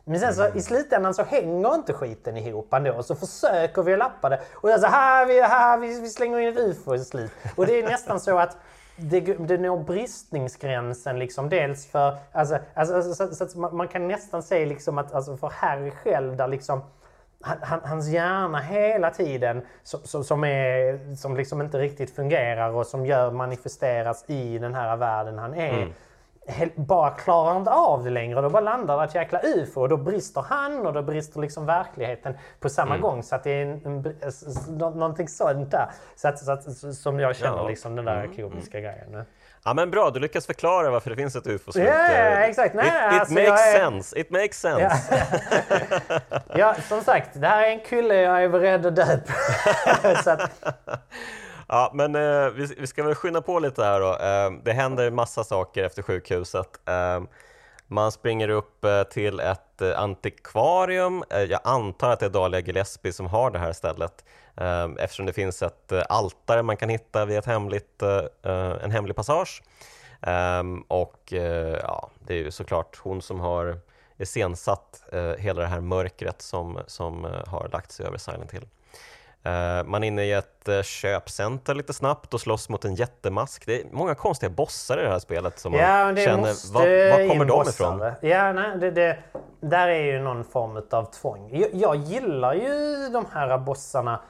[0.05, 0.59] Men sen så Mm.
[0.59, 3.03] i slutändan så hänger inte skiten ihop ändå.
[3.03, 4.41] Så försöker vi lappa det.
[4.55, 7.31] Och alltså, här, vi, här, vi, vi slänger in ett ufo i slut.
[7.57, 8.57] Och det är nästan så att
[8.97, 12.17] det, det når bristningsgränsen liksom dels för...
[12.33, 15.49] Alltså, alltså, alltså, så, så att man, man kan nästan säga liksom att alltså för
[15.49, 16.81] Harry själv där liksom
[17.41, 22.71] han, han, hans hjärna hela tiden som, som, som, är, som liksom inte riktigt fungerar
[22.71, 25.73] och som gör manifesteras i den här världen han är.
[25.73, 25.93] Mm.
[26.75, 30.45] Bara klarar inte av det längre då bara landar ett jäkla ufo och då brister
[30.49, 33.23] han och då brister liksom verkligheten på samma gång.
[33.23, 35.87] Så att det är en, en, s- nå- någonting sånt där.
[36.17, 36.65] Så att, så att,
[36.97, 37.69] som jag känner Ja.
[37.69, 39.25] liksom den där komiska grejen.
[39.65, 41.47] Ja men bra, du lyckas förklara varför det finns ett.
[41.47, 42.75] Ja, ja, Eh, exakt.
[42.75, 45.01] Nej, it, it alltså, makes är- sense, it makes sense.
[46.11, 46.41] Ja.
[46.55, 49.33] ja, som sagt, det här är en kulle jag är beredd att dö på.
[51.69, 54.17] Ja, men eh, vi, vi ska väl skynda på lite här då.
[54.17, 56.81] Eh, det händer massa saker efter sjukhuset.
[56.89, 57.21] Eh,
[57.87, 61.25] man springer upp eh, till ett eh, antikvarium.
[61.31, 64.25] Eh, jag antar att det är Dalia Gillespie som har det här stället
[64.57, 68.85] eh, eftersom det finns ett eh, altare man kan hitta vid ett hemligt, eh, eh
[68.85, 69.63] en hemlig passage.
[70.23, 73.79] Eh, och eh, ja, det är ju såklart hon som har
[74.19, 78.67] iscensatt eh, hela det här mörkret som, som eh, har lagt sig över Silent Hill.
[79.49, 83.67] Eh, man är inne i ett eh, köpcenter lite snabbt och slåss mot en jättemask.
[83.67, 87.29] Det är många konstiga bossar i det här spelet som Ja, man känner, var, var
[87.29, 88.13] kommer de ifrån?
[88.21, 89.19] Ja, nej, det, det,
[89.61, 91.51] där är ju någon form av tvång.
[91.53, 94.21] Jag, jag gillar ju de här bossarna,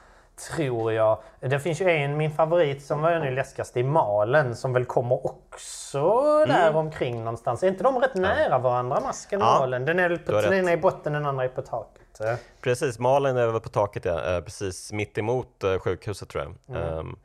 [0.53, 1.19] tror jag.
[1.39, 5.25] Det finns ju en, min favorit som var nu läskigast i Malen, som väl kommer
[5.25, 7.63] också där omkring någonstans.
[7.63, 9.53] Är inte de rätt nära varandra, masken och Mm.
[9.53, 9.85] Ja, Malen?
[9.85, 11.98] Den är på, den ena är i botten, den andra är på taket.
[12.19, 16.43] Eh, Precis, Malin är väl på taket, ja, eh, precis mitt emot eh, sjukhuset tror
[16.43, 16.77] jag.
[16.77, 16.99] Mm.
[16.99, 17.15] Ehm,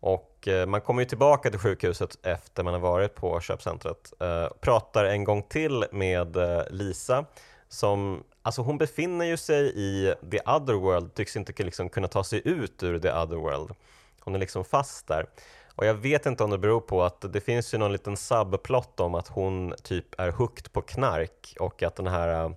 [0.00, 4.12] och eh, man kommer ju tillbaka till sjukhuset efter man har varit på köpcentret.
[4.22, 6.36] Uh, pratar en gång till med
[6.70, 7.24] Lisa
[7.68, 12.24] som, alltså hon befinner ju sig i the other world, tycks inte liksom kunna ta
[12.24, 13.70] sig ut ur the other world.
[14.20, 15.26] Hon är liksom fast där.
[15.74, 19.00] Och jag vet inte om det beror på att det finns ju någon liten subplot
[19.00, 22.54] om att hon typ är hooked på knark och att den här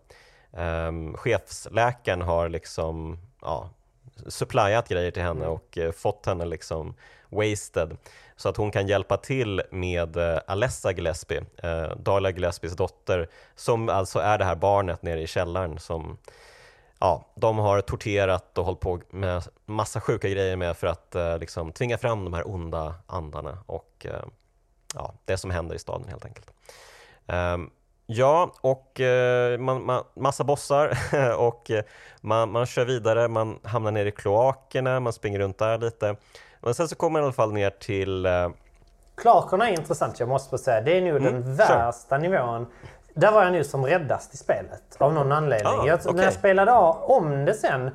[0.56, 3.70] um, chefsläkaren har liksom ja,
[4.28, 6.96] supplyat grejer till henne och eh, fått henne liksom
[7.30, 7.98] wasted
[8.36, 13.90] så att hon kan hjälpa till med eh, Alessa Gillespie, uh, Dahlia Gillespies dotter som
[13.90, 16.18] alltså är det här barnet nere i källaren som
[17.00, 21.40] ja, de har torterat och hållit på med massa sjuka grejer med för att eh,
[21.40, 24.06] liksom tvinga fram de här onda andarna och
[24.96, 26.52] ja, det som händer i staden helt enkelt.
[27.28, 27.70] Ehm,
[28.06, 30.98] ja, och eh, man, man, massa bossar
[31.38, 31.84] och eh,
[32.22, 36.16] man, man kör vidare, man hamnar ner i kloakerna, man springer runt där lite.
[36.62, 38.50] Men sen så kommer man i alla fall ner till eh,
[39.16, 40.82] Kloakerna är intressant, jag måste få säga.
[40.82, 41.56] Det är nog den sure.
[41.56, 42.68] värsta nivån.
[43.14, 45.74] Där var jag nu som räddast i spelet av någon anledning.
[45.74, 46.24] Ah, jag, När okej.
[46.24, 47.92] jag spelade om det sen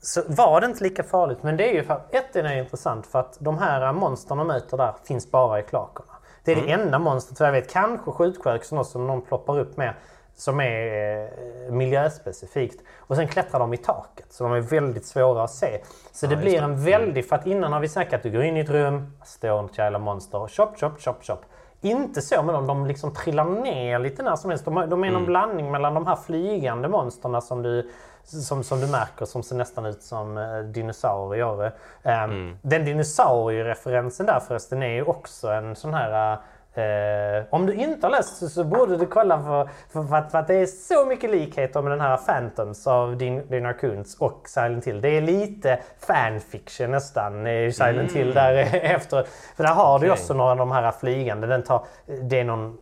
[0.00, 1.38] så var det inte lika farligt.
[1.42, 4.46] Men det är ju för att ett är intressant för att de här monstren de
[4.46, 6.12] möter där finns bara i kloakerna.
[6.46, 9.94] Det är det enda monstret jag vet, kanske också som någon ploppar upp med
[10.36, 12.82] som är eh, miljöspecifikt.
[12.98, 15.80] Och sen klättrar de i taket så de är väldigt svåra att se.
[16.12, 16.64] Så det just blir det.
[16.64, 19.12] en väldig, för att innan har vi snackat att du går in i ett rum,
[19.24, 21.44] står ett jävla monster chop, chop, chop, chop.
[21.80, 24.64] Inte så med dem, de liksom trillar ner lite när som helst.
[24.64, 27.90] De, de är någon blandning mellan de här flygande monsterna som du,
[28.26, 31.72] som, som du märker som ser nästan ut som eh, dinosaurier.
[32.02, 36.38] Um, Den dinosauriereferensen där förresten är ju också en sån här
[36.76, 40.30] Eh, om du inte har läst så, så borde du kolla för, för, för, att,
[40.30, 44.16] för att det är så mycket likheter med den här Phantoms av Din, Din Raccoons
[44.20, 45.00] och Silent Hill.
[45.00, 49.26] Det är lite fanfiction nästan i Silent Hill där efter.
[49.56, 50.20] För där har du ju Okej.
[50.20, 51.46] också några av de här flygande.
[51.46, 51.84] Den tar,
[52.22, 52.78] det är någon...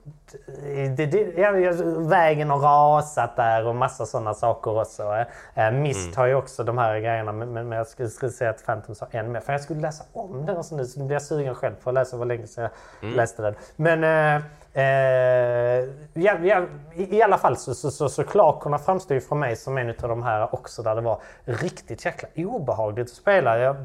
[0.97, 1.24] Det, det,
[1.98, 5.24] vägen har rasat där och massa sådana saker också.
[5.55, 8.66] Eh, Mist har ju också de här grejerna men, men jag skulle, skulle säga att
[8.66, 9.40] Phantoms har än mer.
[9.40, 11.74] För jag skulle läsa om den och så nu så nu blir jag sugen själv
[11.74, 12.69] på att läsa vad länge sedan
[13.01, 13.55] jag läste den.
[13.77, 14.43] Men eh,
[14.74, 16.62] eh, ja, ja,
[16.94, 19.89] i, i alla fall så, så, så, så Klakorna framstår ju för mig som en
[19.89, 23.59] av de här också där det var riktigt jäkla obehagligt att spela.
[23.59, 23.77] Jag,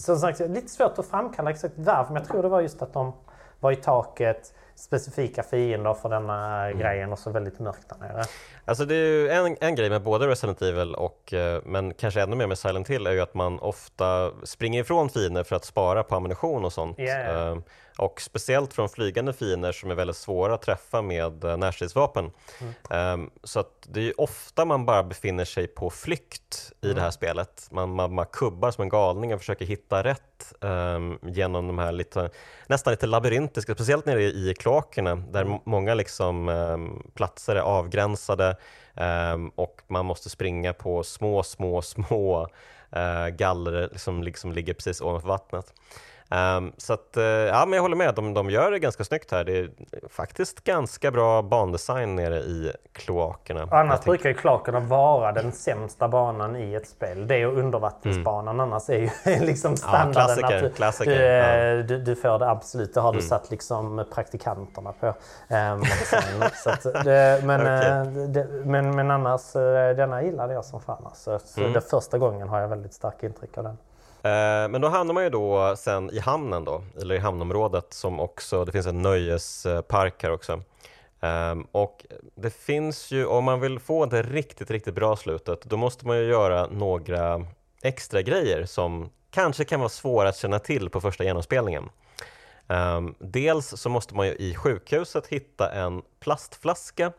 [0.00, 2.92] Som sagt, lite svårt att framkalla exakt varför men jag tror det var just att
[2.92, 3.12] de
[3.60, 8.24] var i taket specifika fiender för denna grejen och så väldigt mörkt där nere.
[8.64, 12.22] Alltså det är ju en, en grej med både Resident Evil och, eh, men kanske
[12.22, 15.64] ännu mer med Silent Hill, är ju att man ofta springer ifrån fiender för att
[15.64, 16.98] spara på ammunition och sånt.
[16.98, 17.50] Ja, ja.
[17.52, 17.58] Eh,
[17.96, 22.30] och speciellt från flygande fiender som är väldigt svåra att träffa med uh, närstridsvapen.
[22.88, 23.20] Mm.
[23.20, 26.96] Um, så det är ofta man bara befinner sig på flykt i mm.
[26.96, 27.68] det här spelet.
[27.70, 31.92] Man, man, man kubbar som en galning och försöker hitta rätt um, genom de här
[31.92, 32.30] lite,
[32.66, 35.58] nästan lite labyrintiska, speciellt nere i kloakerna där mm.
[35.64, 38.56] många liksom, um, platser är avgränsade
[39.54, 42.48] och man måste springa på små, små, små
[42.96, 45.72] uh, galler som liksom ligger precis ovanför vattnet.
[46.30, 49.32] Um, så att, uh, ja men jag håller med, de, de gör det ganska snyggt
[49.32, 49.44] här.
[49.44, 49.70] Det är
[50.08, 53.68] faktiskt ganska bra bandesign nere i kloakerna.
[53.70, 57.26] Annars brukar ju kloakerna vara den sämsta banan i ett spel.
[57.26, 58.60] Det och undervattensbanan mm.
[58.60, 59.10] annars är ju
[59.46, 60.12] liksom standarden.
[60.14, 61.56] Ja, klassiker, att du, klassiker, du, ja.
[61.56, 62.94] Eh, du, du, får det absolut.
[62.94, 63.28] Det har du mm.
[63.28, 65.06] satt liksom praktikanterna på.
[65.06, 65.14] Um,
[67.04, 68.26] det, men, okay.
[68.26, 69.52] det, men, men annars,
[69.96, 71.02] denna gillade jag som fan.
[71.06, 71.38] Alltså.
[71.44, 71.72] Så mm.
[71.72, 73.76] det första gången har jag väldigt starkt intryck av den.
[74.26, 78.20] Eh, men då hamnar man ju då sen i hamnen då, eller i hamnområdet som
[78.20, 80.62] också, det finns en nöjespark här också.
[81.20, 85.76] Ehm, och det finns ju, om man vill få det riktigt, riktigt bra slutet, då
[85.76, 87.46] måste man ju göra några
[87.82, 91.84] extra grejer som kanske kan vara svåra att känna till på första genomspelningen.
[92.68, 97.12] Ehm, dels så måste man ju i sjukhuset hitta en plastflaska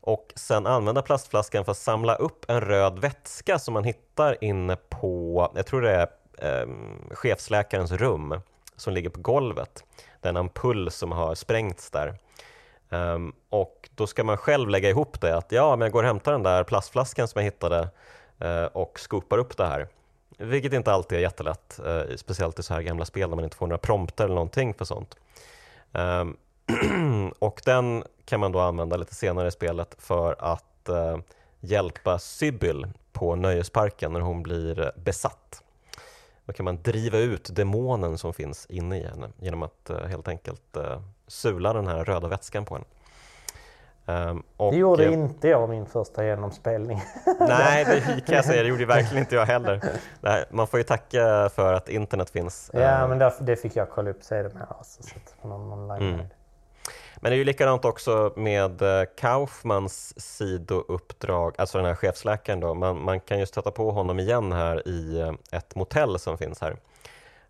[0.00, 4.76] och sen använda plastflaskan för att samla upp en röd vätska som man hittar inne
[4.76, 6.08] på, jag tror det är
[6.38, 6.66] eh,
[7.10, 8.40] chefsläkarens rum
[8.76, 9.84] som ligger på golvet.
[10.20, 12.18] Det är en ampull som har sprängts där.
[12.88, 16.06] Um, och då ska man själv lägga ihop det att ja, men jag går och
[16.06, 17.88] hämtar den där plastflaskan som jag hittade
[18.44, 19.88] uh, och skopar upp det här.
[20.38, 23.56] Vilket inte alltid är jättelätt, uh, speciellt i så här gamla spel när man inte
[23.56, 25.16] får några prompter eller någonting för sånt.
[25.92, 26.36] Um,
[27.38, 31.18] och den kan man då använda lite senare i spelet för att uh,
[31.60, 35.63] hjälpa Sybil på nöjesparken när hon blir besatt.
[36.46, 40.28] Då kan man driva ut demonen som finns inne i henne genom att uh, helt
[40.28, 42.86] enkelt uh, sula den här röda vätskan på henne.
[44.06, 47.02] Um, och, det gjorde inte jag min första genomspelning.
[47.40, 49.80] nej, det kan jag säga, det gjorde verkligen inte jag heller.
[50.22, 52.70] Här, man får ju tacka för att internet finns.
[52.72, 54.66] Ja, men det fick jag kolla upp sedermera.
[54.78, 55.02] Alltså,
[55.42, 56.26] på någon online mm.
[57.24, 62.74] Men det är ju likadant också med eh, Kaufmans sidouppdrag, alltså den här chefsläkaren då.
[62.74, 66.60] Man, man kan ju stöta på honom igen här i eh, ett motell som finns
[66.60, 66.76] här.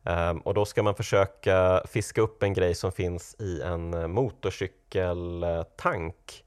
[0.02, 4.06] Um, och då ska man försöka fiska upp en grej som finns i en eh,
[4.06, 6.44] motorcykeltank.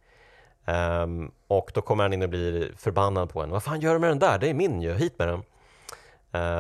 [0.66, 3.50] Um, och då kommer han in och blir förbannad på en.
[3.50, 4.40] Vad fan gör du med den där?
[4.40, 5.44] Det är min ju, hit med den.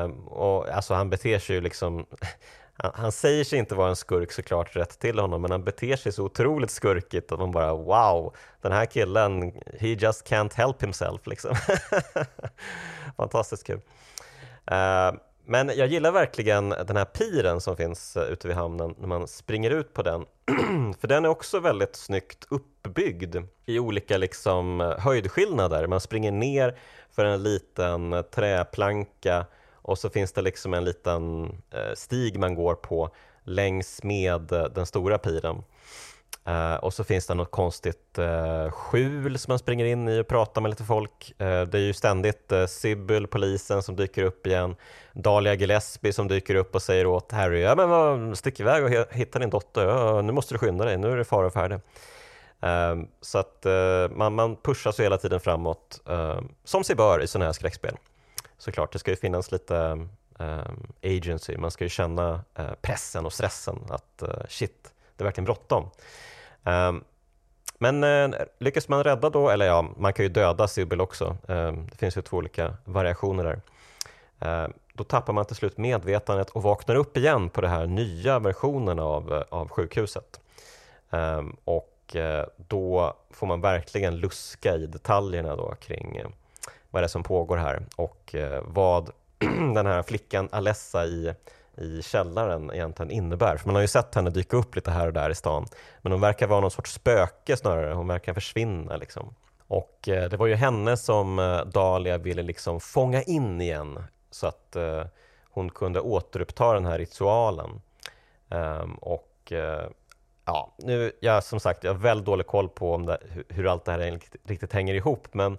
[0.03, 2.06] Um, och alltså han beter sig ju liksom
[2.78, 5.95] han, han, säger sig inte vara en skurk såklart rätt till honom, men han beter
[5.95, 10.82] sig så otroligt skurkigt att man bara wow, den här killen, he just can't help
[10.84, 11.56] himself liksom.
[13.18, 13.82] Fantastiskt kul.
[14.72, 19.08] Uh, men jag gillar verkligen den här piren som finns eh, ute vid hamnen när
[19.08, 20.26] man springer ut på den.
[20.99, 23.36] För den är också väldigt snyggt uppbyggd
[23.66, 25.88] i olika liksom, eh, höjdskillnader.
[25.88, 26.78] Man springer ner
[27.12, 29.45] för en liten träplanka
[29.88, 33.10] och så finns det liksom en liten eh, stig man går på
[33.44, 35.64] längs med eh, den stora piren.
[36.48, 40.28] Uh, och så finns det något konstigt uh, skjul som man springer in i och
[40.28, 41.34] pratar med lite folk.
[41.42, 44.76] Uh, det är ju ständigt uh, Sybil, polisen, som dyker upp igen.
[45.14, 49.14] Dahlia Gillespie som dyker upp och säger åt Harry, ja men vad, stick iväg och
[49.14, 51.80] hitta din dotter, ja, nu måste du skynda dig, nu är det fara och färde.
[53.22, 53.66] så att
[54.12, 56.02] man, man pushas hela tiden framåt,
[56.64, 57.98] som sig bör i sådana här skräckspel
[58.58, 58.92] såklart.
[58.92, 60.08] Det ska ju finnas lite
[60.38, 65.26] um, agency, man ska ju känna uh, pressen och stressen att uh, shit, det är
[65.26, 65.90] verkligen bråttom.
[66.64, 67.04] Um,
[67.78, 71.38] men uh, lyckas man rädda då, eller ja, man kan ju döda Sybil också.
[71.48, 73.62] Um, det finns ju två olika variationer där.
[74.46, 78.40] Uh, då tappar man till slut medvetandet och vaknar upp igen på den här nya
[78.40, 80.40] versionen av, av sjukhuset.
[81.10, 86.22] Um, och uh, då får man verkligen luska i detaljerna då kring
[86.92, 89.12] vad det är som pågår här och eh, vad
[89.74, 91.34] den här flickan Alessa i,
[91.78, 93.58] i källaren egentligen innebär.
[93.58, 95.66] För man har ju sett henne dyka upp lite här och där i stan.
[96.02, 99.36] Men hon verkar vara någon sorts spöke snarare, hon verkar försvinna liksom.
[99.68, 104.48] Och eh, det var ju henne som eh, Dahlia ville liksom fånga in igen så
[104.48, 104.78] att
[105.50, 107.82] hon kunde återuppta den här ritualen.
[108.50, 109.54] Ehm, och
[110.46, 113.18] ja, nu, jag som sagt, jag har väldigt dålig koll på om det,
[113.50, 115.58] hur, allt det här riktigt, riktigt hänger ihop, men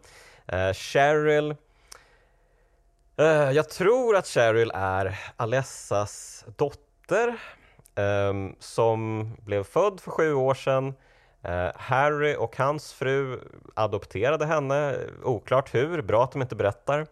[0.53, 1.57] Eh, Cheryl
[3.17, 7.37] eh, Jag tror att Cheryl är Alessas dotter
[7.95, 10.95] ehm, som blev född för sju år sedan.
[11.43, 13.41] Eh, Harry och hans fru
[13.75, 17.07] adopterade henne, oklart hur, bra att de inte berättar.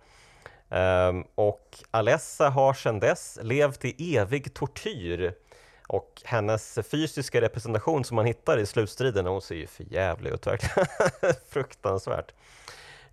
[0.70, 5.34] Ehm, och Alessa har sedan dess levt i evig tortyr
[5.88, 10.46] Och hennes fysiska representation som man hittar i slutstriden, hon ser ju för jävlig ut
[10.46, 10.86] verkligen.
[11.50, 12.32] Fruktansvärt.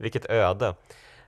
[0.04, 0.76] Vilket öde.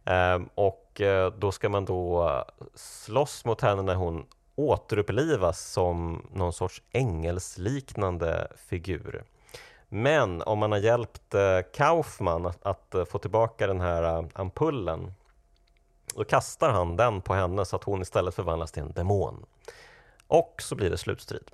[0.06, 2.46] Ehm, och eh, då ska man då
[2.76, 4.26] slåss mot henne när hon
[4.56, 9.24] återupplivas som någon sorts ängelsliknande figur.
[9.90, 15.14] Men om man har hjälpt eh, Kaufman att, eh, få tillbaka den här ampullen
[16.16, 19.46] då kastar han den på henne så att hon istället förvandlas till en demon.
[20.28, 21.52] Och så blir det slutstrid.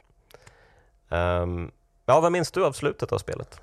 [1.09, 1.71] Um,
[2.05, 3.61] ja, vad minns du av slutet av spelet?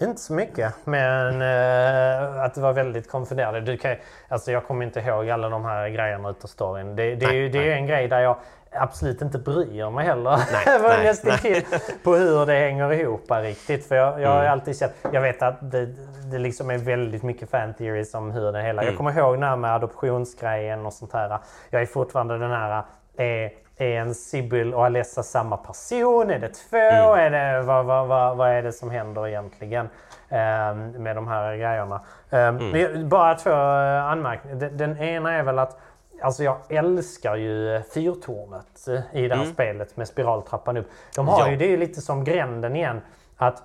[0.00, 3.60] Inte så mycket, men uh, att det var väldigt konfunderande.
[3.60, 3.96] Du kan,
[4.28, 6.96] alltså jag kommer inte ihåg alla de här grejerna utav storyn.
[6.96, 8.36] Det, det, nej, är, ju, det är en grej där jag
[8.72, 10.36] absolut inte bryr mig heller.
[10.52, 11.64] Nej, nej, till
[12.02, 13.86] på hur det hänger ihop riktigt.
[13.86, 14.52] För jag, jag har mm.
[14.52, 15.86] alltid känt, jag vet att det,
[16.30, 18.82] det liksom är väldigt mycket fan theories om hur det hela...
[18.82, 18.86] Mm.
[18.86, 21.38] Jag kommer ihåg när med adoptionsgrejen och sånt här.
[21.70, 22.84] Jag är fortfarande den här...
[23.16, 23.50] Är,
[23.80, 26.30] är en Sibyl och Alessa samma person?
[26.30, 26.76] Är det två?
[26.76, 27.18] Mm.
[27.18, 29.88] Är det, vad, vad, vad, vad är det som händer egentligen?
[30.28, 32.00] Um, med de här grejerna.
[32.30, 33.08] Um, mm.
[33.08, 34.56] Bara två eh, anmärkningar.
[34.56, 35.80] Den, den ena är väl att
[36.22, 39.54] Alltså jag älskar ju fyrtornet i det här mm.
[39.54, 40.86] spelet med spiraltrappan upp.
[41.16, 41.50] De har ja.
[41.50, 43.00] ju, det är ju lite som gränden igen.
[43.36, 43.62] Att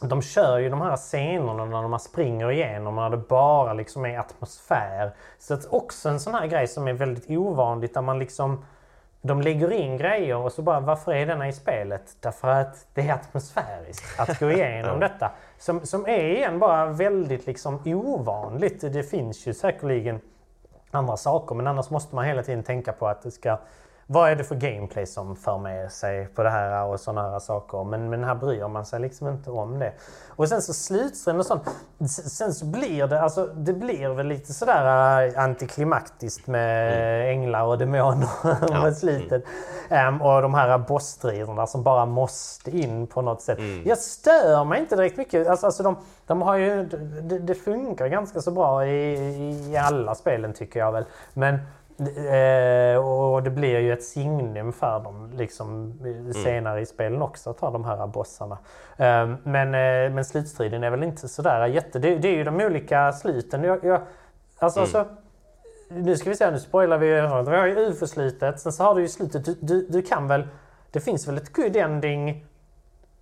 [0.00, 4.18] de kör ju de här scenerna när man springer igenom när det bara liksom är
[4.18, 5.10] atmosfär.
[5.38, 8.64] Så det är också en sån här grej som är väldigt ovanligt där man liksom
[9.22, 12.16] de lägger in grejer och så bara varför är denna i spelet?
[12.20, 15.30] Därför att det är atmosfäriskt att gå igenom detta.
[15.58, 18.80] Som, som är igen bara väldigt liksom ovanligt.
[18.80, 20.20] Det finns ju säkerligen
[20.90, 21.54] andra saker.
[21.54, 23.58] Men annars måste man hela tiden tänka på att det ska
[24.10, 27.38] vad är det för gameplay som för med sig på det här och sådana här
[27.38, 27.84] saker.
[27.84, 29.92] Men, men här bryr man sig liksom inte om det.
[30.28, 31.62] Och sen så slutstriden och sånt.
[32.08, 37.40] Sen så blir det, alltså det blir väl lite sådär äh, antiklimaktiskt med mm.
[37.40, 38.28] änglar och demoner
[38.70, 38.84] ja.
[38.84, 39.44] mot slutet.
[39.90, 43.58] Um, och de här bossstriderna som bara måste in på något sätt.
[43.58, 43.82] Mm.
[43.86, 45.48] Jag stör mig inte direkt mycket.
[45.48, 46.84] Alltså, alltså de, de har ju,
[47.22, 49.14] det, det funkar ganska så bra i,
[49.72, 51.04] i alla spelen tycker jag väl.
[51.34, 51.58] Men
[52.00, 56.32] Eh, och det blir ju ett signum för dem liksom, mm.
[56.32, 58.58] senare i spelen också att ha de här bossarna.
[58.96, 61.98] Eh, men, eh, men slutstriden är väl inte sådär jätte...
[61.98, 63.64] Det, det är ju de olika sluten.
[63.64, 64.00] Jag, jag,
[64.58, 64.82] alltså, mm.
[64.82, 65.14] alltså,
[65.88, 67.06] nu ska vi se, nu spoilar vi.
[67.50, 69.44] Vi har ju UFO-slutet, sen så har du ju slutet.
[69.44, 70.48] Du, du, du kan väl...
[70.90, 72.46] Det finns väl ett good ending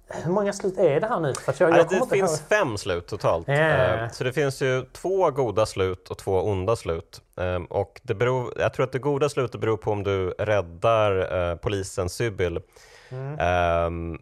[0.09, 1.35] hur många slut är det här nu?
[1.35, 2.49] För jag, jag det finns ihåg.
[2.49, 3.49] fem slut totalt.
[3.49, 4.11] Yeah.
[4.11, 7.23] Så det finns ju två goda slut och två onda slut.
[7.37, 11.39] Ehm, och det beror, jag tror att det goda slutet beror på om du räddar
[11.51, 12.61] eh, polisen Sybil
[13.09, 13.39] mm.
[13.39, 14.19] Ehm,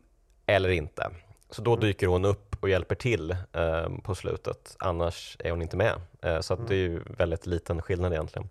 [0.46, 1.10] eller inte.
[1.50, 1.80] Så då mm.
[1.80, 4.76] dyker hon upp och hjälper till ehm, på slutet.
[4.78, 5.94] Annars är hon inte med.
[6.22, 8.48] Eh, så det är ju väldigt liten skillnad egentligen.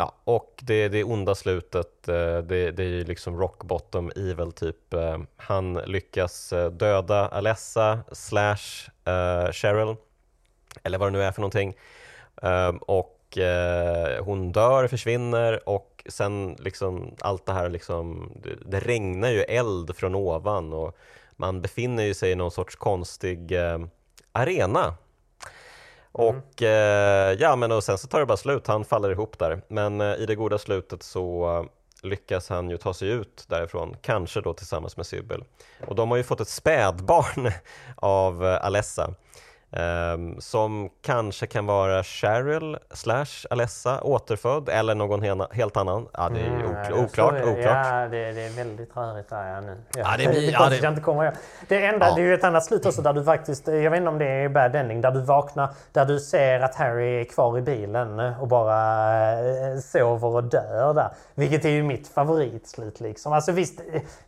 [0.00, 4.52] Ja, och det, det onda slutet, eh, det, det är ju liksom rock bottom evil
[4.52, 4.94] typ.
[4.94, 8.90] Eh, han lyckas eh, döda Alessa slash
[9.52, 9.96] Cheryl,
[10.82, 11.74] eller vad det nu är för någonting.
[12.80, 13.38] Och
[14.20, 19.96] hon dör, försvinner och sen liksom allt det här liksom, det, det, regnar ju eld
[19.96, 20.96] från ovan och
[21.36, 23.52] man befinner sig i någon sorts konstig
[24.32, 24.94] arena.
[26.12, 26.42] Och, Mm.
[26.42, 29.62] Och eh, ja, men och sen så tar det bara slut, han faller ihop där.
[29.68, 31.66] Men eh, i det goda slutet så
[32.02, 35.44] lyckas han ju ta sig ut därifrån, kanske då tillsammans med Sybil.
[35.86, 37.52] Och de har ju fått ett spädbarn
[37.96, 39.14] av eh, Alessa.
[39.70, 46.08] Um, som kanske kan vara Cheryl slash Alessa återfödd eller någon helt annan.
[46.12, 47.34] Ja, det är mm, okl oklart.
[47.34, 47.86] Det, oklart.
[47.86, 49.76] Ja, det, det, är väldigt rörigt där ja, nu.
[49.96, 51.32] Ja, det, blir, ja, det, inte kommer
[51.68, 52.14] det enda, ja.
[52.14, 54.26] det är ju ett annat slut också där du faktiskt, jag vet inte om det
[54.26, 58.18] är bad ending, där du vaknar, där du ser att Harry är kvar i bilen
[58.18, 61.10] och bara äh, sover och dör där.
[61.34, 63.32] Vilket är ju mitt favoritslut liksom.
[63.32, 63.80] Alltså visst,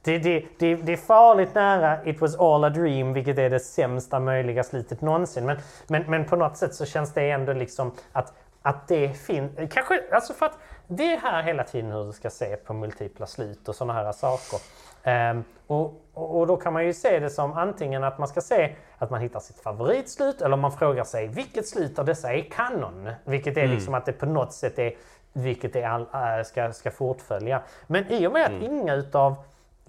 [0.02, 3.60] det, det, det, det är farligt nära It was all a dream, vilket är det
[3.60, 5.46] sämsta möjliga slutet någonsin någonsin.
[5.46, 9.52] Men, men, men på något sätt så känns det ändå liksom att, att det finns...
[9.70, 13.26] Kanske, alltså för att det är här hela tiden hur du ska se på multipla
[13.26, 14.60] slut och sådana här saker.
[15.04, 18.74] Um, och, och då kan man ju se det som antingen att man ska se
[18.98, 23.10] att man hittar sitt favoritslut eller man frågar sig vilket slut av dessa är kanon?
[23.24, 23.74] Vilket är mm.
[23.74, 24.92] liksom att det på något sätt är
[25.32, 27.62] vilket det all, äh, ska, ska fortfölja.
[27.86, 28.62] Men i och med att mm.
[28.62, 29.36] inga utav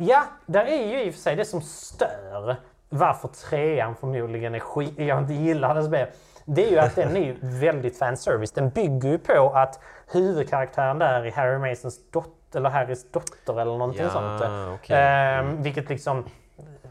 [0.04, 2.56] Ja, där är ju i och för sig det som stör
[2.94, 6.08] varför trean förmodligen är skit, jag inte gillar det spel.
[6.46, 8.52] Det är ju att den är ju väldigt fanservice.
[8.52, 9.80] Den bygger ju på att
[10.12, 14.42] huvudkaraktären där är Harry Masons dotter, eller Harrys dotter eller någonting ja, sånt.
[14.82, 14.98] Okay.
[14.98, 16.26] Ehm, vilket liksom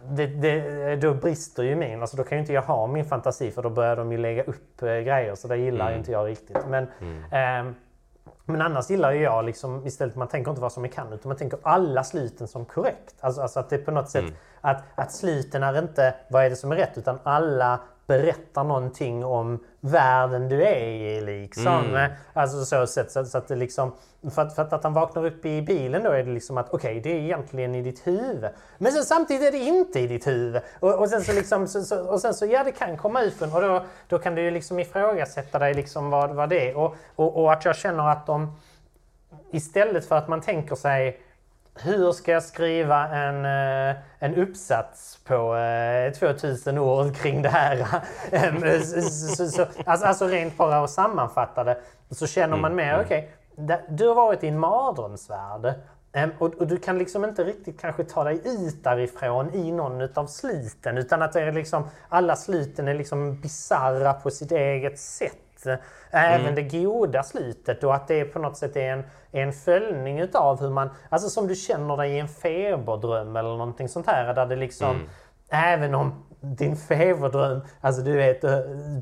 [0.09, 3.51] det, det, då brister ju min, alltså då kan ju inte jag ha min fantasi
[3.51, 5.99] för då börjar de ju lägga upp eh, grejer så det gillar mm.
[5.99, 6.67] inte jag riktigt.
[6.69, 7.69] Men, mm.
[7.69, 7.73] eh,
[8.45, 11.29] Men annars gillar ju jag liksom, istället, man tänker inte vad som är kan utan
[11.29, 13.15] man tänker alla sluten som korrekt.
[13.21, 14.25] Alltså, alltså att det på något sätt,
[14.61, 17.81] att, att sluten är inte vad är det som är rätt utan alla
[18.11, 21.21] berättar någonting om världen du är i.
[21.21, 22.09] Liksom.
[22.33, 23.93] Alltså så sätt så, så att det liksom,
[24.35, 26.99] för att, för att, han vaknar upp i bilen då är det liksom att okej,
[26.99, 28.51] okay, det är egentligen i ditt huvud.
[28.79, 30.63] Men sen, samtidigt är det inte i ditt huvud.
[30.81, 33.55] Och, och sen så liksom, så, så, och sen så ja, det kan komma ifrån
[33.55, 36.77] och då, då kan du ju liksom ifrågasätta dig liksom vad, vad det är.
[36.77, 38.57] Och, och, och att jag känner att de
[39.51, 41.21] istället för att man tänker sig
[41.83, 45.57] hur ska jag skriva en, eh, en uppsats på
[46.19, 47.87] 2000 eh, ord kring det här?
[49.37, 51.79] så, så, alltså, alltså rent bara att sammanfatta det
[52.11, 53.05] så känner man mer, mm.
[53.05, 55.75] okej, okay, du har varit i en mardrömsvärld.
[56.39, 60.27] Och, och, du kan liksom inte riktigt kanske ta dig ut därifrån i någon utav
[60.27, 65.67] sliten utan att det är liksom, alla sliten är liksom bizarra på sitt eget sätt.
[66.11, 66.55] Även mm.
[66.55, 70.71] det goda slutet och att det på något sätt är en, en följning utav hur
[70.71, 74.57] man, alltså som du känner dig i en feberdröm eller någonting sånt här där det
[74.57, 75.09] liksom, mm.
[75.51, 78.41] även om din feberdröm, alltså du vet,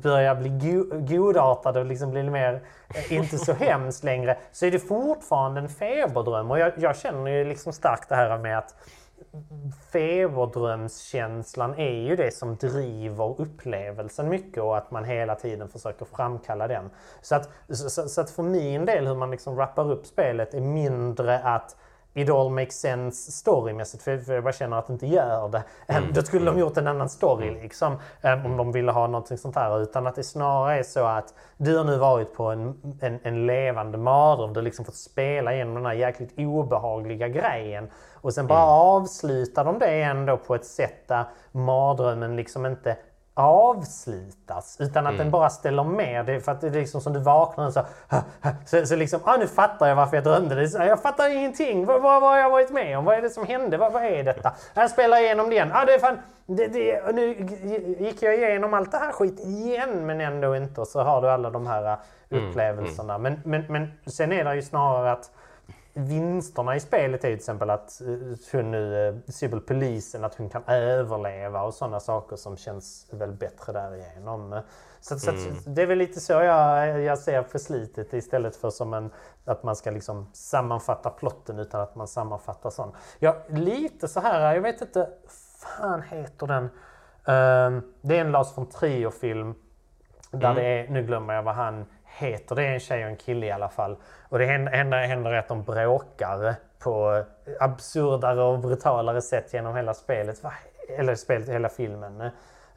[0.02, 2.62] börjar bli go godartad och liksom blir mer,
[2.94, 6.50] eh, inte så hemskt längre, så är det fortfarande en feberdröm.
[6.50, 8.74] Och jag, jag känner ju liksom starkt det här med att
[9.92, 16.68] feberdrömskänslan är ju det som driver upplevelsen mycket och att man hela tiden försöker framkalla
[16.68, 16.90] den.
[17.22, 20.60] Så att, så, så att för min del hur man liksom rappar upp spelet är
[20.60, 21.76] mindre att
[22.14, 25.62] it all makes sense storymässigt för, jag bara känner att det inte gör det.
[25.86, 26.12] Mm.
[26.12, 26.60] Då skulle de mm.
[26.60, 27.62] gjort en annan story mm.
[27.62, 29.82] liksom om de ville ha någonting sånt här.
[29.82, 33.46] Utan att det snarare är så att du har nu varit på en, en, en
[33.46, 34.52] levande mardröm.
[34.52, 37.90] Du har liksom fått spela igenom den här jäkligt obehagliga grejen.
[38.20, 38.70] Och sen bara mm.
[38.70, 42.96] avslutar de det ändå på ett sätt där mardrömmen liksom inte
[43.40, 45.18] avslutas utan att mm.
[45.18, 46.26] den bara ställer med.
[46.26, 47.84] Det är för att det är liksom som du vaknar och så,
[48.66, 50.86] så, så liksom, ah, nu fattar jag varför jag drömde det.
[50.86, 51.86] Jag fattar ingenting.
[51.86, 53.04] Vad, vad, vad har jag varit med om?
[53.04, 53.76] Vad är det som hände?
[53.76, 54.54] Vad, vad är detta?
[54.74, 55.70] Jag spelar igenom det igen.
[55.74, 57.26] Ah, det är fan, det, det, nu
[57.98, 60.80] gick jag igenom allt det här skit igen men ändå inte.
[60.80, 61.98] Och så har du alla de här äh,
[62.30, 63.14] mm, upplevelserna.
[63.14, 63.22] Mm.
[63.22, 65.30] Men, men, men sen är det ju snarare att
[65.98, 68.06] vinsterna i spelet är till exempel att eh,
[68.52, 73.32] hon nu, eh, Sybil polisen, att hon kan överleva och sådana saker som känns väl
[73.32, 74.60] bättre därigenom.
[75.00, 75.56] Så, så mm.
[75.66, 79.10] det är väl lite så jag, jag ser på slitet istället för som en,
[79.44, 82.94] att man ska liksom sammanfatta plotten utan att man sammanfattar sånt.
[83.18, 85.08] Ja, lite så här, jag vet inte,
[85.58, 86.64] fan heter den?
[86.64, 89.54] Uh, det är en Lars von Trier-film
[90.30, 90.54] där mm.
[90.54, 91.86] det är, nu glömmer jag vad han
[92.18, 92.54] heter.
[92.54, 93.96] Det är en tjej och en kille i alla fall.
[94.28, 97.24] Och det händer, händer att de bråkar på
[97.60, 100.42] absurdare och brutalare sätt genom hela spelet.
[100.98, 102.20] Eller spelet, hela filmen.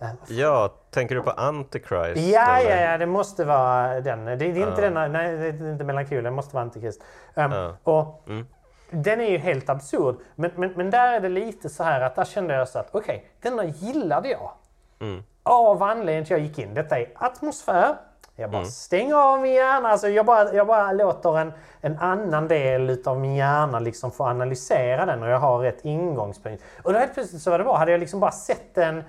[0.01, 2.22] Eh, ja, tänker du på Antichrist?
[2.34, 4.26] Ja, ja, ja, det måste vara den.
[4.26, 4.93] Det, det är inte uh.
[4.93, 7.03] den, nej, det är inte Melankol, det måste vara Antichrist.
[7.35, 7.73] Um, uh.
[7.84, 8.47] och mm.
[8.91, 10.15] Den är ju helt absurd.
[10.35, 12.89] Men, men, men där är det lite så här att där kände jag så att
[12.91, 14.51] okej, okay, denna gillade jag.
[14.99, 15.23] Mm.
[15.43, 16.73] Av anledningen till att jag gick in.
[16.73, 17.95] Detta är atmosfär,
[18.41, 18.72] jag bara mm.
[18.72, 19.89] stänger av min hjärna.
[19.89, 24.23] Alltså jag, bara, jag bara låter en, en annan del av min hjärna liksom få
[24.23, 26.63] analysera den och jag har rätt ingångspunkt.
[26.84, 27.77] Och då helt plötsligt så var det bra.
[27.77, 29.03] Hade jag liksom bara sett den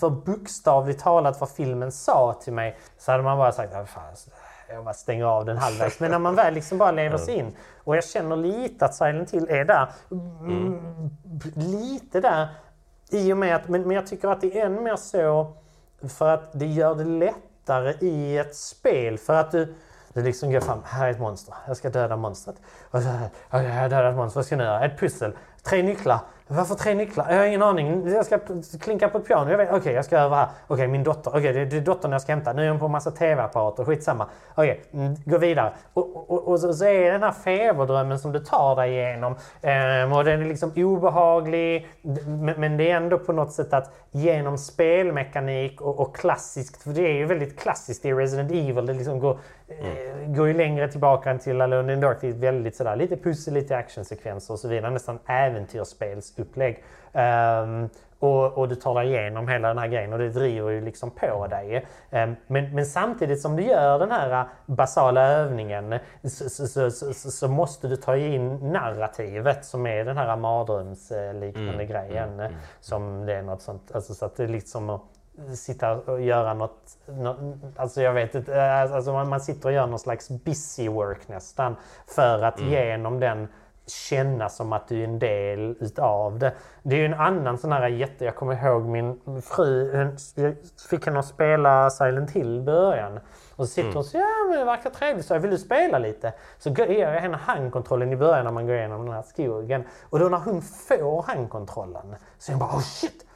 [0.00, 4.28] för bokstavligt talat vad filmen sa till mig så hade man bara sagt att
[4.68, 6.00] jag bara stänger av den halvvägs.
[6.00, 9.30] Men när man väl liksom bara lever sig in och jag känner lite att Silent
[9.30, 9.88] Hill är där.
[10.10, 11.10] Mm.
[11.54, 12.48] Lite där
[13.10, 15.52] i och med att, men, men jag tycker att det är än mer så
[16.08, 17.34] för att det gör det lätt
[17.64, 19.74] lättare i ett spel för att du,
[20.12, 22.56] du liksom går fram, här är ett monster, jag ska döda monstret.
[22.90, 24.84] Och så här, jag har dödat ett monster, vad ska jag nu göra?
[24.84, 25.32] Ett pussel,
[25.62, 27.26] tre nycklar, varför tre nycklar?
[27.30, 28.08] Jag har ingen aning.
[28.08, 28.38] Jag ska
[28.80, 29.50] klinka på ett piano.
[29.50, 30.44] Jag vet, okej, okay, jag ska över här.
[30.66, 31.30] Okej, okay, min dotter.
[31.30, 32.52] Okej, okay, det, det är dottern jag ska hämta.
[32.52, 33.84] Nu är hon på en massa TV-apparater.
[33.84, 34.26] Skitsamma.
[34.54, 35.72] Okej, mm, gå vidare.
[35.92, 39.36] Och, och, och, så, så är det den här feberdrömmen som du tar dig igenom.
[39.62, 41.88] Ehm, och den är liksom obehaglig.
[42.26, 46.82] Men, men, det är ändå på något sätt att genom spelmekanik och, och klassiskt.
[46.82, 48.86] För det är ju väldigt klassiskt i Resident Evil.
[48.86, 49.38] Det liksom går,
[49.68, 49.86] mm.
[49.86, 52.18] eh, går ju längre tillbaka än till Alone in Dark.
[52.20, 54.90] Det är väldigt sådär, lite pussel, lite actionsekvenser och så vidare.
[54.90, 56.84] Nästan äventyrsspels upplägg.
[57.12, 57.88] Um,
[58.18, 61.10] och, och, du tar dig igenom hela den här grejen och det driver ju liksom
[61.10, 61.86] på dig.
[62.10, 67.48] Um, men, men, samtidigt som du gör den här basala övningen så, så, så, så
[67.48, 72.32] måste du ta in narrativet som är den här mardrömsliknande mm, grejen.
[72.32, 72.54] Mm, mm.
[72.80, 75.00] Som det är något sånt, alltså så att det är liksom
[75.56, 77.38] sitta och göra något, något
[77.76, 82.42] alltså jag vet inte, alltså man, sitter och gör någon slags busy work nästan för
[82.42, 82.72] att mm.
[82.72, 83.48] genom den
[83.86, 86.52] känna som att du är en del utav det.
[86.82, 88.24] Det är ju en annan sån här jätte...
[88.24, 89.92] Jag kommer ihåg min fru,
[90.34, 90.56] jag
[90.90, 93.20] fick henne att spela Silent Hill i början.
[93.56, 93.94] Och så sitter mm.
[93.94, 96.32] hon säger ja men det verkar trevligt, så jag vill du spela lite?
[96.58, 99.84] Så ger jag henne handkontrollen i början när man går igenom den här skogen.
[100.10, 103.26] Och då när hon får handkontrollen så är hon bara oh shit!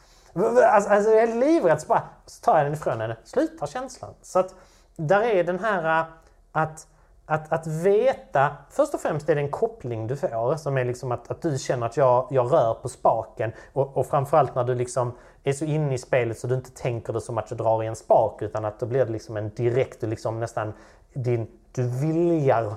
[0.45, 3.17] Alltså, alltså jag är livrädd så bara så tar jag den ifrån henne.
[3.25, 4.15] Slutar känslan.
[4.23, 4.55] Så att
[4.97, 6.07] där är den här äh,
[6.53, 6.87] att
[7.31, 11.13] att, att veta, först och främst är det en koppling du får som är liksom
[11.13, 14.75] att, att du känner att jag, jag rör på spaken och, och framförallt när du
[14.75, 15.13] liksom
[15.45, 17.87] är så inne i spelet så du inte tänker det som att du drar i
[17.87, 20.73] en spak utan att då blir det liksom en direkt, du liksom nästan
[21.13, 22.75] din, du viljar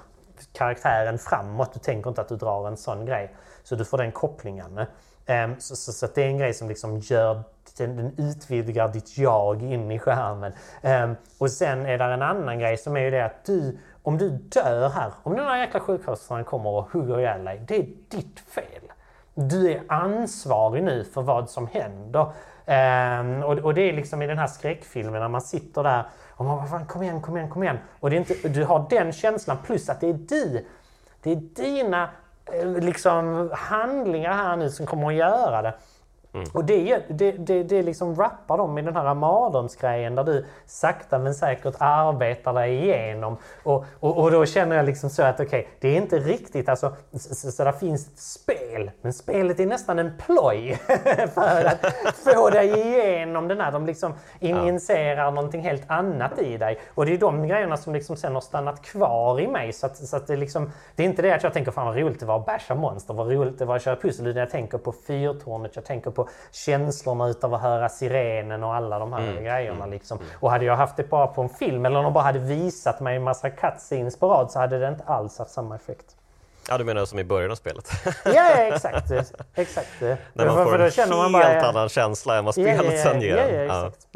[0.54, 1.74] karaktären framåt.
[1.74, 3.36] Du tänker inte att du drar en sån grej.
[3.64, 4.86] Så du får den kopplingen.
[5.28, 7.44] Um, så, så, så det är en grej som liksom gör,
[7.78, 10.54] den, den utvidgar ditt jag in i skärmen.
[10.82, 14.18] Um, och sen är det en annan grej som är ju det att du om
[14.18, 17.88] du dör här, om den här jäkla sjuksköterskan kommer och hugger ihjäl dig, det är
[18.10, 18.92] ditt fel.
[19.34, 22.32] Du är ansvarig nu för vad som händer.
[22.66, 26.46] Um, och, och, det är liksom i den här skräckfilmen när man sitter där och
[26.46, 27.78] man bara fan, kom igen, kom igen, kom igen.
[28.00, 30.66] Och det är inte, du har den känslan plus att det är du.
[31.22, 32.10] Det är dina
[32.54, 35.74] Eh, liksom, handlingar här nu som kommer att göra det.
[36.34, 36.48] Mm.
[36.54, 41.20] Och det, det, det, det liksom rappar dem i den här mardrömsgrejen där du sakta
[41.20, 43.38] men säkert arbetar dig igenom.
[43.64, 46.70] Och, och, och då känner jag liksom så att okej, okay, det är inte riktigt
[46.70, 50.80] alltså, så, så där finns ett spel, men spelet är nästan en ploj
[51.34, 51.86] för att
[52.16, 53.72] få dig igenom den här.
[53.72, 55.32] De liksom injicerar ja.
[55.32, 56.80] någonting helt annat i dig.
[56.94, 59.74] Och det är de grejerna som liksom sen har stannat kvar i mig.
[59.74, 61.98] Så, att, så att det, liksom, det är inte det att jag tänker fan vad
[61.98, 64.28] roligt det var att basha monster, vad roligt det var att köra pussel.
[64.28, 68.76] Utan jag tänker på fyrtornet, jag tänker på på känslorna utav att höra sirenen och
[68.76, 69.44] alla de här mm.
[69.44, 69.78] grejerna.
[69.78, 69.92] Mm.
[69.92, 70.20] Liksom.
[70.34, 73.00] Och hade jag haft det bara på en film eller om de bara hade visat
[73.00, 76.16] mig en massa cutscenes på rad så hade det inte alls haft samma effekt.
[76.70, 77.92] Ja, du menar som i början av spelet?
[78.06, 79.12] ja, ja exakt.
[79.56, 79.90] exakt.
[80.34, 83.38] När man får en helt bara, annan känsla än vad spelet ja, ja, sen ger.
[83.38, 84.08] Ja, ja, exakt.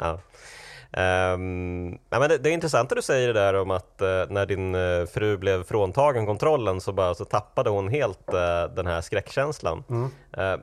[0.97, 4.07] Um, ja, men det, det är intressant att du säger det där om att uh,
[4.29, 8.87] när din uh, fru blev fråntagen kontrollen så, bara, så tappade hon helt uh, den
[8.87, 9.83] här skräckkänslan.
[9.89, 10.11] Mm.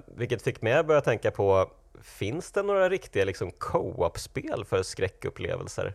[0.06, 1.70] vilket fick mig att börja tänka på,
[2.02, 5.94] finns det några riktiga liksom, co-op-spel för skräckupplevelser?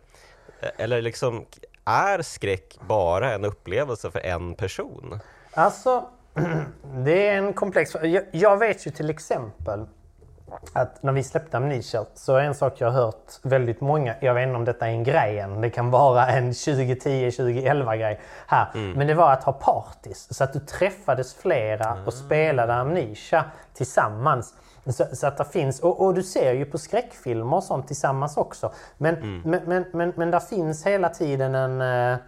[0.76, 1.44] Eller liksom,
[1.84, 5.20] är skräck bara en upplevelse för en person?
[5.50, 6.08] Alltså,
[7.04, 9.86] det är en komplex jag, jag vet ju till exempel
[10.72, 14.34] att när vi släppte Amnesia så är en sak jag har hört väldigt många, jag
[14.34, 18.66] vet inte om detta är en grej än, det kan vara en 2010-2011 grej här,
[18.74, 18.92] mm.
[18.92, 20.34] men det var att ha parties.
[20.34, 23.44] Så att du träffades flera och spelade Amnesia
[23.74, 24.54] tillsammans.
[24.86, 28.36] Så, så, att det finns, och, och, du ser ju på skräckfilmer och sånt tillsammans
[28.36, 28.72] också.
[28.98, 29.42] Men, mm.
[29.44, 31.80] men, men, men, men där finns hela tiden en...
[31.80, 32.18] Eh,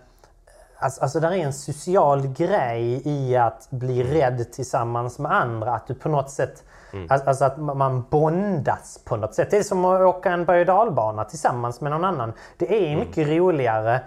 [0.79, 4.13] alltså, alltså där är en social grej i att bli mm.
[4.13, 5.75] rädd tillsammans med andra.
[5.75, 7.07] Att du på något sätt Mm.
[7.11, 9.51] Alltså att man bondas på något sätt.
[9.51, 12.33] Det är som att åka en berg och tillsammans med någon annan.
[12.57, 12.99] Det är mm.
[12.99, 13.39] mycket mm.
[13.39, 14.01] roligare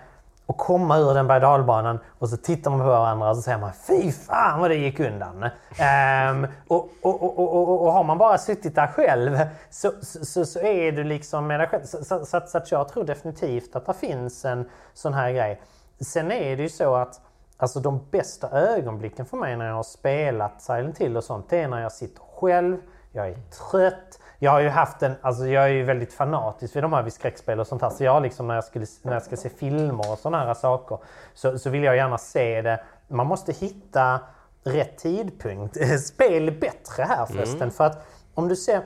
[0.48, 3.58] att komma ur den berg och och så tittar man på varandra och så säger
[3.58, 5.44] man Fy fan vad det gick undan.
[5.44, 9.40] um, och, och, och, och, har man bara suttit där själv
[9.70, 11.84] så, så, så är du liksom med dig själv.
[11.84, 15.62] Så, så, så, så att jag tror definitivt att det finns en sån här grej.
[16.00, 17.20] Sen är det ju så att
[17.58, 21.60] Alltså de bästa ögonblicken för mig när jag har spelat Silent Hill och sånt, det
[21.60, 22.78] är när jag sitter själv,
[23.12, 23.38] jag är
[23.72, 24.20] trött.
[24.40, 27.14] Jag har ju haft en, alltså jag är ju väldigt fanatisk vid de här vid
[27.14, 27.90] skräckspel och sånt här.
[27.90, 30.98] Så jag liksom när jag, skulle, när jag ska se filmer och sådana här saker
[31.34, 32.84] så, så vill jag gärna se det.
[33.08, 34.20] Man måste hitta
[34.64, 35.78] rätt tidpunkt.
[36.06, 37.62] Spel är bättre här förresten.
[37.62, 37.72] Mm.
[37.72, 38.82] För att om du ser,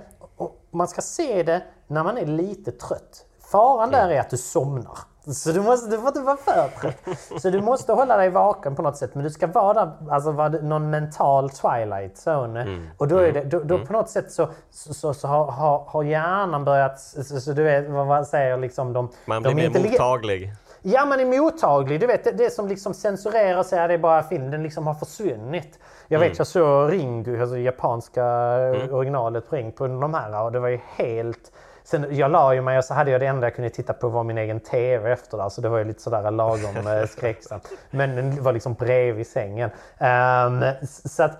[0.71, 3.25] man ska se det när man är lite trött.
[3.51, 4.97] Faran där är att du somnar.
[5.33, 7.19] Så du, måste, du får inte vara för trött.
[7.41, 9.15] Så du måste hålla dig vaken på något sätt.
[9.15, 12.61] Men du ska vara där, alltså vara någon mental twilight zone.
[12.61, 12.87] Mm.
[12.97, 13.87] Och då är det, då, då mm.
[13.87, 17.63] på något sätt så, så, så, så har, har, har hjärnan börjat, så, så, du
[17.63, 18.93] vet vad man säger liksom.
[18.93, 20.53] De, man blir de mer mottaglig.
[20.81, 21.99] Ja, man är mottaglig.
[21.99, 24.51] Du vet, det, det som liksom censurerar sig, det är bara film.
[24.51, 25.79] Den liksom har försvunnit.
[26.07, 26.35] Jag vet, mm.
[26.37, 28.93] jag såg Ringu, alltså japanska mm.
[28.93, 31.51] originalet på på de här och det var ju helt
[31.87, 34.09] Sen, jag la ju mig och så hade jag det enda jag kunde titta på
[34.09, 35.49] var min egen TV efter det.
[35.49, 37.71] Så det var ju lite sådär lagom eh, skräcksamt.
[37.91, 39.69] Men den var liksom bredvid sängen.
[39.99, 41.37] Um, så att,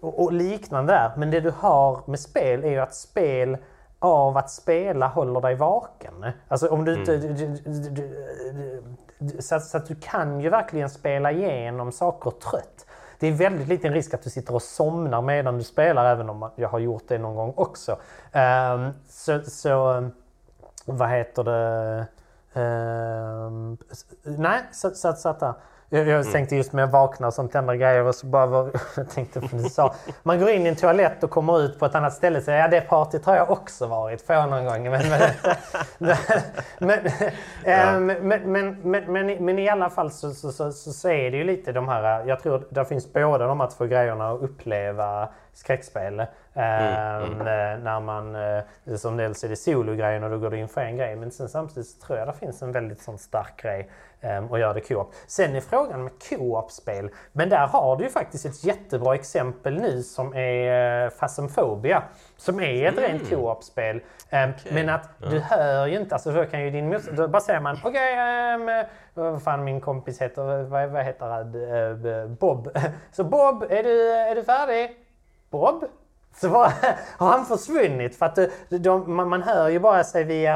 [0.00, 1.12] och, och liknande där.
[1.16, 3.56] Men det du har med spel är ju att spel
[3.98, 6.26] av att spela håller dig vaken.
[6.48, 7.14] Alltså om du inte...
[7.14, 8.96] Mm.
[9.38, 12.86] Så, så, att du kan ju verkligen spela igenom saker trött
[13.18, 16.50] det är väldigt liten risk att du sitter och somnar medan du spelar, även om
[16.56, 17.92] jag har gjort det någon gång också.
[18.32, 20.08] Um, så, så,
[20.84, 22.06] vad heter det?
[22.60, 23.78] Um,
[24.22, 25.42] nej, så, så, så att
[25.90, 26.32] jag, jag Mm.
[26.32, 29.56] tänkte just med att vakna sånt andra grejer och så bara var, jag tänkte på
[29.56, 29.94] du sa.
[30.22, 32.60] Man går in i en toalett och kommer ut på ett annat ställe och säger
[32.60, 34.90] ja det partyt har jag också varit på någon gång.
[34.90, 35.02] Men,
[35.98, 36.16] men,
[36.78, 36.98] men,
[37.64, 38.76] ehm, men, men,
[39.12, 42.24] men, men, i alla fall så, så, så, så, är det ju lite de här,
[42.26, 46.20] jag tror det finns båda de här två grejerna att uppleva skräckspel.
[46.20, 47.38] Ehm,
[47.84, 50.96] När man, eh, som dels är det sologrejen och då går du in för en
[50.96, 51.16] grej.
[51.16, 53.90] Men sen samtidigt så tror jag det finns en väldigt sån stark grej
[54.22, 55.12] um, att göra det co-op.
[55.26, 57.10] Sen är frågan med co-op-spel.
[57.32, 62.02] Men där har du ju faktiskt ett jättebra exempel nu som är uh, Phasmophobia.
[62.36, 63.96] Som är ett rent co-op-spel.
[64.32, 67.42] Um, Men att du hör ju inte, alltså då kan ju din mus- då bara
[67.42, 68.12] säger man okej,
[68.62, 68.84] okay,
[69.14, 72.78] vad fan min kompis heter, vad, vad heter han, Bob.
[73.12, 74.96] Så Bob, är du, är du färdig?
[75.50, 75.84] Bob?
[76.36, 76.72] Så var,
[77.18, 78.34] har han försvunnit för att
[78.68, 80.54] de, de, man, man hör ju bara sig via,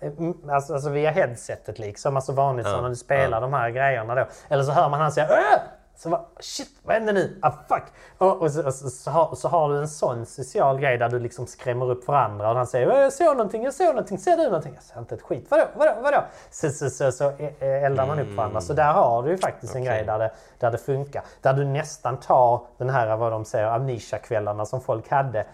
[0.00, 0.10] eh,
[0.50, 4.26] alltså, alltså via headsetet liksom, alltså vanligt som när du spelar de här grejerna då.
[4.48, 5.58] Eller så hör man han säga Åh!
[5.96, 7.38] Så bara, shit, vad händer nu?
[7.42, 7.82] Ah fuck!
[8.18, 11.08] Och, och, så, och så, så, har, så har du en sån social grej där
[11.08, 14.36] du liksom skrämmer upp varandra och han säger jag såg någonting, jag såg någonting, ser
[14.36, 14.72] du någonting?
[14.74, 15.46] Jag ser inte ett skit.
[15.50, 16.24] Vadå, vadå, vadå?
[16.50, 18.60] Så, så, så, så eldar man upp varandra.
[18.60, 21.22] Så där har du ju faktiskt en grej där det, där det funkar.
[21.40, 25.46] Där du nästan tar den här, vad de säger, amnesia-kvällarna som folk hade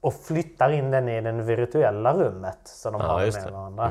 [0.00, 2.58] och flyttar in den i det virtuella rummet.
[2.64, 3.90] Så de Ja, har med varandra.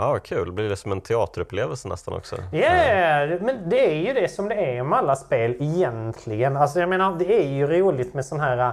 [0.00, 0.52] Ja, vad kul.
[0.52, 2.36] Blir det som en teaterupplevelse nästan också?
[2.52, 6.56] Ja, yeah, men det är ju det som det är med alla spel egentligen.
[6.56, 8.72] Alltså jag menar, det är ju roligt med sån här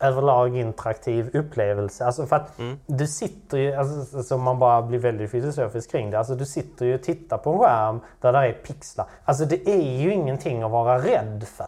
[0.00, 2.04] överlag interaktiv upplevelse.
[2.04, 6.18] Alltså för att du sitter ju, alltså, alltså man bara blir väldigt filosofisk kring det.
[6.18, 9.06] Alltså du sitter ju och tittar på en skärm där det är pixlar.
[9.24, 11.66] Alltså det är ju ingenting att vara rädd för.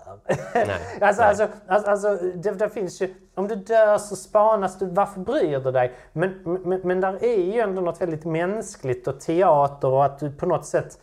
[0.55, 0.67] Nej,
[1.01, 1.29] alltså, nej.
[1.29, 5.59] alltså, alltså, alltså det, det finns ju, om du dör så spanas du, varför bryr
[5.59, 5.93] du dig?
[6.13, 10.31] Men, men, men där är ju ändå något väldigt mänskligt och teater och att du
[10.31, 10.99] på något sätt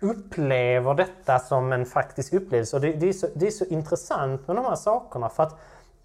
[0.00, 2.76] upplever detta som en faktisk upplevelse.
[2.76, 5.28] Och det, det, är, så, det är så intressant med de här sakerna.
[5.28, 5.58] För att,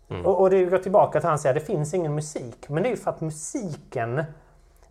[0.07, 2.69] och, och det går tillbaka till han säger det finns ingen musik.
[2.69, 4.23] Men det är ju för att musiken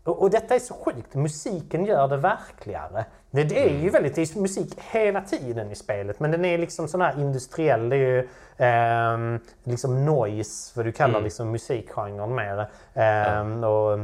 [0.04, 3.04] och, och detta är så sjukt, musiken gör det verkligare.
[3.30, 6.58] Det, det är ju väldigt, det är musik hela tiden i spelet men den är
[6.58, 7.88] liksom sån här industriell.
[7.88, 12.66] Det är ju ehm, liksom noise, vad du kallar liksom musikgenren mer.
[12.94, 13.98] Ehm, och,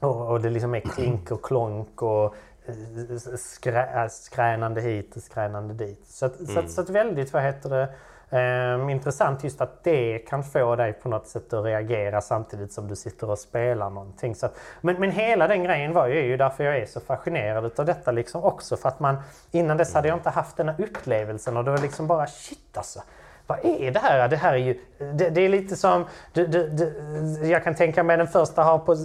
[0.00, 2.34] och, och det liksom är klink och klonk och
[2.66, 6.06] eh, skrä, skränande hit och skränande dit.
[6.06, 7.88] Så, att, så, att, så att väldigt, vad heter det,
[8.30, 12.88] ehm, intressant just att det kan få dig på något sätt att reagera samtidigt som
[12.88, 14.34] du sitter och spelar någonting.
[14.34, 17.00] Så att, men, men hela den grejen var ju, är ju därför jag är så
[17.00, 18.76] fascinerad utav detta liksom också.
[18.76, 19.16] För att man,
[19.50, 22.76] innan dess hade jag inte haft den här upplevelsen och det var liksom bara shit
[22.76, 23.02] alltså.
[23.48, 24.28] Vad är det här?
[24.28, 24.80] Det här är ju...
[24.98, 26.04] Det, det är lite som...
[26.32, 28.96] Det, det, det, jag kan tänka mig den första har på,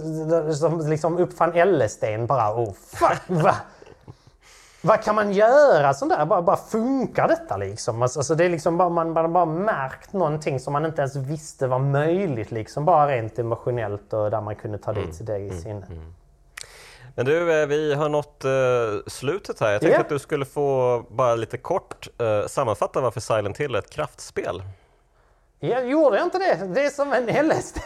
[0.52, 3.22] som liksom uppfann LSD bara oh fuck!
[3.28, 3.54] Va?
[4.86, 6.24] Vad kan man göra sånt där?
[6.26, 8.02] Bara, bara funkar detta liksom?
[8.02, 11.16] Alltså, alltså det är liksom bara, man har bara märkt någonting som man inte ens
[11.16, 12.84] visste var möjligt liksom.
[12.84, 15.86] Bara rent emotionellt och där man kunde ta dit det i sinne.
[17.14, 18.50] Men du, eh, vi har nått eh,
[19.06, 19.72] slutet här.
[19.72, 20.00] Jag tänkte Ja.
[20.00, 24.62] att du skulle få bara lite kort eh, sammanfatta varför Silent Hill är ett kraftspel.
[25.70, 26.54] Jag gjorde inte det?
[26.74, 27.78] Det är som en LSD.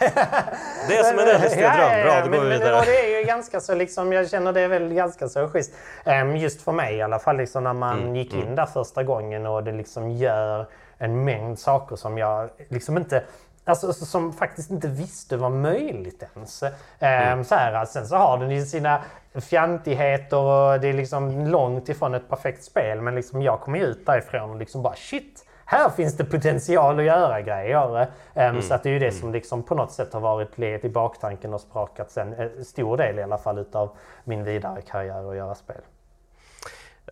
[0.87, 2.03] Det är som en LSD-dröm.
[2.03, 2.79] Bra, då går men, vi men, vidare.
[2.79, 5.71] och det är ju ganska så liksom, jag känner det är väl ganska så schysst.
[6.05, 9.03] Ehm, just för mig i alla fall, liksom när man Mm, gick in där första
[9.03, 10.65] gången och det liksom gör
[10.97, 13.23] en mängd saker som jag liksom inte
[13.65, 16.63] Alltså som faktiskt inte visste var möjligt ens.
[16.63, 17.43] Ehm, Mm.
[17.43, 19.01] så här, sen så har den ju sina
[19.49, 23.01] fjantigheter och det är liksom långt ifrån ett perfekt spel.
[23.01, 25.45] Men liksom jag kommer ju ut därifrån och liksom bara shit!
[25.71, 28.07] Här finns det potential att göra grejer.
[28.33, 30.85] Ehm, Så att det är ju det som liksom på något sätt har varit led
[30.85, 35.29] i baktanken och sprakat sen en stor del i alla fall utav min vidare karriär
[35.31, 35.81] att göra spel.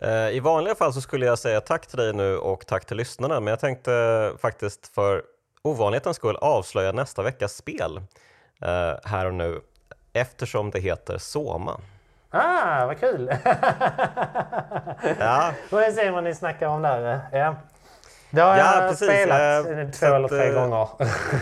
[0.02, 2.96] Eh, I vanliga fall så skulle jag säga tack till dig nu och tack till
[2.96, 5.22] lyssnarna, men jag tänkte faktiskt för
[5.62, 7.96] ovanlighetens skull avslöja nästa veckas spel
[8.62, 9.60] eh, här och nu
[10.12, 11.80] eftersom det heter Soma.
[12.30, 13.32] Ah, vad kul!
[15.18, 17.20] Ja, Får se vad ni snackar om där.
[17.32, 17.54] Ja.
[18.30, 19.08] Det har Ja, jag precis.
[19.08, 19.64] spelat
[19.94, 20.88] så två eller tre eh, gånger.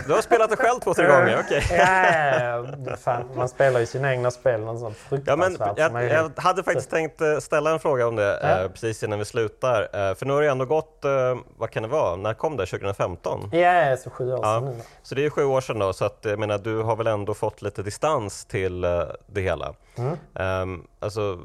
[0.07, 1.63] du har spelat det själv två, tre gånger, okej.
[1.69, 2.95] ja, ja.
[2.95, 6.89] Fan, man spelar ju sina egna spel något sånt Ja, men jag, jag hade faktiskt
[6.89, 8.61] tänkt eh, ställa en fråga om det Ja.
[8.63, 9.81] eh, precis innan vi slutar.
[9.81, 11.11] Eh, för nu har det ändå gått, eh,
[11.57, 12.65] vad kan det vara, när kom det?
[12.65, 13.49] 2015?
[13.53, 14.81] Ja, så sju år Ja, sedan nu.
[15.03, 17.33] så det är sju år sedan då, så att, jag menar, du har väl ändå
[17.33, 18.81] fått lite distans till
[19.27, 19.73] det hela.
[19.97, 20.17] Mm.
[20.35, 21.39] Ehm, alltså,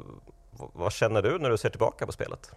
[0.73, 2.51] vad känner du när du ser tillbaka på spelet?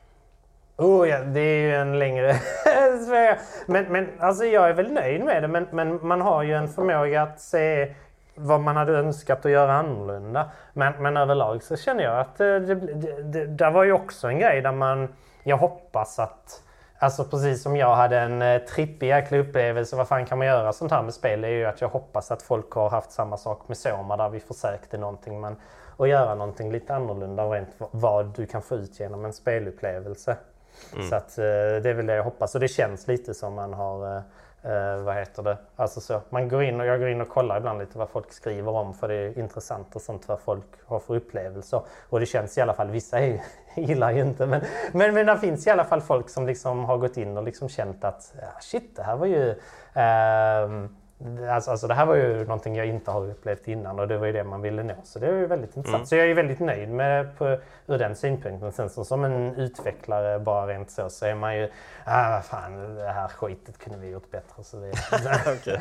[0.79, 2.35] Oh, ja, det är ju en längre
[3.07, 3.37] sväng.
[3.67, 5.49] men, men alltså jag är väl nöjd med det.
[5.49, 7.95] Men, men man har ju en förmåga att se
[8.35, 10.51] vad man hade önskat att göra annorlunda.
[10.73, 14.29] Men, men överlag så känner jag att eh, det, det, det, det, var ju också
[14.29, 15.09] en grej där man
[15.43, 16.63] jag hoppas att
[16.99, 20.73] Alltså precis som jag hade en eh, trippig jäkla upplevelse, vad fan kan man göra
[20.73, 21.41] sånt här med spel?
[21.41, 24.29] Det är ju att jag hoppas att folk har haft samma sak med Soma där
[24.29, 25.57] vi försökte någonting men
[25.97, 30.37] att göra någonting lite annorlunda rent vad du kan få ut genom en spelupplevelse.
[30.95, 31.09] Mm.
[31.09, 33.73] Så att, eh, det är väl det jag hoppas och det känns lite som man
[33.73, 34.23] har eh,
[34.73, 35.59] eh, vad heter det?
[35.77, 38.33] Alltså så, man går in och jag går in och kollar ibland lite vad folk
[38.33, 41.83] skriver om för det är intressant och sånt vad folk har för upplevelser.
[42.09, 43.43] Och det känns i alla fall, vissa är,
[43.77, 44.61] gillar ju inte men,
[44.93, 47.69] men, men det finns i alla fall folk som liksom har gått in och liksom
[47.69, 49.51] känt att ja, shit det här var ju
[49.95, 50.89] eh,
[51.51, 54.27] Alltså, alltså det här var ju någonting jag inte har upplevt innan och det var
[54.27, 54.95] ju det man ville nå.
[55.05, 55.97] Så det är ju väldigt intressant.
[55.97, 56.07] Mm.
[56.07, 58.73] Så jag är väldigt nöjd med på, ur den synpunkten.
[58.73, 61.71] Sen så, som en utvecklare bara rent så så är man ju,
[62.05, 64.65] ah vad fan det här skitet kunde vi gjort bättre.
[64.65, 64.93] Så det.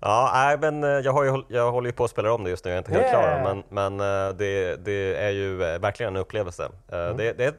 [0.00, 2.50] Ja, nej, men eh, jag, har ju, jag håller ju på att spela om det
[2.50, 3.42] just nu, jag är inte helt yeah.
[3.42, 6.68] klar men, men eh, det, det är ju eh, verkligen en upplevelse.
[6.92, 7.16] Mm.
[7.16, 7.54] Det, det,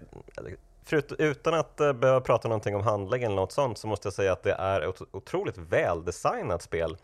[0.86, 4.14] Förut, utan att uh, behöva prata någonting om handläggning eller något sånt så måste jag
[4.14, 6.98] säga att det är ett otroligt väldesignat spel.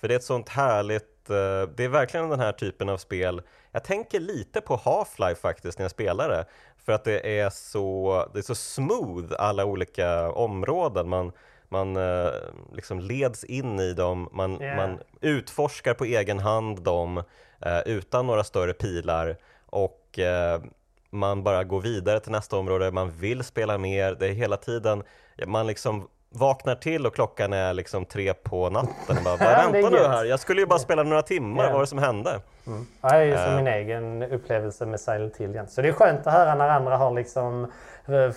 [0.00, 1.36] För det är ett sånt härligt, uh,
[1.76, 3.42] det är verkligen den här typen av spel,
[3.72, 6.44] jag tänker lite på Half-Life faktiskt när jag spelar det.
[6.84, 11.08] För att det är så, det är så smooth alla olika områden.
[11.08, 11.32] Man,
[11.68, 12.32] man uh,
[12.72, 14.76] liksom leds in i dem, man, yeah.
[14.76, 17.22] man utforskar på egen hand dem
[17.86, 19.36] utan några större pilar.
[19.66, 20.18] Och
[21.10, 25.02] man bara går vidare till nästa område, man vill spela mer, det är hela tiden,
[25.46, 29.16] man liksom vaknar till och klockan är liksom tre på natten.
[29.24, 31.66] Bara, bara vänta nu här, jag skulle ju bara spela några timmar, yeah.
[31.66, 32.40] vad var det som hände?
[32.66, 32.86] Mm.
[33.00, 33.56] Ja, det är ju som uh.
[33.56, 35.68] min egen upplevelse med Silent Hill igen.
[35.68, 37.72] Så det är skönt att höra när andra har liksom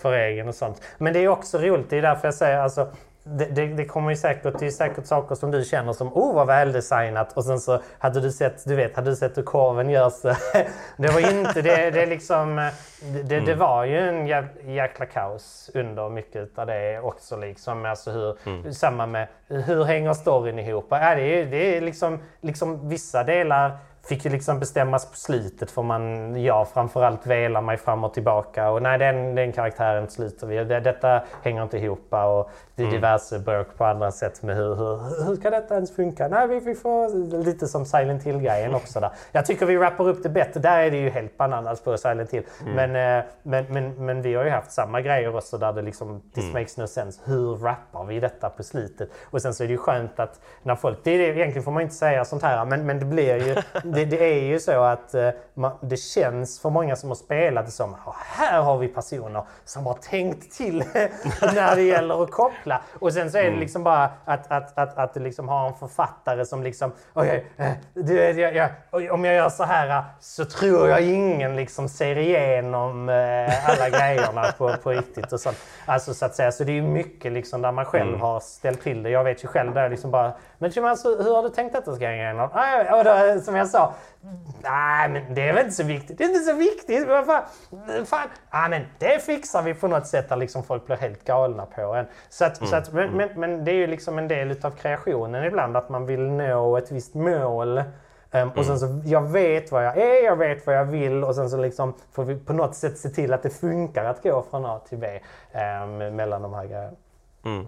[0.02, 0.81] för egen och sånt.
[0.98, 2.88] Men det är också roligt, det är därför jag säger alltså
[3.23, 6.35] det, det, det, kommer ju säkert, det är säkert saker som du känner som oh
[6.35, 9.89] vad väldesignat och sen så hade du sett, du vet, hade du sett hur korven
[9.89, 10.22] görs.
[10.98, 12.56] det var inte, det, det liksom,
[13.02, 13.60] det, det mm.
[13.60, 14.27] var ju en
[14.73, 17.85] jäkla kaos under mycket av det också liksom.
[17.85, 18.73] Alltså hur, mm.
[18.73, 20.88] samma med hur hänger storyn ihop?
[20.89, 25.72] Ja, det, är, det är liksom, liksom vissa delar fick ju liksom bestämmas på slutet
[25.72, 30.48] för man, jag framförallt velar mig fram och tillbaka och nej den, den karaktären slutar
[30.48, 30.64] vi.
[30.64, 32.95] Det, detta hänger inte ihop och det är mm.
[32.95, 36.28] diverse burk på andra sätt med hur, hur, hur ska detta ens funka?
[36.28, 39.10] Nej vi, vi får lite som Silent Hill-grejen också där.
[39.32, 40.60] Jag tycker vi rappar upp det bättre.
[40.60, 42.44] Där är det ju helt bananas på Silent Hill.
[42.61, 42.73] Mm.
[42.76, 46.22] Men, eh, men, men, men vi har ju haft samma grejer också där det liksom,
[46.34, 46.53] this mm.
[46.53, 47.22] makes no sense.
[47.26, 49.10] Hur rappar vi detta på slutet?
[49.23, 51.72] Och sen så är det ju skönt att när folk, det är det, egentligen får
[51.72, 53.56] man inte säga sånt här men, men det blir ju
[53.91, 57.65] det, det, är ju så att uh, man, det känns för många som har spelat
[57.65, 60.77] det som här har vi personer som har tänkt till
[61.41, 62.81] när det gäller att koppla.
[62.99, 63.59] Och sen så är det mm.
[63.59, 67.45] liksom bara att, att, att, att liksom har en författare som liksom okej,
[67.95, 73.09] okay, jag, jag, om jag gör så här så tror jag ingen liksom ser igenom
[73.65, 75.57] alla grejerna på, på riktigt och sånt.
[75.85, 78.22] Alltså så att säga, så det är mycket liksom där man själv mm.
[78.22, 79.09] har ställt till det.
[79.09, 81.95] Jag vet ju själv där liksom bara, men alltså, hur har du tänkt att det
[81.95, 82.43] ska hänga?
[82.95, 83.93] Och då, som jag sa,
[84.63, 86.17] Nej, men det är väl inte så viktigt.
[86.17, 87.07] Det är inte så viktigt.
[87.07, 87.43] Vad fan?
[88.05, 88.27] fan.
[88.49, 91.81] Ah, men det fixar vi på något sätt där liksom folk blir helt galna på
[91.81, 92.05] en.
[92.29, 92.69] Så att, mm.
[92.69, 93.17] så att, men, mm.
[93.17, 96.77] men, men, det är ju liksom en del av kreationen ibland att man vill nå
[96.77, 97.83] ett visst mål.
[98.31, 101.35] Um, och sen så, jag vet vad jag är, jag vet vad jag vill och
[101.35, 104.45] sen så liksom får vi på något sätt se till att det funkar att gå
[104.49, 105.19] från A till B
[105.83, 106.97] um, mellan de här grejerna.
[107.45, 107.67] Mm.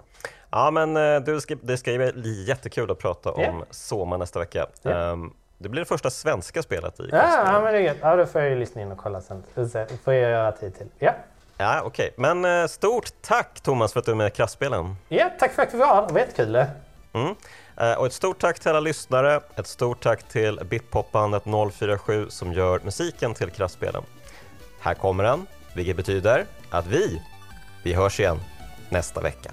[0.56, 3.56] Ja men eh, du, det ska bli jättekul att prata yeah.
[3.56, 4.68] om Soma nästa vecka.
[4.84, 5.18] Yeah.
[5.58, 7.98] Det blir det första svenska spelet i Ja, ja men det är gött.
[8.02, 9.44] Ja, då får jag ju lyssna in och kolla sen.
[9.56, 10.88] Det får jag göra tid till.
[11.00, 11.14] Ja.
[11.58, 12.12] Ja, okej.
[12.18, 12.34] Okay.
[12.34, 14.96] Men eh, stort tack Thomas för att du är med i Kraftspelen.
[15.10, 16.56] Ja, tack för att vi var Det var jättekul.
[17.14, 17.36] Mm.
[17.78, 19.42] Eh, och ett stort tack till alla lyssnare.
[19.56, 21.44] Ett stort tack till Bitpopbandet
[21.74, 24.04] 047 som gör musiken till Kraftspelen.
[24.80, 27.22] Här kommer den, vilket betyder att vi,
[27.84, 28.40] vi hörs igen
[28.90, 29.52] nästa vecka.